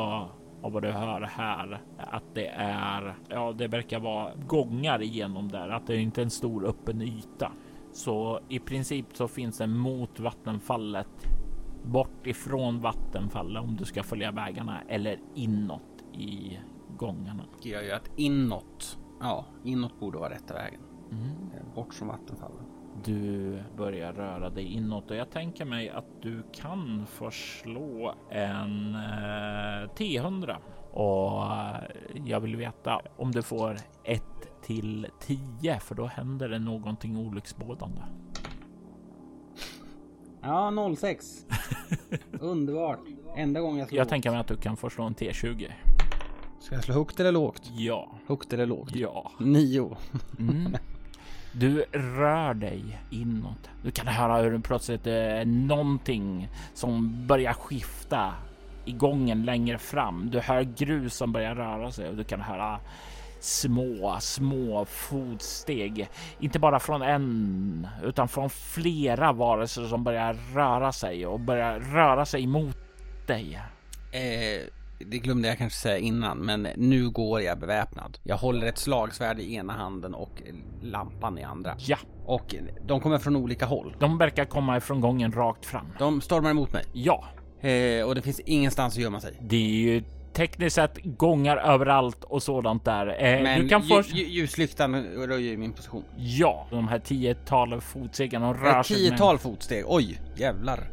av 0.61 0.71
vad 0.71 0.83
du 0.83 0.91
hör 0.91 1.21
här 1.21 1.81
att 1.97 2.23
det 2.33 2.47
är, 2.47 3.15
ja, 3.29 3.51
det 3.51 3.67
verkar 3.67 3.99
vara 3.99 4.35
gångar 4.35 5.01
igenom 5.01 5.47
där, 5.47 5.69
att 5.69 5.87
det 5.87 5.97
inte 5.97 6.21
är 6.21 6.23
en 6.23 6.29
stor 6.29 6.65
öppen 6.65 7.01
yta. 7.01 7.51
Så 7.93 8.39
i 8.49 8.59
princip 8.59 9.05
så 9.13 9.27
finns 9.27 9.57
det 9.57 9.67
mot 9.67 10.19
vattenfallet 10.19 11.27
bort 11.83 12.27
ifrån 12.27 12.79
vattenfallet 12.79 13.63
om 13.63 13.75
du 13.75 13.85
ska 13.85 14.03
följa 14.03 14.31
vägarna 14.31 14.81
eller 14.89 15.19
inåt 15.35 16.03
i 16.13 16.59
gångarna. 16.97 17.43
Det 17.63 17.69
gör 17.69 17.81
ju 17.81 17.91
att 17.91 18.09
inåt, 18.15 18.97
ja, 19.19 19.45
inåt 19.63 19.99
borde 19.99 20.17
vara 20.17 20.29
rätta 20.29 20.53
vägen. 20.53 20.81
Mm. 21.11 21.35
Bort 21.75 21.93
från 21.93 22.07
vattenfallen. 22.07 22.63
Du 23.03 23.59
börjar 23.77 24.13
röra 24.13 24.49
dig 24.49 24.63
inåt 24.73 25.11
och 25.11 25.17
jag 25.17 25.29
tänker 25.31 25.65
mig 25.65 25.89
att 25.89 26.05
du 26.21 26.43
kan 26.53 27.05
få 27.07 27.31
slå 27.31 28.15
en 28.29 28.95
eh, 28.95 29.89
T100 29.95 30.55
och 30.91 31.43
eh, 31.43 32.23
jag 32.25 32.39
vill 32.39 32.55
veta 32.55 33.01
om 33.17 33.31
du 33.31 33.41
får 33.41 33.77
1 34.03 34.23
till 34.63 35.07
10 35.19 35.79
för 35.79 35.95
då 35.95 36.05
händer 36.05 36.49
det 36.49 36.59
någonting 36.59 37.17
olycksbådande. 37.17 38.01
Ja, 40.41 40.95
06. 40.97 41.45
Underbart. 42.39 42.99
Enda 43.35 43.61
gången 43.61 43.77
jag 43.79 43.87
slår 43.87 43.97
Jag 43.97 44.09
tänker 44.09 44.31
mig 44.31 44.39
att 44.39 44.47
du 44.47 44.57
kan 44.57 44.77
få 44.77 44.89
slå 44.89 45.03
en 45.03 45.15
T20. 45.15 45.71
Ska 46.59 46.75
jag 46.75 46.83
slå 46.83 46.93
högt 46.93 47.19
eller 47.19 47.31
lågt? 47.31 47.61
Ja, 47.77 48.11
Högt 48.27 48.53
eller 48.53 48.65
lågt? 48.65 48.95
ja. 48.95 49.31
Nio. 49.39 49.97
Mm. 50.39 50.75
Du 51.57 51.85
rör 51.91 52.53
dig 52.53 52.99
inåt. 53.09 53.69
Du 53.83 53.91
kan 53.91 54.07
höra 54.07 54.41
hur 54.41 54.51
det 54.51 54.59
plötsligt 54.59 55.07
eh, 55.07 55.13
är 55.13 55.45
någonting 55.45 56.49
som 56.73 57.27
börjar 57.27 57.53
skifta 57.53 58.33
i 58.85 58.91
gången 58.91 59.45
längre 59.45 59.77
fram. 59.77 60.29
Du 60.31 60.39
hör 60.39 60.61
grus 60.61 61.13
som 61.13 61.31
börjar 61.31 61.55
röra 61.55 61.91
sig 61.91 62.09
och 62.09 62.15
du 62.15 62.23
kan 62.23 62.41
höra 62.41 62.79
små, 63.39 64.17
små 64.19 64.85
fotsteg. 64.85 66.09
Inte 66.39 66.59
bara 66.59 66.79
från 66.79 67.01
en, 67.01 67.87
utan 68.03 68.27
från 68.27 68.49
flera 68.49 69.31
varelser 69.31 69.87
som 69.87 70.03
börjar 70.03 70.33
röra 70.53 70.91
sig 70.91 71.25
och 71.25 71.39
börjar 71.39 71.79
röra 71.79 72.25
sig 72.25 72.47
mot 72.47 72.77
dig. 73.27 73.61
Eh, 74.11 74.67
det 75.11 75.17
glömde 75.19 75.47
jag 75.47 75.57
kanske 75.57 75.79
säga 75.79 75.97
innan, 75.97 76.37
men 76.37 76.67
nu 76.75 77.09
går 77.09 77.41
jag 77.41 77.59
beväpnad. 77.59 78.17
Jag 78.23 78.37
håller 78.37 78.67
ett 78.67 78.77
slagsvärd 78.77 79.39
i 79.39 79.55
ena 79.55 79.73
handen 79.73 80.13
och 80.13 80.41
lampan 80.81 81.37
i 81.37 81.43
andra. 81.43 81.75
Ja, 81.79 81.97
Och 82.25 82.55
de 82.87 82.99
kommer 82.99 83.17
från 83.17 83.35
olika 83.35 83.65
håll. 83.65 83.95
de 83.99 84.17
verkar 84.17 84.45
komma 84.45 84.77
ifrån 84.77 85.01
gången 85.01 85.31
rakt 85.31 85.65
fram. 85.65 85.85
De 85.99 86.21
stormar 86.21 86.49
emot 86.49 86.73
mig. 86.73 86.83
Ja, 86.93 87.25
Eh, 87.61 88.05
och 88.05 88.15
det 88.15 88.21
finns 88.21 88.39
ingenstans 88.39 88.93
att 88.95 89.01
gömma 89.01 89.19
sig. 89.19 89.33
Det 89.41 89.55
är 89.55 89.59
ju 89.69 90.03
tekniskt 90.33 90.75
sett 90.75 90.97
gångar 91.03 91.57
överallt 91.57 92.23
och 92.23 92.43
sådant 92.43 92.85
där. 92.85 93.07
Eh, 93.07 93.43
Men 93.43 93.61
du 93.61 93.69
kan 93.69 93.83
först... 93.83 94.13
lju- 94.13 94.27
ljuslyktan 94.29 95.03
röjer 95.05 95.51
ju 95.51 95.57
min 95.57 95.73
position. 95.73 96.03
Ja, 96.17 96.67
de 96.71 96.87
här 96.87 96.99
tiotal 96.99 97.81
fotstegen 97.81 98.41
de 98.41 98.53
rör 98.53 98.79
Ett 98.79 98.85
sig 98.85 98.95
tiotal 98.97 99.37
fotsteg. 99.37 99.83
Oj, 99.87 100.21
jävlar. 100.35 100.89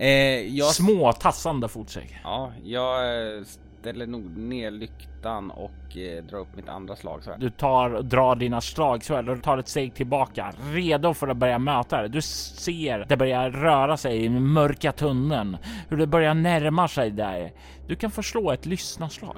Eh, 0.00 0.56
jag, 0.56 0.66
små 0.66 1.12
tassande 1.12 1.68
fotsteg. 1.68 2.20
ja, 2.24 2.52
jag 2.64 3.04
eh, 3.36 3.42
ställer 3.80 4.06
nog 4.06 4.36
ner 4.38 4.70
lyktan 4.70 5.50
och 5.50 5.96
eh, 5.96 6.24
drar 6.24 6.38
upp 6.38 6.56
mitt 6.56 6.68
andra 6.68 6.96
slagsvärd. 6.96 7.40
Du 7.40 7.50
tar 7.50 8.02
drar 8.02 8.36
dina 8.36 8.60
slagsvärd 8.60 9.28
och 9.28 9.42
tar 9.42 9.58
ett 9.58 9.68
steg 9.68 9.94
tillbaka, 9.94 10.52
redo 10.72 11.14
för 11.14 11.28
att 11.28 11.36
börja 11.36 11.58
möta 11.58 12.02
det. 12.02 12.08
Du 12.08 12.22
ser 12.22 13.04
det 13.08 13.16
börjar 13.16 13.50
röra 13.50 13.96
sig 13.96 14.24
i 14.24 14.28
den 14.28 14.46
mörka 14.46 14.92
tunneln, 14.92 15.56
hur 15.88 15.96
det 15.96 16.06
börjar 16.06 16.34
närma 16.34 16.88
sig 16.88 17.10
där. 17.10 17.52
Du 17.86 17.96
kan 17.96 18.10
förslå 18.10 18.52
ett 18.52 18.66
lyssnarslag. 18.66 19.36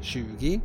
20. 0.00 0.60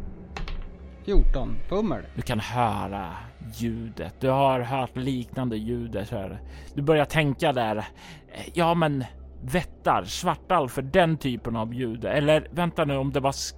14. 1.08 1.56
Fummel. 1.70 2.04
Du 2.16 2.22
kan 2.22 2.40
höra 2.40 3.14
ljudet. 3.56 4.14
Du 4.20 4.30
har 4.30 4.60
hört 4.60 4.96
liknande 4.98 5.58
ljudet 5.58 6.10
här. 6.10 6.42
Du 6.74 6.82
börjar 6.82 7.06
tänka 7.06 7.54
där. 7.54 7.86
Ja, 8.54 8.74
men 8.74 9.04
vättar, 9.42 10.04
svartalv 10.04 10.68
för 10.70 10.82
den 10.82 11.18
typen 11.18 11.56
av 11.56 11.74
ljud. 11.74 12.06
Eller 12.06 12.48
vänta 12.52 12.86
nu 12.86 12.98
om 12.98 13.12
det 13.12 13.20
var 13.20 13.32
sk- 13.32 13.56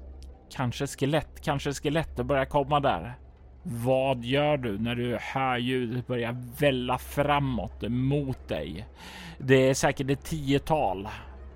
kanske 0.52 0.88
skelett, 0.88 1.42
kanske 1.42 1.74
skelett. 1.74 2.16
Det 2.18 2.24
börjar 2.24 2.46
komma 2.46 2.80
där. 2.80 3.14
Vad 3.64 4.24
gör 4.24 4.58
du 4.58 4.80
när 4.80 4.96
du 4.96 5.18
hör 5.22 5.58
ljudet 5.58 6.08
börja 6.08 6.32
välla 6.60 6.98
framåt 6.98 7.82
mot 7.90 8.48
dig? 8.48 8.88
Det 9.40 9.70
är 9.70 9.74
säkert 9.74 10.10
ett 10.10 10.24
tiotal 10.24 11.08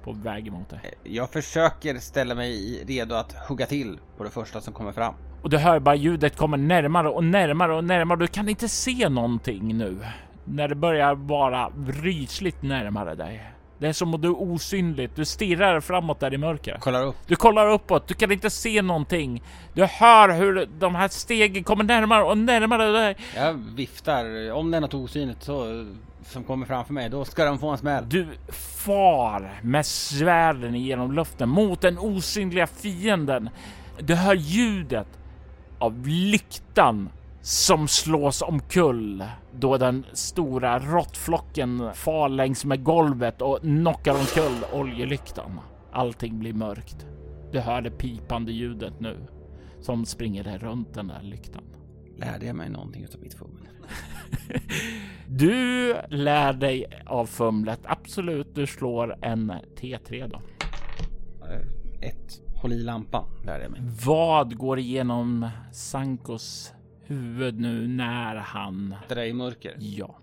på 0.03 0.11
väg 0.11 0.51
mot 0.51 0.69
dig. 0.69 0.93
Jag 1.03 1.29
försöker 1.29 1.95
ställa 1.95 2.35
mig 2.35 2.83
redo 2.87 3.15
att 3.15 3.33
hugga 3.47 3.65
till 3.65 3.99
på 4.17 4.23
det 4.23 4.29
första 4.29 4.61
som 4.61 4.73
kommer 4.73 4.91
fram. 4.91 5.13
Och 5.43 5.49
du 5.49 5.57
hör 5.57 5.79
bara 5.79 5.95
ljudet 5.95 6.37
kommer 6.37 6.57
närmare 6.57 7.09
och 7.09 7.23
närmare 7.23 7.73
och 7.73 7.83
närmare. 7.83 8.19
Du 8.19 8.27
kan 8.27 8.49
inte 8.49 8.69
se 8.69 9.09
någonting 9.09 9.77
nu 9.77 9.97
när 10.45 10.67
det 10.67 10.75
börjar 10.75 11.15
vara 11.15 11.71
rysligt 11.87 12.61
närmare 12.61 13.15
dig. 13.15 13.43
Det 13.77 13.87
är 13.87 13.93
som 13.93 14.13
om 14.13 14.21
du 14.21 14.27
är 14.27 14.41
osynligt. 14.41 15.15
Du 15.15 15.25
stirrar 15.25 15.79
framåt 15.79 16.19
där 16.19 16.33
i 16.33 16.37
mörkret. 16.37 16.81
Kollar 16.81 17.03
upp. 17.03 17.15
Du 17.27 17.35
kollar 17.35 17.71
uppåt. 17.71 18.07
Du 18.07 18.13
kan 18.13 18.31
inte 18.31 18.49
se 18.49 18.81
någonting. 18.81 19.43
Du 19.73 19.85
hör 19.85 20.29
hur 20.29 20.69
de 20.79 20.95
här 20.95 21.07
stegen 21.07 21.63
kommer 21.63 21.83
närmare 21.83 22.23
och 22.23 22.37
närmare 22.37 22.91
dig. 22.91 23.15
Jag 23.35 23.53
viftar. 23.53 24.51
Om 24.51 24.71
det 24.71 24.77
är 24.77 24.81
något 24.81 24.93
osynligt 24.93 25.43
så, 25.43 25.85
som 26.25 26.43
kommer 26.43 26.65
framför 26.65 26.93
mig, 26.93 27.09
då 27.09 27.25
ska 27.25 27.45
de 27.45 27.59
få 27.59 27.69
en 27.69 27.77
smäll. 27.77 28.09
Du 28.09 28.27
far 28.85 29.59
med 29.61 29.85
svärden 29.85 30.75
genom 30.75 31.11
luften 31.11 31.49
mot 31.49 31.81
den 31.81 31.97
osynliga 31.99 32.67
fienden. 32.67 33.49
Du 33.99 34.15
hör 34.15 34.35
ljudet 34.35 35.07
av 35.83 36.07
lyktan 36.07 37.09
som 37.41 37.87
slås 37.87 38.41
omkull 38.41 39.23
då 39.53 39.77
den 39.77 40.05
stora 40.13 40.79
råttflocken 40.79 41.93
far 41.93 42.29
längs 42.29 42.65
med 42.65 42.83
golvet 42.83 43.41
och 43.41 43.59
knockar 43.61 44.13
omkull 44.13 44.65
oljelyktan. 44.73 45.59
Allting 45.91 46.39
blir 46.39 46.53
mörkt. 46.53 47.05
Du 47.51 47.59
hör 47.59 47.81
det 47.81 47.91
pipande 47.91 48.51
ljudet 48.51 48.99
nu 48.99 49.27
som 49.79 50.05
springer 50.05 50.57
runt 50.57 50.93
den 50.93 51.07
där 51.07 51.21
lyktan. 51.21 51.63
Lärde 52.17 52.45
jag 52.45 52.55
mig 52.55 52.69
någonting 52.69 53.03
utav 53.03 53.21
mitt 53.21 53.33
fummel? 53.33 53.67
Du 55.27 55.95
lär 56.09 56.53
dig 56.53 56.85
av 57.05 57.25
fumlet. 57.25 57.79
Absolut, 57.83 58.55
du 58.55 58.67
slår 58.67 59.15
en 59.21 59.51
T3 59.51 60.27
då. 60.27 60.41
Eh, 61.47 62.09
Ett. 62.09 62.42
Håll 62.63 62.73
i 62.73 62.83
lampan, 62.83 63.25
lärde 63.45 63.63
jag 63.63 63.71
mig. 63.71 63.81
Vad 64.05 64.57
går 64.57 64.79
igenom 64.79 65.49
Sankos 65.73 66.73
huvud 67.05 67.59
nu 67.59 67.87
när 67.87 68.35
han... 68.35 68.95
Det 69.09 69.15
där 69.15 69.21
är 69.21 69.25
i 69.25 69.33
mörker. 69.33 69.75
Ja, 69.79 70.15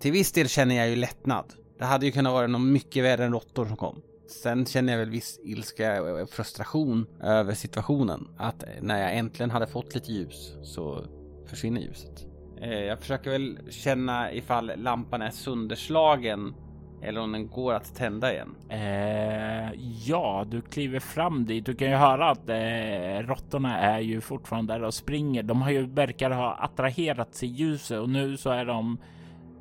Till 0.00 0.12
viss 0.12 0.32
del 0.32 0.48
känner 0.48 0.74
jag 0.74 0.88
ju 0.88 0.96
lättnad. 0.96 1.44
Det 1.78 1.84
hade 1.84 2.06
ju 2.06 2.12
kunnat 2.12 2.32
vara 2.32 2.46
något 2.46 2.60
mycket 2.60 3.04
värre 3.04 3.24
än 3.24 3.32
råttor 3.32 3.66
som 3.66 3.76
kom. 3.76 4.00
Sen 4.42 4.66
känner 4.66 4.92
jag 4.92 4.98
väl 5.00 5.10
viss 5.10 5.40
ilska 5.44 6.02
och 6.02 6.30
frustration 6.30 7.06
över 7.22 7.54
situationen. 7.54 8.28
Att 8.38 8.64
när 8.80 9.00
jag 9.02 9.16
äntligen 9.16 9.50
hade 9.50 9.66
fått 9.66 9.94
lite 9.94 10.12
ljus 10.12 10.56
så 10.62 11.04
försvinner 11.46 11.80
ljuset. 11.80 12.26
Eh, 12.60 12.70
Jag 12.70 13.00
försöker 13.00 13.30
väl 13.30 13.58
känna 13.70 14.32
ifall 14.32 14.72
lampan 14.76 15.22
är 15.22 15.30
sönderslagen 15.30 16.54
eller 17.02 17.20
om 17.20 17.32
den 17.32 17.48
går 17.48 17.74
att 17.74 17.94
tända 17.94 18.32
igen. 18.32 18.54
eh, 18.68 19.72
ja, 20.06 20.46
du 20.50 20.60
kliver 20.60 21.00
fram 21.00 21.44
dit. 21.44 21.66
Du 21.66 21.74
kan 21.74 21.90
ju 21.90 21.94
höra 21.94 22.30
att 22.30 22.48
eh, 22.48 23.26
råttorna 23.26 23.78
är 23.78 24.00
ju 24.00 24.20
fortfarande 24.20 24.72
där 24.72 24.82
och 24.82 24.94
springer. 24.94 25.42
De 25.42 25.62
har 25.62 25.70
ju 25.70 25.86
verkar 25.86 26.30
ha 26.30 26.54
attraherats 26.54 27.42
i 27.42 27.46
ljuset 27.46 28.00
och 28.00 28.08
nu 28.08 28.36
så 28.36 28.50
är 28.50 28.64
de 28.64 28.98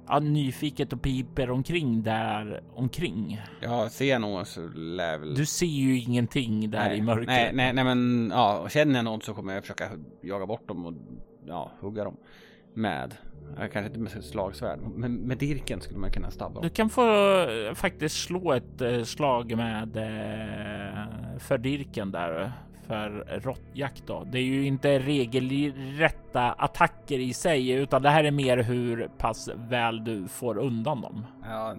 ja, 0.07 0.19
nyfiket 0.19 0.93
och 0.93 1.01
piper 1.01 1.49
omkring 1.49 2.03
där 2.03 2.63
omkring. 2.75 3.41
Ja, 3.61 3.89
ser 3.89 4.09
jag 4.09 4.21
någon 4.21 4.45
så 4.45 4.67
lär 4.67 5.17
väl... 5.17 5.35
Du 5.35 5.45
ser 5.45 5.65
ju 5.65 5.99
ingenting 5.99 6.71
där 6.71 6.93
i 6.93 7.01
mörkret. 7.01 7.27
Nej, 7.27 7.51
nej, 7.53 7.73
nej, 7.73 7.83
men 7.83 8.31
ja, 8.35 8.67
känner 8.69 8.95
jag 8.95 9.05
någon 9.05 9.21
så 9.21 9.33
kommer 9.33 9.53
jag 9.53 9.63
försöka 9.63 9.89
jaga 10.21 10.45
bort 10.45 10.67
dem 10.67 10.85
och 10.85 10.93
ja, 11.45 11.71
hugga 11.79 12.03
dem 12.03 12.17
med. 12.77 13.15
Kanske 13.57 13.85
inte 13.85 13.99
med 13.99 14.23
slagsvärd, 14.23 14.79
men 14.95 15.15
med 15.15 15.37
dirken 15.37 15.81
skulle 15.81 15.99
man 15.99 16.11
kunna 16.11 16.31
stabba 16.31 16.61
Du 16.61 16.69
kan 16.69 16.89
få 16.89 17.01
eh, 17.39 17.73
faktiskt 17.73 18.15
slå 18.15 18.53
ett 18.53 18.81
eh, 18.81 19.03
slag 19.03 19.57
med 19.57 19.97
eh, 19.97 21.39
för 21.39 21.57
dirken 21.57 22.11
där 22.11 22.51
för 22.87 23.39
råttjakt 23.43 24.07
då. 24.07 24.23
Det 24.23 24.39
är 24.39 24.43
ju 24.43 24.65
inte 24.65 24.99
regelrätta 24.99 26.51
attacker 26.51 27.19
i 27.19 27.33
sig, 27.33 27.69
utan 27.69 28.01
det 28.01 28.09
här 28.09 28.23
är 28.23 28.31
mer 28.31 28.57
hur 28.57 29.09
pass 29.17 29.49
väl 29.55 30.03
du 30.03 30.27
får 30.27 30.57
undan 30.57 31.01
dem. 31.01 31.25
Ja, 31.43 31.75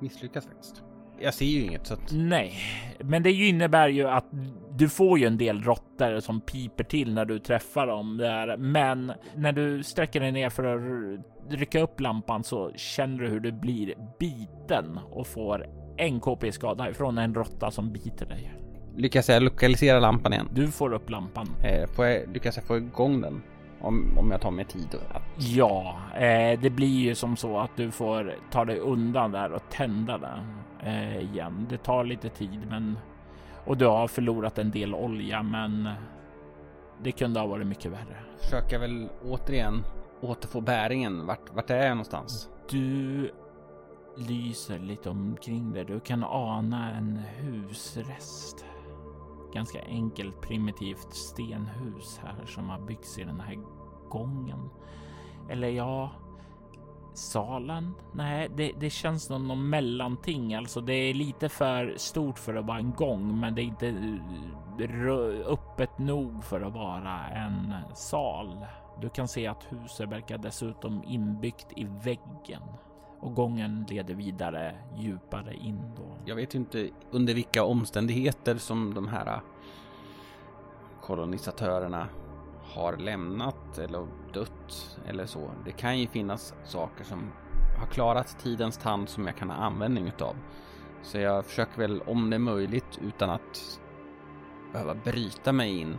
misslyckas 0.00 0.46
faktiskt. 0.46 0.82
Jag 1.20 1.34
ser 1.34 1.46
ju 1.46 1.64
inget 1.64 1.86
så 1.86 1.94
att... 1.94 2.12
Nej, 2.12 2.52
men 3.00 3.22
det 3.22 3.32
innebär 3.32 3.88
ju 3.88 4.08
att 4.08 4.26
du 4.76 4.88
får 4.88 5.18
ju 5.18 5.26
en 5.26 5.38
del 5.38 5.62
råttor 5.62 6.20
som 6.20 6.40
piper 6.40 6.84
till 6.84 7.14
när 7.14 7.24
du 7.24 7.38
träffar 7.38 7.86
dem 7.86 8.16
där. 8.16 8.56
Men 8.56 9.12
när 9.36 9.52
du 9.52 9.82
sträcker 9.82 10.20
dig 10.20 10.32
ner 10.32 10.50
för 10.50 10.64
att 10.64 11.20
rycka 11.58 11.80
upp 11.80 12.00
lampan 12.00 12.44
så 12.44 12.72
känner 12.76 13.18
du 13.18 13.28
hur 13.28 13.40
du 13.40 13.52
blir 13.52 13.94
biten 14.18 14.98
och 15.10 15.26
får 15.26 15.66
en 15.96 16.20
KP 16.20 16.52
skada 16.52 16.90
ifrån 16.90 17.18
en 17.18 17.34
råtta 17.34 17.70
som 17.70 17.92
biter 17.92 18.26
dig. 18.26 18.52
lyckas 18.96 19.28
jag 19.28 19.42
lokalisera 19.42 20.00
lampan 20.00 20.32
igen? 20.32 20.48
Du 20.54 20.66
får 20.66 20.92
upp 20.92 21.10
lampan. 21.10 21.46
Eh, 21.64 21.88
får 21.88 22.06
jag, 22.06 22.32
lyckas 22.32 22.56
jag 22.56 22.64
få 22.64 22.76
igång 22.76 23.20
den? 23.20 23.42
Om, 23.80 24.18
om 24.18 24.30
jag 24.30 24.40
tar 24.40 24.50
mig 24.50 24.64
tid 24.64 24.94
att... 25.10 25.22
Ja, 25.36 25.96
eh, 26.14 26.60
det 26.60 26.70
blir 26.70 27.00
ju 27.00 27.14
som 27.14 27.36
så 27.36 27.58
att 27.58 27.76
du 27.76 27.90
får 27.90 28.34
ta 28.50 28.64
dig 28.64 28.78
undan 28.78 29.32
där 29.32 29.52
och 29.52 29.62
tända 29.70 30.18
den 30.18 30.40
eh, 30.80 31.18
igen. 31.18 31.66
Det 31.70 31.76
tar 31.76 32.04
lite 32.04 32.28
tid, 32.28 32.66
men 32.70 32.98
och 33.64 33.76
du 33.76 33.86
har 33.86 34.08
förlorat 34.08 34.58
en 34.58 34.70
del 34.70 34.94
olja, 34.94 35.42
men 35.42 35.88
det 37.02 37.12
kunde 37.12 37.40
ha 37.40 37.46
varit 37.46 37.66
mycket 37.66 37.92
värre. 37.92 38.16
Försöker 38.38 38.78
väl 38.78 39.08
återigen 39.24 39.82
återfå 40.20 40.60
bäringen. 40.60 41.26
Vart, 41.26 41.54
vart 41.54 41.70
är 41.70 41.76
jag 41.76 41.90
någonstans? 41.90 42.48
Du 42.70 43.30
lyser 44.16 44.78
lite 44.78 45.10
omkring 45.10 45.72
dig. 45.72 45.84
Du 45.84 46.00
kan 46.00 46.24
ana 46.24 46.90
en 46.90 47.16
husrest. 47.16 48.64
Ganska 49.52 49.82
enkelt 49.82 50.40
primitivt 50.40 51.14
stenhus 51.14 52.20
här 52.22 52.46
som 52.46 52.68
har 52.68 52.80
byggts 52.80 53.18
i 53.18 53.24
den 53.24 53.40
här 53.40 53.58
gången. 54.08 54.70
Eller 55.48 55.68
ja, 55.68 56.10
salen? 57.14 57.94
Nej, 58.12 58.48
det, 58.56 58.72
det 58.80 58.90
känns 58.90 59.24
som 59.24 59.48
någon 59.48 59.68
mellanting. 59.68 60.54
Alltså, 60.54 60.80
det 60.80 60.92
är 60.92 61.14
lite 61.14 61.48
för 61.48 61.94
stort 61.96 62.38
för 62.38 62.54
att 62.54 62.66
vara 62.66 62.78
en 62.78 62.92
gång, 62.92 63.40
men 63.40 63.54
det 63.54 63.62
är 63.62 63.64
inte 63.64 63.94
öppet 65.46 65.98
nog 65.98 66.44
för 66.44 66.60
att 66.60 66.72
vara 66.72 67.28
en 67.28 67.74
sal. 67.94 68.66
Du 69.00 69.08
kan 69.08 69.28
se 69.28 69.46
att 69.46 69.66
huset 69.72 70.08
verkar 70.08 70.38
dessutom 70.38 71.04
inbyggt 71.04 71.66
i 71.76 71.84
väggen 71.84 72.62
och 73.20 73.34
gången 73.34 73.86
leder 73.88 74.14
vidare 74.14 74.74
djupare 74.96 75.54
in 75.54 75.80
då. 75.96 76.16
Jag 76.24 76.36
vet 76.36 76.54
ju 76.54 76.58
inte 76.58 76.90
under 77.10 77.34
vilka 77.34 77.64
omständigheter 77.64 78.56
som 78.56 78.94
de 78.94 79.08
här 79.08 79.26
äh, 79.26 79.40
kolonisatörerna 81.02 82.08
har 82.62 82.96
lämnat 82.96 83.78
eller 83.78 84.06
dött 84.32 84.98
eller 85.06 85.26
så. 85.26 85.50
Det 85.64 85.72
kan 85.72 85.98
ju 85.98 86.06
finnas 86.06 86.54
saker 86.64 87.04
som 87.04 87.32
har 87.78 87.86
klarat 87.86 88.38
tidens 88.38 88.76
tand 88.78 89.08
som 89.08 89.26
jag 89.26 89.36
kan 89.36 89.50
ha 89.50 89.56
användning 89.56 90.06
utav. 90.06 90.36
Så 91.02 91.18
jag 91.18 91.44
försöker 91.44 91.78
väl 91.78 92.02
om 92.02 92.30
det 92.30 92.36
är 92.36 92.40
möjligt 92.40 92.98
utan 93.02 93.30
att 93.30 93.80
behöva 94.72 94.94
bryta 94.94 95.52
mig 95.52 95.80
in 95.80 95.98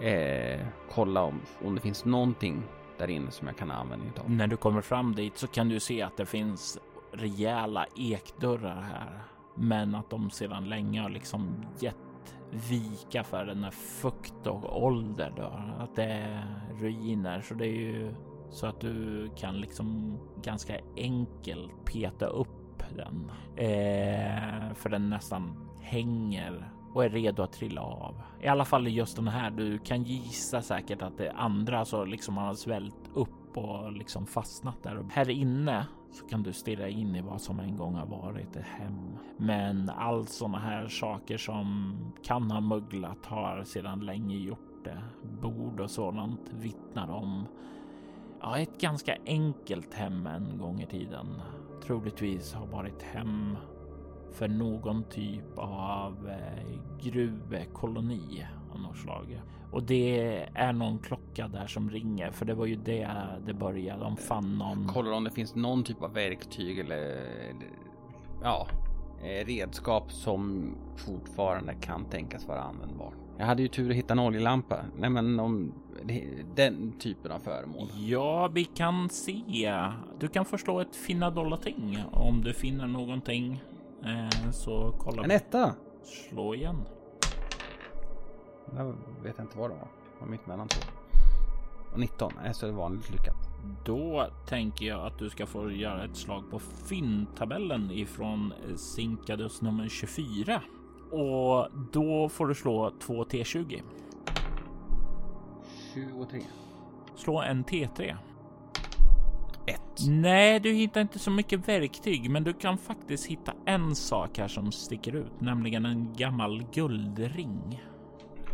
eh, 0.00 0.66
kolla 0.90 1.22
om, 1.22 1.40
om 1.64 1.74
det 1.74 1.80
finns 1.80 2.04
någonting 2.04 2.62
där 2.98 3.10
inne 3.10 3.30
som 3.30 3.46
jag 3.46 3.56
kan 3.56 3.70
ha 3.70 3.76
användning 3.76 4.12
av. 4.20 4.30
När 4.30 4.46
du 4.46 4.56
kommer 4.56 4.80
fram 4.80 5.14
dit 5.14 5.38
så 5.38 5.46
kan 5.46 5.68
du 5.68 5.80
se 5.80 6.02
att 6.02 6.16
det 6.16 6.26
finns 6.26 6.78
rejäla 7.12 7.86
ekdörrar 7.96 8.82
här, 8.82 9.22
men 9.54 9.94
att 9.94 10.10
de 10.10 10.30
sedan 10.30 10.68
länge 10.68 11.00
har 11.00 11.10
liksom 11.10 11.66
gett 11.80 11.96
vika 12.50 13.24
för 13.24 13.46
den 13.46 13.64
här 13.64 13.70
fukt 13.70 14.46
och 14.46 14.84
ålder 14.84 15.32
då. 15.36 15.52
Att 15.78 15.96
det 15.96 16.04
är 16.04 16.44
ruiner, 16.80 17.40
så 17.40 17.54
det 17.54 17.66
är 17.66 17.80
ju 17.80 18.14
så 18.50 18.66
att 18.66 18.80
du 18.80 19.28
kan 19.36 19.60
liksom 19.60 20.18
ganska 20.42 20.74
enkelt 20.96 21.84
peta 21.84 22.26
upp 22.26 22.82
den. 22.96 23.30
Eh, 23.56 24.74
för 24.74 24.88
den 24.88 25.10
nästan 25.10 25.68
hänger 25.80 26.72
och 26.96 27.04
är 27.04 27.08
redo 27.08 27.42
att 27.42 27.52
trilla 27.52 27.82
av. 27.82 28.22
I 28.40 28.46
alla 28.46 28.64
fall 28.64 28.88
just 28.88 29.16
den 29.16 29.28
här. 29.28 29.50
Du 29.50 29.78
kan 29.78 30.02
gissa 30.02 30.62
säkert 30.62 31.02
att 31.02 31.18
det 31.18 31.32
andra 31.32 31.84
så 31.84 32.04
liksom 32.04 32.36
har 32.36 32.54
svällt 32.54 33.10
upp 33.14 33.56
och 33.56 33.92
liksom 33.92 34.26
fastnat 34.26 34.82
där. 34.82 34.96
Och 34.96 35.12
här 35.12 35.30
inne 35.30 35.86
så 36.12 36.26
kan 36.26 36.42
du 36.42 36.52
stirra 36.52 36.88
in 36.88 37.16
i 37.16 37.20
vad 37.20 37.40
som 37.40 37.60
en 37.60 37.76
gång 37.76 37.94
har 37.94 38.06
varit 38.06 38.56
ett 38.56 38.66
hem. 38.66 39.18
Men 39.36 39.90
allt 39.90 40.28
sådana 40.28 40.58
här 40.58 40.88
saker 40.88 41.36
som 41.36 41.96
kan 42.22 42.50
ha 42.50 42.60
möglat 42.60 43.26
har 43.26 43.64
sedan 43.64 44.00
länge 44.00 44.36
gjort 44.36 44.84
det. 44.84 45.02
Bord 45.42 45.80
och 45.80 45.90
sådant 45.90 46.50
vittnar 46.52 47.10
om 47.10 47.46
ja, 48.40 48.58
ett 48.58 48.80
ganska 48.80 49.16
enkelt 49.26 49.94
hem 49.94 50.26
en 50.26 50.58
gång 50.58 50.80
i 50.80 50.86
tiden. 50.86 51.26
Troligtvis 51.86 52.54
har 52.54 52.66
varit 52.66 53.02
hem 53.02 53.56
för 54.36 54.48
någon 54.48 55.04
typ 55.04 55.58
av 55.58 56.28
eh, 56.28 56.78
gruvkoloni 57.00 58.46
av 58.72 58.80
något 58.80 58.96
slag. 58.96 59.42
Och 59.72 59.82
det 59.82 60.36
är 60.54 60.72
någon 60.72 60.98
klocka 60.98 61.48
där 61.48 61.66
som 61.66 61.90
ringer, 61.90 62.30
för 62.30 62.44
det 62.44 62.54
var 62.54 62.66
ju 62.66 62.76
det 62.76 63.10
det 63.46 63.54
började. 63.54 64.04
De 64.04 64.16
fann 64.16 64.58
någon. 64.58 64.86
Kollar 64.86 65.12
om 65.12 65.24
det 65.24 65.30
finns 65.30 65.54
någon 65.54 65.84
typ 65.84 66.02
av 66.02 66.12
verktyg 66.14 66.78
eller, 66.78 67.26
ja, 68.42 68.66
eh, 69.22 69.46
redskap 69.46 70.12
som 70.12 70.74
fortfarande 70.96 71.74
kan 71.74 72.04
tänkas 72.04 72.46
vara 72.46 72.62
användbart. 72.62 73.14
Jag 73.38 73.46
hade 73.46 73.62
ju 73.62 73.68
tur 73.68 73.90
att 73.90 73.96
hitta 73.96 74.12
en 74.12 74.18
oljelampa. 74.18 74.76
Nej, 74.98 75.10
men 75.10 75.40
om 75.40 75.72
den 76.54 76.92
typen 76.98 77.32
av 77.32 77.38
föremål. 77.38 77.88
Ja, 77.96 78.48
vi 78.48 78.64
kan 78.64 79.08
se. 79.08 79.82
Du 80.18 80.28
kan 80.28 80.44
förslå 80.44 80.80
ett 80.80 80.96
finna 80.96 81.30
dollar 81.30 81.56
ting 81.56 81.98
om 82.12 82.42
du 82.42 82.52
finner 82.52 82.86
någonting 82.86 83.62
Eh, 84.06 84.50
så 84.50 84.94
kolla. 84.98 85.24
En 85.24 85.30
etta! 85.30 85.74
Slå 86.02 86.54
igen. 86.54 86.82
Jag 88.76 88.94
vet 89.22 89.38
inte 89.38 89.58
vad 89.58 89.70
det 89.70 89.74
var. 89.74 89.88
Det 90.14 90.20
var 90.20 90.26
mitt 90.26 90.46
mellan 90.46 90.68
två. 90.68 90.80
Och 91.92 92.00
19. 92.00 92.32
Nej, 92.42 92.54
så 92.54 92.66
är 92.66 92.70
det 92.70 92.76
vanligt 92.76 93.10
lyckat. 93.10 93.36
Då 93.84 94.26
tänker 94.46 94.86
jag 94.86 95.06
att 95.06 95.18
du 95.18 95.30
ska 95.30 95.46
få 95.46 95.70
göra 95.70 96.04
ett 96.04 96.16
slag 96.16 96.50
på 96.50 96.58
fyndtabellen 96.58 97.90
ifrån 97.90 98.52
Sinkadus 98.76 99.62
nummer 99.62 99.88
24. 99.88 100.62
Och 101.10 101.68
då 101.92 102.28
får 102.28 102.46
du 102.46 102.54
slå 102.54 102.92
2 103.00 103.24
T20. 103.24 103.82
23. 105.94 106.40
Slå 107.16 107.40
en 107.40 107.64
T3. 107.64 108.16
Nej, 110.08 110.60
du 110.60 110.72
hittar 110.72 111.00
inte 111.00 111.18
så 111.18 111.30
mycket 111.30 111.68
verktyg, 111.68 112.30
men 112.30 112.44
du 112.44 112.52
kan 112.52 112.78
faktiskt 112.78 113.26
hitta 113.26 113.52
en 113.66 113.94
sak 113.94 114.38
här 114.38 114.48
som 114.48 114.72
sticker 114.72 115.16
ut, 115.16 115.40
nämligen 115.40 115.86
en 115.86 116.14
gammal 116.16 116.64
guldring. 116.72 117.82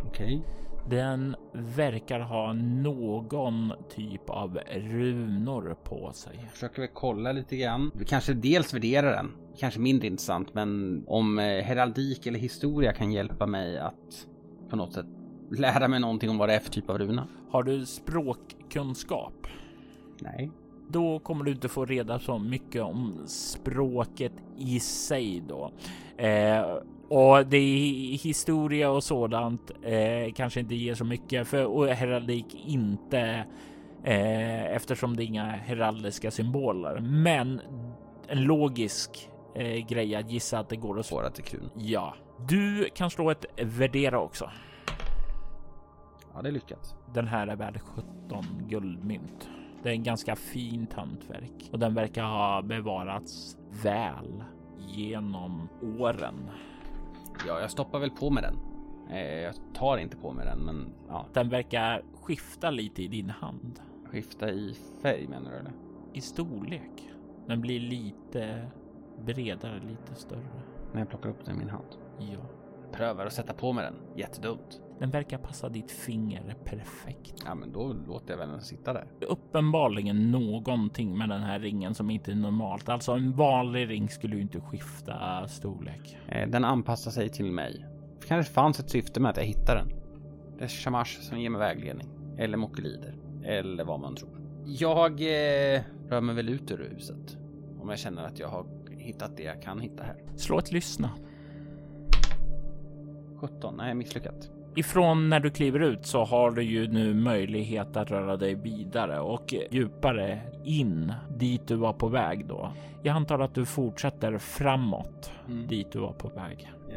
Okej. 0.07 0.37
Okay. 0.37 0.63
Den 0.89 1.35
verkar 1.53 2.19
ha 2.19 2.53
någon 2.53 3.73
typ 3.95 4.29
av 4.29 4.59
runor 4.75 5.77
på 5.83 6.11
sig. 6.13 6.39
Jag 6.41 6.51
försöker 6.51 6.81
väl 6.81 6.91
kolla 6.93 7.31
lite 7.31 7.57
grann. 7.57 7.91
Vi 7.95 8.05
kanske 8.05 8.33
dels 8.33 8.73
värderar 8.73 9.11
den, 9.11 9.31
kanske 9.59 9.79
mindre 9.79 10.07
intressant, 10.07 10.53
men 10.53 11.03
om 11.07 11.39
eh, 11.39 11.45
heraldik 11.45 12.27
eller 12.27 12.39
historia 12.39 12.93
kan 12.93 13.11
hjälpa 13.11 13.47
mig 13.47 13.77
att 13.79 14.27
på 14.69 14.75
något 14.75 14.93
sätt 14.93 15.05
lära 15.51 15.87
mig 15.87 15.99
någonting 15.99 16.29
om 16.29 16.37
vad 16.37 16.49
det 16.49 16.55
är 16.55 16.59
för 16.59 16.71
typ 16.71 16.89
av 16.89 16.97
runa. 16.97 17.27
Har 17.51 17.63
du 17.63 17.85
språkkunskap? 17.85 19.47
Nej 20.21 20.51
då 20.87 21.19
kommer 21.19 21.45
du 21.45 21.51
inte 21.51 21.69
få 21.69 21.85
reda 21.85 22.19
så 22.19 22.39
mycket 22.39 22.81
om 22.81 23.23
språket 23.27 24.33
i 24.57 24.79
sig 24.79 25.43
då. 25.47 25.71
Eh, 26.17 26.77
och 27.09 27.45
det 27.45 27.57
är 27.57 28.17
historia 28.17 28.91
och 28.91 29.03
sådant 29.03 29.71
eh, 29.81 30.33
kanske 30.35 30.59
inte 30.59 30.75
ger 30.75 30.95
så 30.95 31.05
mycket 31.05 31.47
för 31.47 31.65
och 31.65 31.87
heraldik 31.87 32.45
inte 32.65 33.45
eh, 34.03 34.75
eftersom 34.75 35.15
det 35.15 35.23
är 35.23 35.25
inga 35.25 35.45
heraldiska 35.45 36.31
symboler. 36.31 36.99
Men 36.99 37.61
en 38.27 38.43
logisk 38.43 39.29
eh, 39.55 39.87
grej 39.87 40.15
att 40.15 40.31
gissa 40.31 40.59
att 40.59 40.69
det 40.69 40.75
går 40.75 40.99
att 40.99 41.05
svara 41.05 41.29
till 41.29 41.43
kul. 41.43 41.69
Ja, 41.75 42.15
du 42.47 42.89
kan 42.95 43.09
slå 43.09 43.31
ett 43.31 43.45
värdera 43.61 44.19
också. 44.19 44.49
Ja, 46.33 46.41
det 46.41 46.49
är 46.49 46.53
lyckat. 46.53 46.95
Den 47.13 47.27
här 47.27 47.47
är 47.47 47.55
värd 47.55 47.79
17 47.81 48.45
guldmynt. 48.67 49.49
Det 49.83 49.89
är 49.89 49.93
en 49.93 50.03
ganska 50.03 50.35
fint 50.35 50.93
hantverk 50.93 51.69
och 51.71 51.79
den 51.79 51.93
verkar 51.93 52.23
ha 52.23 52.61
bevarats 52.61 53.57
väl 53.83 54.43
genom 54.77 55.69
åren. 55.99 56.49
Ja, 57.47 57.59
jag 57.61 57.71
stoppar 57.71 57.99
väl 57.99 58.09
på 58.09 58.29
med 58.29 58.43
den. 58.43 58.57
Eh, 59.09 59.39
jag 59.39 59.55
tar 59.73 59.97
inte 59.97 60.17
på 60.17 60.33
med 60.33 60.45
den, 60.45 60.59
men 60.59 60.93
ja. 61.09 61.25
Den 61.33 61.49
verkar 61.49 62.03
skifta 62.21 62.69
lite 62.69 63.03
i 63.03 63.07
din 63.07 63.29
hand. 63.29 63.79
Skifta 64.05 64.49
i 64.49 64.75
färg 65.01 65.27
menar 65.27 65.51
du? 65.51 65.57
Eller? 65.57 65.73
I 66.13 66.21
storlek. 66.21 67.09
Den 67.47 67.61
blir 67.61 67.79
lite 67.79 68.67
bredare, 69.25 69.79
lite 69.79 70.15
större. 70.15 70.61
När 70.93 70.99
jag 70.99 71.09
plockar 71.09 71.29
upp 71.29 71.45
den 71.45 71.55
i 71.55 71.57
min 71.59 71.69
hand? 71.69 71.87
Ja. 72.19 72.39
Prövar 72.91 73.25
att 73.25 73.33
sätta 73.33 73.53
på 73.53 73.73
mig 73.73 73.85
den. 73.85 74.17
Jättedumt. 74.17 74.81
Den 75.03 75.11
verkar 75.11 75.37
passa 75.37 75.69
ditt 75.69 75.91
finger 75.91 76.55
perfekt. 76.65 77.43
Ja, 77.45 77.55
men 77.55 77.71
då 77.71 77.93
låter 78.07 78.33
jag 78.33 78.37
väl 78.37 78.49
den 78.49 78.61
sitta 78.61 78.93
där. 78.93 79.07
Uppenbarligen 79.27 80.31
någonting 80.31 81.17
med 81.17 81.29
den 81.29 81.41
här 81.41 81.59
ringen 81.59 81.95
som 81.95 82.09
inte 82.09 82.31
är 82.31 82.35
normalt. 82.35 82.89
Alltså 82.89 83.11
en 83.11 83.31
vanlig 83.31 83.89
ring 83.89 84.09
skulle 84.09 84.35
ju 84.35 84.41
inte 84.41 84.59
skifta 84.59 85.47
storlek. 85.47 86.17
Eh, 86.27 86.49
den 86.49 86.65
anpassar 86.65 87.11
sig 87.11 87.29
till 87.29 87.51
mig. 87.51 87.85
Det 88.21 88.27
kanske 88.27 88.53
fanns 88.53 88.79
ett 88.79 88.89
syfte 88.89 89.19
med 89.19 89.31
att 89.31 89.37
jag 89.37 89.43
hittade 89.43 89.79
den. 89.79 89.89
Det 90.57 90.63
är 90.63 90.67
Shamash 90.67 91.21
som 91.21 91.39
ger 91.39 91.49
mig 91.49 91.59
vägledning. 91.59 92.07
Eller 92.37 92.57
Mokelider. 92.57 93.15
Eller 93.45 93.83
vad 93.83 93.99
man 93.99 94.15
tror. 94.15 94.41
Jag 94.65 95.11
eh, 95.11 95.81
rör 96.09 96.21
mig 96.21 96.35
väl 96.35 96.49
ut 96.49 96.71
ur 96.71 96.89
huset. 96.93 97.37
Om 97.79 97.89
jag 97.89 97.99
känner 97.99 98.23
att 98.23 98.39
jag 98.39 98.47
har 98.47 98.65
hittat 98.89 99.37
det 99.37 99.43
jag 99.43 99.61
kan 99.61 99.79
hitta 99.79 100.03
här. 100.03 100.15
Slå 100.35 100.59
ett 100.59 100.71
lyssna. 100.71 101.09
17, 103.39 103.77
nej 103.77 103.93
misslyckat. 103.95 104.62
Ifrån 104.75 105.29
när 105.29 105.39
du 105.39 105.49
kliver 105.49 105.79
ut 105.79 106.05
så 106.05 106.23
har 106.23 106.51
du 106.51 106.63
ju 106.63 106.87
nu 106.87 107.13
möjlighet 107.13 107.97
att 107.97 108.11
röra 108.11 108.37
dig 108.37 108.55
vidare 108.55 109.19
och 109.19 109.53
djupare 109.71 110.41
in 110.63 111.13
dit 111.29 111.67
du 111.67 111.75
var 111.75 111.93
på 111.93 112.07
väg 112.07 112.45
då. 112.45 112.71
Jag 113.01 113.15
antar 113.15 113.39
att 113.39 113.55
du 113.55 113.65
fortsätter 113.65 114.37
framåt 114.37 115.31
Mm. 115.47 115.67
dit 115.67 115.91
du 115.91 115.99
var 115.99 116.13
på 116.13 116.27
väg. 116.27 116.71
Ja. 116.89 116.95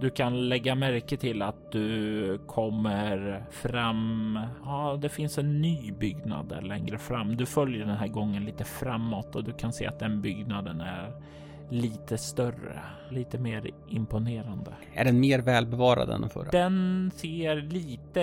Du 0.00 0.10
kan 0.10 0.48
lägga 0.48 0.74
märke 0.74 1.16
till 1.16 1.42
att 1.42 1.72
du 1.72 2.38
kommer 2.46 3.44
fram. 3.50 4.38
Ja, 4.64 4.98
det 5.02 5.08
finns 5.08 5.38
en 5.38 5.60
ny 5.62 5.92
byggnad 5.92 6.48
där 6.48 6.60
längre 6.60 6.98
fram. 6.98 7.36
Du 7.36 7.46
följer 7.46 7.86
den 7.86 7.96
här 7.96 8.08
gången 8.08 8.44
lite 8.44 8.64
framåt 8.64 9.36
och 9.36 9.44
du 9.44 9.52
kan 9.52 9.72
se 9.72 9.86
att 9.86 9.98
den 9.98 10.20
byggnaden 10.22 10.80
är 10.80 11.12
lite 11.70 12.18
större, 12.18 12.82
lite 13.10 13.38
mer 13.38 13.70
imponerande. 13.88 14.72
Är 14.94 15.04
den 15.04 15.20
mer 15.20 15.38
välbevarad 15.38 16.10
än 16.10 16.20
den 16.20 16.30
förra? 16.30 16.50
Den 16.50 17.10
ser 17.14 17.56
lite 17.56 18.20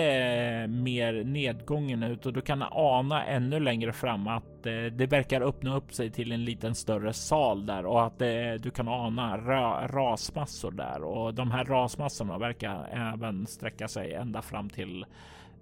mer 0.68 1.24
nedgången 1.24 2.02
ut 2.02 2.26
och 2.26 2.32
du 2.32 2.40
kan 2.40 2.62
ana 2.70 3.24
ännu 3.24 3.60
längre 3.60 3.92
fram 3.92 4.26
att 4.26 4.66
eh, 4.66 4.84
det 4.92 5.06
verkar 5.06 5.40
öppna 5.40 5.76
upp 5.76 5.94
sig 5.94 6.10
till 6.10 6.32
en 6.32 6.44
liten 6.44 6.74
större 6.74 7.12
sal 7.12 7.66
där 7.66 7.86
och 7.86 8.06
att 8.06 8.22
eh, 8.22 8.28
du 8.60 8.70
kan 8.70 8.88
ana 8.88 9.38
ra 9.38 9.86
rasmassor 9.86 10.70
där 10.70 11.02
och 11.02 11.34
de 11.34 11.50
här 11.50 11.64
rasmassorna 11.64 12.38
verkar 12.38 12.88
även 13.14 13.46
sträcka 13.46 13.88
sig 13.88 14.14
ända 14.14 14.42
fram 14.42 14.70
till 14.70 15.06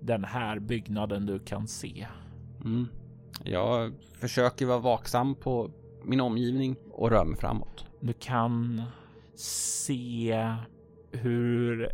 den 0.00 0.24
här 0.24 0.58
byggnaden 0.58 1.26
du 1.26 1.38
kan 1.38 1.68
se. 1.68 2.06
Mm. 2.64 2.88
Jag 3.44 3.92
försöker 4.20 4.66
vara 4.66 4.78
vaksam 4.78 5.34
på 5.34 5.70
min 6.04 6.20
omgivning 6.20 6.76
och 6.90 7.10
rör 7.10 7.24
mig 7.24 7.38
framåt. 7.38 7.84
Du 8.00 8.12
kan 8.12 8.82
se 9.34 10.54
hur 11.12 11.88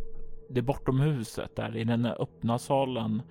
det 0.49 0.61
bortom 0.61 0.99
huset 0.99 1.55
där 1.55 1.77
i 1.77 1.83
den 1.83 2.05
öppna 2.05 2.59
salen 2.59 3.21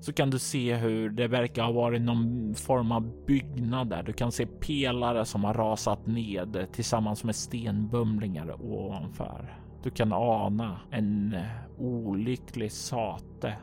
så 0.00 0.12
kan 0.12 0.30
du 0.30 0.38
se 0.38 0.74
hur 0.74 1.10
det 1.10 1.28
verkar 1.28 1.62
ha 1.62 1.72
varit 1.72 2.02
någon 2.02 2.54
form 2.54 2.92
av 2.92 3.26
byggnad 3.26 3.88
där. 3.88 4.02
Du 4.02 4.12
kan 4.12 4.32
se 4.32 4.46
pelare 4.46 5.24
som 5.24 5.44
har 5.44 5.54
rasat 5.54 6.06
ned 6.06 6.66
tillsammans 6.72 7.24
med 7.24 7.36
stenbumlingar 7.36 8.62
ovanför. 8.62 9.60
Du 9.82 9.90
kan 9.90 10.12
ana 10.12 10.80
en 10.90 11.36
olycklig 11.78 12.72
sate 12.72 13.56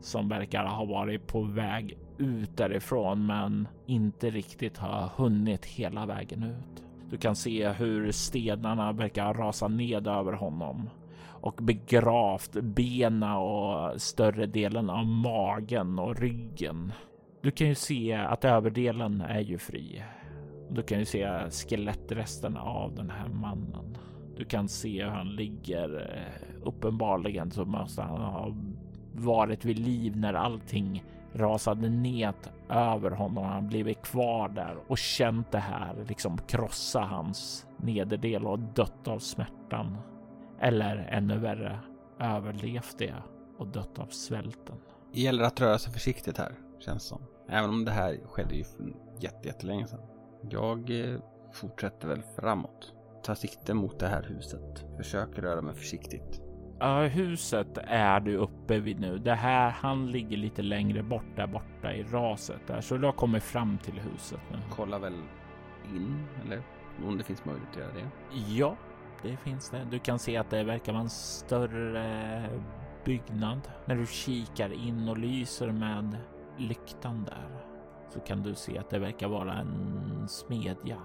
som 0.00 0.28
verkar 0.28 0.64
ha 0.64 0.84
varit 0.84 1.26
på 1.26 1.42
väg 1.42 1.98
ut 2.22 2.56
därifrån 2.56 3.26
men 3.26 3.68
inte 3.86 4.30
riktigt 4.30 4.78
har 4.78 5.10
hunnit 5.16 5.64
hela 5.64 6.06
vägen 6.06 6.42
ut. 6.42 6.82
Du 7.10 7.16
kan 7.16 7.36
se 7.36 7.68
hur 7.68 8.12
stenarna 8.12 8.92
verkar 8.92 9.34
rasa 9.34 9.68
ned 9.68 10.06
över 10.06 10.32
honom 10.32 10.90
och 11.42 11.54
begravt 11.62 12.52
bena 12.52 13.38
och 13.38 14.00
större 14.00 14.46
delen 14.46 14.90
av 14.90 15.06
magen 15.06 15.98
och 15.98 16.16
ryggen. 16.16 16.92
Du 17.42 17.50
kan 17.50 17.68
ju 17.68 17.74
se 17.74 18.12
att 18.12 18.44
överdelen 18.44 19.20
är 19.20 19.40
ju 19.40 19.58
fri. 19.58 20.02
Du 20.70 20.82
kan 20.82 20.98
ju 20.98 21.04
se 21.04 21.50
skelettresterna 21.50 22.62
av 22.62 22.94
den 22.94 23.10
här 23.10 23.28
mannen. 23.28 23.98
Du 24.36 24.44
kan 24.44 24.68
se 24.68 25.04
hur 25.04 25.10
han 25.10 25.36
ligger 25.36 26.00
eh, 26.00 26.66
uppenbarligen 26.66 27.50
så 27.50 27.64
måste 27.64 28.02
han 28.02 28.20
ha 28.20 28.54
varit 29.12 29.64
vid 29.64 29.78
liv 29.78 30.16
när 30.16 30.34
allting 30.34 31.04
rasade 31.34 31.88
ned 31.88 32.34
över 32.68 33.10
honom. 33.10 33.44
Han 33.44 33.68
blivit 33.68 34.02
kvar 34.02 34.48
där 34.48 34.76
och 34.88 34.98
känt 34.98 35.52
det 35.52 35.58
här 35.58 36.04
liksom 36.08 36.38
krossa 36.38 37.00
hans 37.00 37.66
nederdel 37.76 38.46
och 38.46 38.58
dött 38.58 39.08
av 39.08 39.18
smärtan. 39.18 39.98
Eller 40.60 40.96
ännu 40.96 41.38
värre 41.38 41.78
överlevt 42.20 42.98
det 42.98 43.14
och 43.58 43.66
dött 43.66 43.98
av 43.98 44.06
svälten. 44.06 44.76
Det 45.12 45.20
gäller 45.20 45.44
att 45.44 45.60
röra 45.60 45.78
sig 45.78 45.92
försiktigt 45.92 46.38
här, 46.38 46.52
känns 46.78 47.02
som. 47.02 47.22
Även 47.48 47.70
om 47.70 47.84
det 47.84 47.90
här 47.90 48.20
skedde 48.24 48.54
ju 48.54 48.64
för 48.64 48.94
jätte, 49.20 49.48
jättelänge 49.48 49.86
sedan. 49.86 50.00
Jag 50.50 50.90
eh, 50.90 51.20
fortsätter 51.52 52.08
väl 52.08 52.22
framåt. 52.22 52.92
Tar 53.22 53.34
sikte 53.34 53.74
mot 53.74 53.98
det 53.98 54.08
här 54.08 54.22
huset. 54.22 54.84
Försöker 54.96 55.42
röra 55.42 55.62
mig 55.62 55.74
försiktigt. 55.74 56.42
Ja, 56.82 57.02
huset 57.02 57.78
är 57.82 58.20
du 58.20 58.36
uppe 58.36 58.78
vid 58.78 59.00
nu. 59.00 59.18
Det 59.18 59.34
här, 59.34 59.70
han 59.70 60.10
ligger 60.10 60.36
lite 60.36 60.62
längre 60.62 61.02
bort 61.02 61.36
där 61.36 61.46
borta 61.46 61.92
i 61.92 62.02
raset 62.02 62.66
där, 62.66 62.80
så 62.80 62.96
du 62.96 63.06
har 63.06 63.12
kommit 63.12 63.42
fram 63.42 63.78
till 63.78 63.94
huset 63.94 64.40
nu. 64.50 64.58
Kollar 64.70 64.98
väl 64.98 65.22
in, 65.94 66.24
eller 66.44 66.62
om 67.06 67.18
det 67.18 67.24
finns 67.24 67.44
möjlighet 67.44 67.70
att 67.70 67.76
göra 67.76 67.92
det. 67.92 68.08
Ja, 68.54 68.76
det 69.22 69.36
finns 69.36 69.70
det. 69.70 69.86
Du 69.90 69.98
kan 69.98 70.18
se 70.18 70.36
att 70.36 70.50
det 70.50 70.64
verkar 70.64 70.92
vara 70.92 71.02
en 71.02 71.10
större 71.10 72.44
byggnad. 73.04 73.60
När 73.84 73.96
du 73.96 74.06
kikar 74.06 74.72
in 74.72 75.08
och 75.08 75.18
lyser 75.18 75.72
med 75.72 76.16
lyktan 76.58 77.24
där 77.24 77.64
så 78.08 78.20
kan 78.20 78.42
du 78.42 78.54
se 78.54 78.78
att 78.78 78.90
det 78.90 78.98
verkar 78.98 79.28
vara 79.28 79.52
en 79.52 80.28
smedja. 80.28 80.96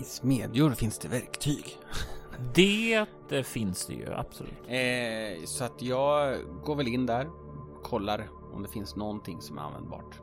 I 0.00 0.02
smedjor 0.02 0.70
finns 0.70 0.98
det 0.98 1.08
verktyg. 1.08 1.64
Det, 2.54 3.06
finns 3.46 3.86
det 3.86 3.94
ju 3.94 4.12
absolut. 4.14 4.52
Eh, 4.68 5.44
så 5.44 5.64
att 5.64 5.82
jag 5.82 6.38
går 6.64 6.76
väl 6.76 6.88
in 6.88 7.06
där, 7.06 7.28
kollar 7.82 8.28
om 8.54 8.62
det 8.62 8.68
finns 8.68 8.96
någonting 8.96 9.40
som 9.40 9.58
är 9.58 9.62
användbart. 9.62 10.20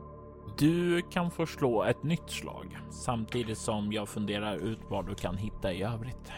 Du 0.58 1.02
kan 1.02 1.30
få 1.30 1.46
slå 1.46 1.84
ett 1.84 2.02
nytt 2.02 2.30
slag 2.30 2.78
samtidigt 2.90 3.58
som 3.58 3.92
jag 3.92 4.08
funderar 4.08 4.56
ut 4.56 4.80
vad 4.88 5.06
du 5.06 5.14
kan 5.14 5.36
hitta 5.36 5.72
i 5.72 5.82
övrigt. 5.82 6.32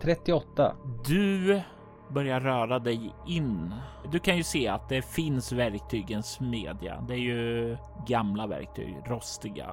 38. 0.00 0.76
Du 1.04 1.62
börjar 2.08 2.40
röra 2.40 2.78
dig 2.78 3.14
in. 3.26 3.74
Du 4.10 4.18
kan 4.18 4.36
ju 4.36 4.42
se 4.42 4.68
att 4.68 4.88
det 4.88 5.02
finns 5.02 5.52
verktyg 5.52 6.10
i 6.10 6.14
en 6.14 6.22
smedja. 6.22 7.04
Det 7.08 7.14
är 7.14 7.18
ju 7.18 7.76
gamla 8.06 8.46
verktyg, 8.46 8.96
rostiga, 9.06 9.70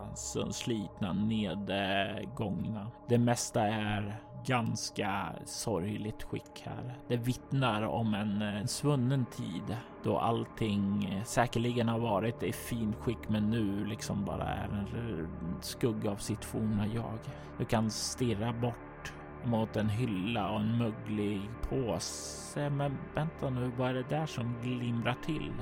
slitna, 0.52 1.14
nedgångna. 1.14 2.92
Det 3.10 3.18
mesta 3.18 3.62
är 3.62 4.22
ganska 4.46 5.34
sorgligt 5.46 6.24
skick 6.24 6.64
här. 6.64 6.98
Det 7.08 7.18
vittnar 7.18 7.84
om 7.84 8.14
en, 8.14 8.68
svunnen 8.68 9.26
tid 9.26 9.78
då 10.04 10.18
allting 10.18 11.06
eh, 11.06 11.24
säkerligen 11.24 11.88
har 11.88 12.00
varit 12.00 12.44
i 12.44 12.54
fint 12.54 12.96
skick 12.96 13.30
men 13.30 13.50
nu 13.50 13.86
liksom 13.86 14.26
bara 14.26 14.44
är 14.44 14.64
en 14.64 15.28
skugga 15.62 16.12
av 16.12 16.16
sitt 16.16 16.46
forna 16.46 16.88
jag. 16.88 17.20
Du 17.58 17.66
kan 17.66 17.92
stirra 17.92 18.54
bort 18.54 19.14
mot 19.44 19.76
en 19.76 19.90
hylla 19.90 20.50
och 20.50 20.60
en 20.60 20.78
möglig 20.78 21.42
påse. 21.70 22.70
Men 22.70 22.98
vänta 23.16 23.50
nu, 23.50 23.72
vad 23.78 23.90
är 23.90 23.94
det 23.94 24.10
där 24.10 24.26
som 24.26 24.56
glimrar 24.64 25.18
till? 25.26 25.54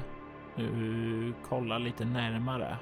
Du 0.55 1.33
kollar 1.49 1.79
lite 1.79 2.05
närmare 2.05 2.77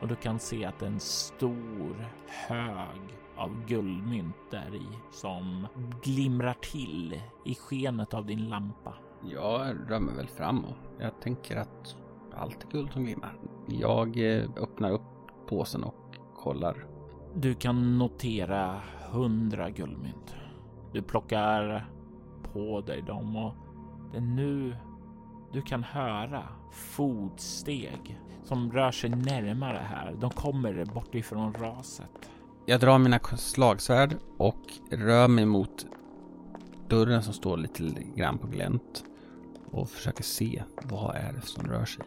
och 0.00 0.08
du 0.08 0.16
kan 0.16 0.38
se 0.38 0.64
att 0.64 0.82
en 0.82 1.00
stor 1.00 2.08
hög 2.26 3.18
av 3.36 3.66
guldmynt 3.66 4.36
där 4.50 4.74
i 4.74 4.86
som 5.10 5.66
glimrar 6.02 6.56
till 6.60 7.20
i 7.44 7.54
skenet 7.54 8.14
av 8.14 8.26
din 8.26 8.48
lampa. 8.48 8.94
Jag 9.24 9.76
rör 9.90 10.00
mig 10.00 10.16
väl 10.16 10.28
fram 10.28 10.64
och 10.64 10.76
jag 10.98 11.20
tänker 11.20 11.56
att 11.56 11.96
allt 12.34 12.64
är 12.64 12.68
guld 12.68 12.92
som 12.92 13.04
glimmar. 13.04 13.38
Jag 13.66 14.36
eh, 14.36 14.44
öppnar 14.56 14.90
upp 14.90 15.02
påsen 15.48 15.84
och 15.84 16.16
kollar. 16.34 16.86
Du 17.34 17.54
kan 17.54 17.98
notera 17.98 18.80
hundra 19.10 19.70
guldmynt. 19.70 20.34
Du 20.92 21.02
plockar 21.02 21.86
på 22.52 22.80
dig 22.80 23.02
dem 23.02 23.36
och 23.36 23.54
det 24.12 24.16
är 24.16 24.22
nu 24.22 24.76
du 25.52 25.62
kan 25.62 25.84
höra 25.84 26.42
fotsteg 26.72 28.20
som 28.44 28.72
rör 28.72 28.90
sig 28.90 29.10
närmare 29.10 29.80
här. 29.90 30.16
De 30.20 30.30
kommer 30.30 30.84
bort 30.84 31.14
ifrån 31.14 31.54
raset. 31.54 32.30
Jag 32.66 32.80
drar 32.80 32.98
mina 32.98 33.18
slagsvärd 33.36 34.16
och 34.36 34.60
rör 34.90 35.28
mig 35.28 35.46
mot 35.46 35.86
dörren 36.88 37.22
som 37.22 37.32
står 37.32 37.56
lite 37.56 37.82
grann 38.14 38.38
på 38.38 38.46
glänt 38.46 39.04
och 39.70 39.90
försöker 39.90 40.22
se 40.22 40.62
vad 40.82 41.16
är 41.16 41.32
det 41.32 41.46
som 41.46 41.66
rör 41.66 41.84
sig. 41.84 42.04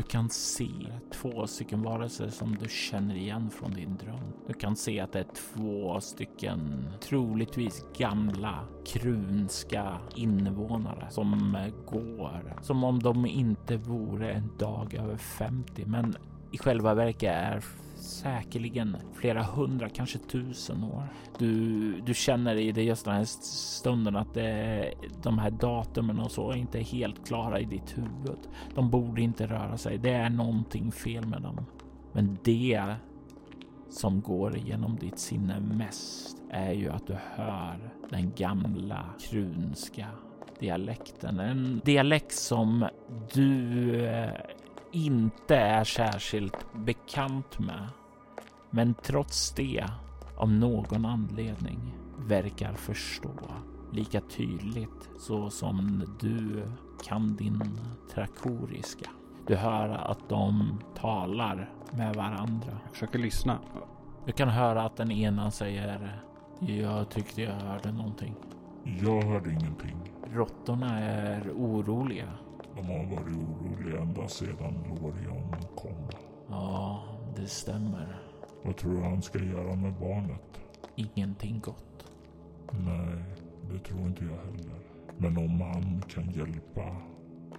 Du 0.00 0.04
kan 0.04 0.28
se 0.30 0.70
två 1.12 1.46
stycken 1.46 1.82
varelser 1.82 2.28
som 2.28 2.56
du 2.60 2.68
känner 2.68 3.14
igen 3.14 3.50
från 3.50 3.70
din 3.70 3.96
dröm. 3.96 4.32
Du 4.46 4.52
kan 4.54 4.76
se 4.76 5.00
att 5.00 5.12
det 5.12 5.18
är 5.18 5.26
två 5.54 6.00
stycken 6.00 6.88
troligtvis 7.00 7.84
gamla 7.96 8.64
krunska 8.86 9.98
invånare 10.14 11.06
som 11.10 11.56
går 11.86 12.54
som 12.62 12.84
om 12.84 12.98
de 12.98 13.26
inte 13.26 13.76
vore 13.76 14.32
en 14.32 14.50
dag 14.58 14.94
över 14.94 15.16
50 15.16 15.84
men 15.86 16.16
i 16.52 16.58
själva 16.58 16.94
verket 16.94 17.32
är 17.32 17.60
säkerligen 18.00 18.96
flera 19.14 19.42
hundra, 19.42 19.88
kanske 19.88 20.18
tusen 20.18 20.84
år. 20.84 21.08
Du, 21.38 22.00
du 22.00 22.14
känner 22.14 22.56
i 22.56 22.72
det 22.72 22.82
just 22.82 23.04
den 23.04 23.14
här 23.14 23.24
stunden 23.24 24.16
att 24.16 24.34
det, 24.34 24.92
de 25.22 25.38
här 25.38 25.50
datumen 25.50 26.20
och 26.20 26.30
så 26.30 26.50
är 26.50 26.56
inte 26.56 26.80
helt 26.80 27.26
klara 27.26 27.60
i 27.60 27.64
ditt 27.64 27.98
huvud. 27.98 28.38
De 28.74 28.90
borde 28.90 29.22
inte 29.22 29.46
röra 29.46 29.78
sig. 29.78 29.98
Det 29.98 30.10
är 30.10 30.30
någonting 30.30 30.92
fel 30.92 31.26
med 31.26 31.42
dem. 31.42 31.66
Men 32.12 32.38
det 32.44 32.94
som 33.90 34.20
går 34.20 34.56
igenom 34.56 34.96
ditt 34.96 35.18
sinne 35.18 35.60
mest 35.60 36.36
är 36.50 36.72
ju 36.72 36.88
att 36.90 37.06
du 37.06 37.16
hör 37.34 37.92
den 38.10 38.32
gamla 38.36 39.04
krunska 39.20 40.06
dialekten. 40.60 41.40
En 41.40 41.80
dialekt 41.84 42.32
som 42.32 42.88
du 43.34 44.04
eh, 44.06 44.30
inte 44.92 45.56
är 45.56 45.84
särskilt 45.84 46.66
bekant 46.72 47.58
med. 47.58 47.88
Men 48.70 48.94
trots 48.94 49.52
det, 49.54 49.84
av 50.36 50.50
någon 50.50 51.04
anledning, 51.04 51.94
verkar 52.18 52.74
förstå 52.74 53.34
lika 53.92 54.20
tydligt 54.20 55.10
så 55.18 55.50
som 55.50 56.04
du 56.20 56.62
kan 57.04 57.36
din 57.36 57.80
trakoriska. 58.14 59.10
Du 59.46 59.56
hör 59.56 59.88
att 59.88 60.28
de 60.28 60.78
talar 60.96 61.72
med 61.90 62.14
varandra. 62.14 62.78
Jag 62.82 62.92
försöker 62.92 63.18
lyssna. 63.18 63.58
Du 64.26 64.32
kan 64.32 64.48
höra 64.48 64.82
att 64.82 64.96
den 64.96 65.10
ena 65.10 65.50
säger 65.50 66.22
Jag 66.60 67.10
tyckte 67.10 67.42
jag 67.42 67.54
hörde 67.54 67.92
någonting. 67.92 68.34
Jag 68.84 69.22
hörde 69.22 69.50
ingenting. 69.50 69.96
Råttorna 70.32 70.98
är 71.00 71.50
oroliga. 71.56 72.28
De 72.80 72.86
har 72.86 73.04
varit 73.16 73.36
oroliga 73.36 74.00
ända 74.00 74.28
sedan 74.28 74.74
Lorion 74.88 75.54
kom. 75.76 76.08
Ja, 76.48 77.02
det 77.36 77.46
stämmer. 77.46 78.22
Vad 78.64 78.76
tror 78.76 78.92
du 78.92 79.00
han 79.02 79.22
ska 79.22 79.38
göra 79.38 79.76
med 79.76 79.94
barnet? 80.00 80.60
Ingenting 80.96 81.60
gott. 81.60 82.12
Nej, 82.72 83.24
det 83.72 83.78
tror 83.78 84.00
inte 84.06 84.24
jag 84.24 84.36
heller. 84.36 84.80
Men 85.18 85.36
om 85.36 85.60
han 85.60 86.02
kan 86.08 86.30
hjälpa 86.30 86.96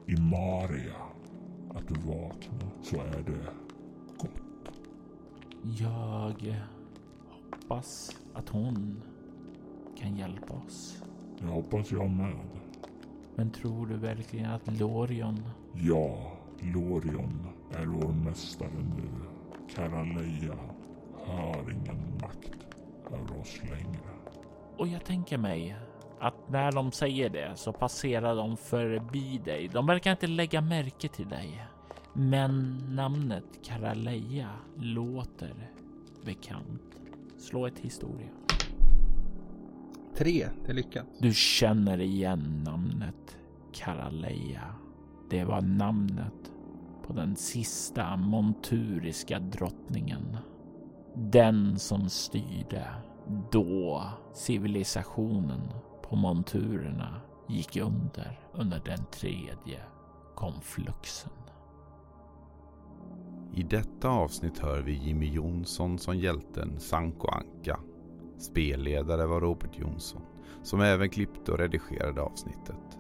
Imaria 0.08 0.96
att 1.70 1.92
vakna 1.92 2.72
så 2.84 2.96
är 2.96 3.24
det 3.26 3.46
gott. 4.18 4.74
Jag 5.64 6.56
hoppas 7.52 8.16
att 8.34 8.50
hon 8.50 9.02
kan 9.98 10.16
hjälpa 10.16 10.54
oss. 10.54 11.04
Det 11.40 11.48
hoppas 11.48 11.92
jag 11.92 12.10
med. 12.10 12.51
Men 13.42 13.52
tror 13.52 13.88
du 13.88 13.98
verkligen 13.98 14.52
att 14.52 14.80
Lorion... 14.80 15.44
Ja, 15.74 16.32
Lorion 16.60 17.48
är 17.72 17.86
vår 17.86 18.14
mästare 18.14 18.70
nu. 18.98 19.10
Karaleja 19.76 20.58
har 21.26 21.72
ingen 21.72 22.18
makt 22.22 22.66
över 23.08 23.40
oss 23.42 23.60
längre. 23.64 24.10
Och 24.78 24.88
jag 24.88 25.06
tänker 25.06 25.38
mig 25.38 25.76
att 26.20 26.50
när 26.50 26.72
de 26.72 26.92
säger 26.92 27.30
det 27.30 27.52
så 27.56 27.74
passerar 27.74 28.36
de 28.36 28.58
förbi 28.58 29.42
dig. 29.46 29.68
De 29.68 29.88
verkar 29.88 30.12
inte 30.12 30.28
lägga 30.28 30.62
märke 30.62 31.08
till 31.08 31.30
dig. 31.30 31.66
Men 32.14 32.78
namnet 32.90 33.46
Karaleja 33.64 34.50
låter 34.78 35.70
bekant. 36.26 36.82
Slå 37.38 37.68
ett 37.68 37.80
historia. 37.80 38.30
Tre, 40.22 40.50
det 40.66 40.72
är 40.72 40.74
lyckat. 40.74 41.06
Du 41.20 41.34
känner 41.34 42.02
igen 42.02 42.64
namnet 42.66 43.38
Karaleja. 43.74 44.76
Det 45.30 45.44
var 45.44 45.62
namnet 45.62 46.52
på 47.08 47.14
den 47.14 47.36
sista 47.36 48.18
monturiska 48.18 49.40
drottningen. 49.40 50.38
Den 51.16 51.80
som 51.80 52.10
styrde 52.10 52.88
då 53.52 54.10
civilisationen 54.34 55.62
på 56.02 56.16
monturerna 56.16 57.22
gick 57.50 57.78
under 57.78 58.40
under 58.54 58.82
den 58.86 59.06
tredje 59.12 59.80
konfluxen. 60.36 61.32
I 63.54 63.64
detta 63.64 64.10
avsnitt 64.10 64.60
hör 64.60 64.82
vi 64.82 64.94
Jimmy 64.94 65.30
Jonsson 65.30 66.00
som 66.00 66.18
hjälten 66.18 66.80
Sanko 66.80 67.28
Anka. 67.28 67.80
Spelledare 68.42 69.26
var 69.26 69.42
Robert 69.42 69.80
Jonsson, 69.80 70.22
som 70.64 70.82
även 70.82 71.10
klippte 71.10 71.52
och 71.52 71.60
redigerade 71.60 72.22
avsnittet. 72.22 72.98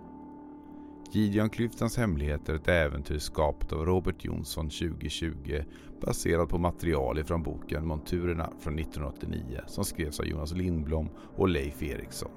Gideonklyftans 1.11 1.97
hemligheter 1.97 2.53
är 2.53 2.57
ett 2.57 2.67
äventyr 2.67 3.17
skapat 3.17 3.73
av 3.73 3.85
Robert 3.85 4.25
Jonsson 4.25 4.69
2020 4.69 5.63
baserat 6.01 6.49
på 6.49 6.57
material 6.57 7.19
ifrån 7.19 7.43
boken 7.43 7.87
Monturerna 7.87 8.49
från 8.59 8.79
1989 8.79 9.61
som 9.67 9.85
skrevs 9.85 10.19
av 10.19 10.25
Jonas 10.25 10.53
Lindblom 10.53 11.09
och 11.35 11.47
Leif 11.47 11.83
Eriksson. 11.83 12.31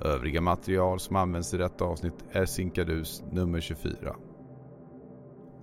Övriga 0.00 0.40
material 0.40 1.00
som 1.00 1.16
används 1.16 1.54
i 1.54 1.56
detta 1.56 1.84
avsnitt 1.84 2.24
är 2.30 2.46
Sinkadus 2.46 3.22
nummer 3.32 3.60
24. 3.60 4.16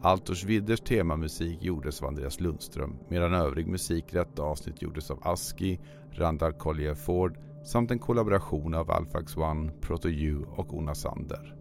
Altors 0.02 0.44
Widders 0.44 0.80
temamusik 0.80 1.64
gjordes 1.64 2.02
av 2.02 2.08
Andreas 2.08 2.40
Lundström 2.40 2.96
medan 3.10 3.34
övrig 3.34 3.68
musik 3.68 4.14
i 4.14 4.16
detta 4.16 4.44
avsnitt 4.44 4.82
gjordes 4.82 5.12
av 5.12 5.20
Aski, 5.22 5.80
Randall 6.12 6.54
Collier 6.54 6.96
Ford 6.96 7.38
samt 7.64 7.92
en 7.92 8.00
kollaboration 8.00 8.74
av 8.74 8.92
Alphax 8.92 9.38
One, 9.38 9.72
Proto 9.82 10.10
U 10.10 10.46
och 10.56 10.78
Ona 10.78 10.96
Sander. 10.96 11.56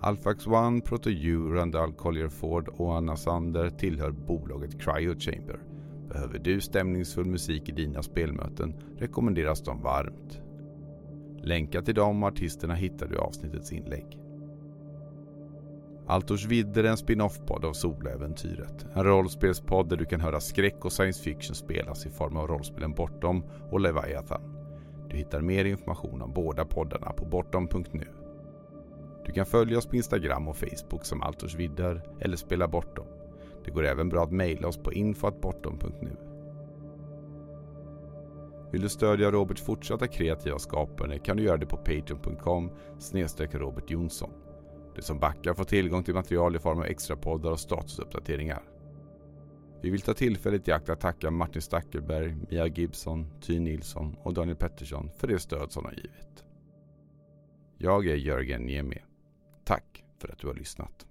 Alphax 0.00 0.46
One, 0.46 0.80
Proto 0.80 1.10
U, 1.10 1.48
Randall 1.54 1.92
Collier 1.92 2.28
Ford 2.28 2.68
och 2.68 2.96
Anna 2.96 3.16
Sander 3.16 3.70
tillhör 3.70 4.10
bolaget 4.10 4.80
Cryo 4.80 5.18
Chamber. 5.18 5.60
Behöver 6.08 6.38
du 6.38 6.60
stämningsfull 6.60 7.26
musik 7.26 7.68
i 7.68 7.72
dina 7.72 8.02
spelmöten 8.02 8.74
rekommenderas 8.98 9.62
de 9.62 9.82
varmt. 9.82 10.40
Länkar 11.42 11.82
till 11.82 11.94
dem 11.94 12.22
och 12.22 12.28
artisterna 12.28 12.74
hittar 12.74 13.08
du 13.08 13.14
i 13.14 13.18
avsnittets 13.18 13.72
inlägg. 13.72 14.21
Altors 16.12 16.46
vidder 16.46 16.84
är 16.84 16.88
en 16.88 16.96
spin-off-podd 16.96 17.64
av 17.64 17.72
Soläventyret. 17.72 18.86
En 18.94 19.04
rollspelspodd 19.04 19.88
där 19.88 19.96
du 19.96 20.04
kan 20.04 20.20
höra 20.20 20.40
skräck 20.40 20.84
och 20.84 20.92
science 20.92 21.22
fiction 21.22 21.54
spelas 21.54 22.06
i 22.06 22.10
form 22.10 22.36
av 22.36 22.46
rollspelen 22.46 22.94
Bortom 22.94 23.44
och 23.70 23.80
Leviathan. 23.80 24.40
Du 25.08 25.16
hittar 25.16 25.40
mer 25.40 25.64
information 25.64 26.22
om 26.22 26.32
båda 26.32 26.64
poddarna 26.64 27.12
på 27.12 27.24
bortom.nu. 27.24 28.06
Du 29.26 29.32
kan 29.32 29.46
följa 29.46 29.78
oss 29.78 29.86
på 29.86 29.96
Instagram 29.96 30.48
och 30.48 30.56
Facebook 30.56 31.04
som 31.04 31.22
Altors 31.22 31.54
vidder 31.54 32.02
eller 32.20 32.36
Spela 32.36 32.68
Bortom. 32.68 33.06
Det 33.64 33.70
går 33.70 33.86
även 33.86 34.08
bra 34.08 34.22
att 34.22 34.32
mejla 34.32 34.68
oss 34.68 34.76
på 34.76 34.92
info.bortom.nu. 34.92 36.16
Vill 38.72 38.82
du 38.82 38.88
stödja 38.88 39.30
Roberts 39.30 39.62
fortsatta 39.62 40.06
kreativa 40.06 40.58
skapande 40.58 41.18
kan 41.18 41.36
du 41.36 41.42
göra 41.42 41.56
det 41.56 41.66
på 41.66 41.76
patreon.com 41.76 42.70
Robert 43.52 43.90
Jonsson. 43.90 44.30
De 44.94 45.02
som 45.02 45.18
backar 45.18 45.54
får 45.54 45.64
tillgång 45.64 46.02
till 46.04 46.14
material 46.14 46.56
i 46.56 46.58
form 46.58 46.78
av 46.78 46.84
extra 46.84 47.16
poddar 47.16 47.50
och 47.50 47.60
statusuppdateringar. 47.60 48.62
Vi 49.82 49.90
vill 49.90 50.00
ta 50.00 50.14
tillfället 50.14 50.68
i 50.68 50.72
akt 50.72 50.88
att 50.88 51.00
tacka 51.00 51.30
Martin 51.30 51.62
Stackelberg, 51.62 52.36
Mia 52.50 52.66
Gibson, 52.66 53.26
Ty 53.40 53.58
Nilsson 53.58 54.16
och 54.22 54.34
Daniel 54.34 54.56
Pettersson 54.56 55.10
för 55.18 55.28
det 55.28 55.38
stöd 55.38 55.72
som 55.72 55.84
de 55.84 55.90
givit. 55.94 56.44
Jag 57.78 58.06
är 58.06 58.16
Jörgen 58.16 58.62
Niemi. 58.62 58.98
Tack 59.64 60.04
för 60.18 60.28
att 60.28 60.38
du 60.38 60.46
har 60.46 60.54
lyssnat. 60.54 61.06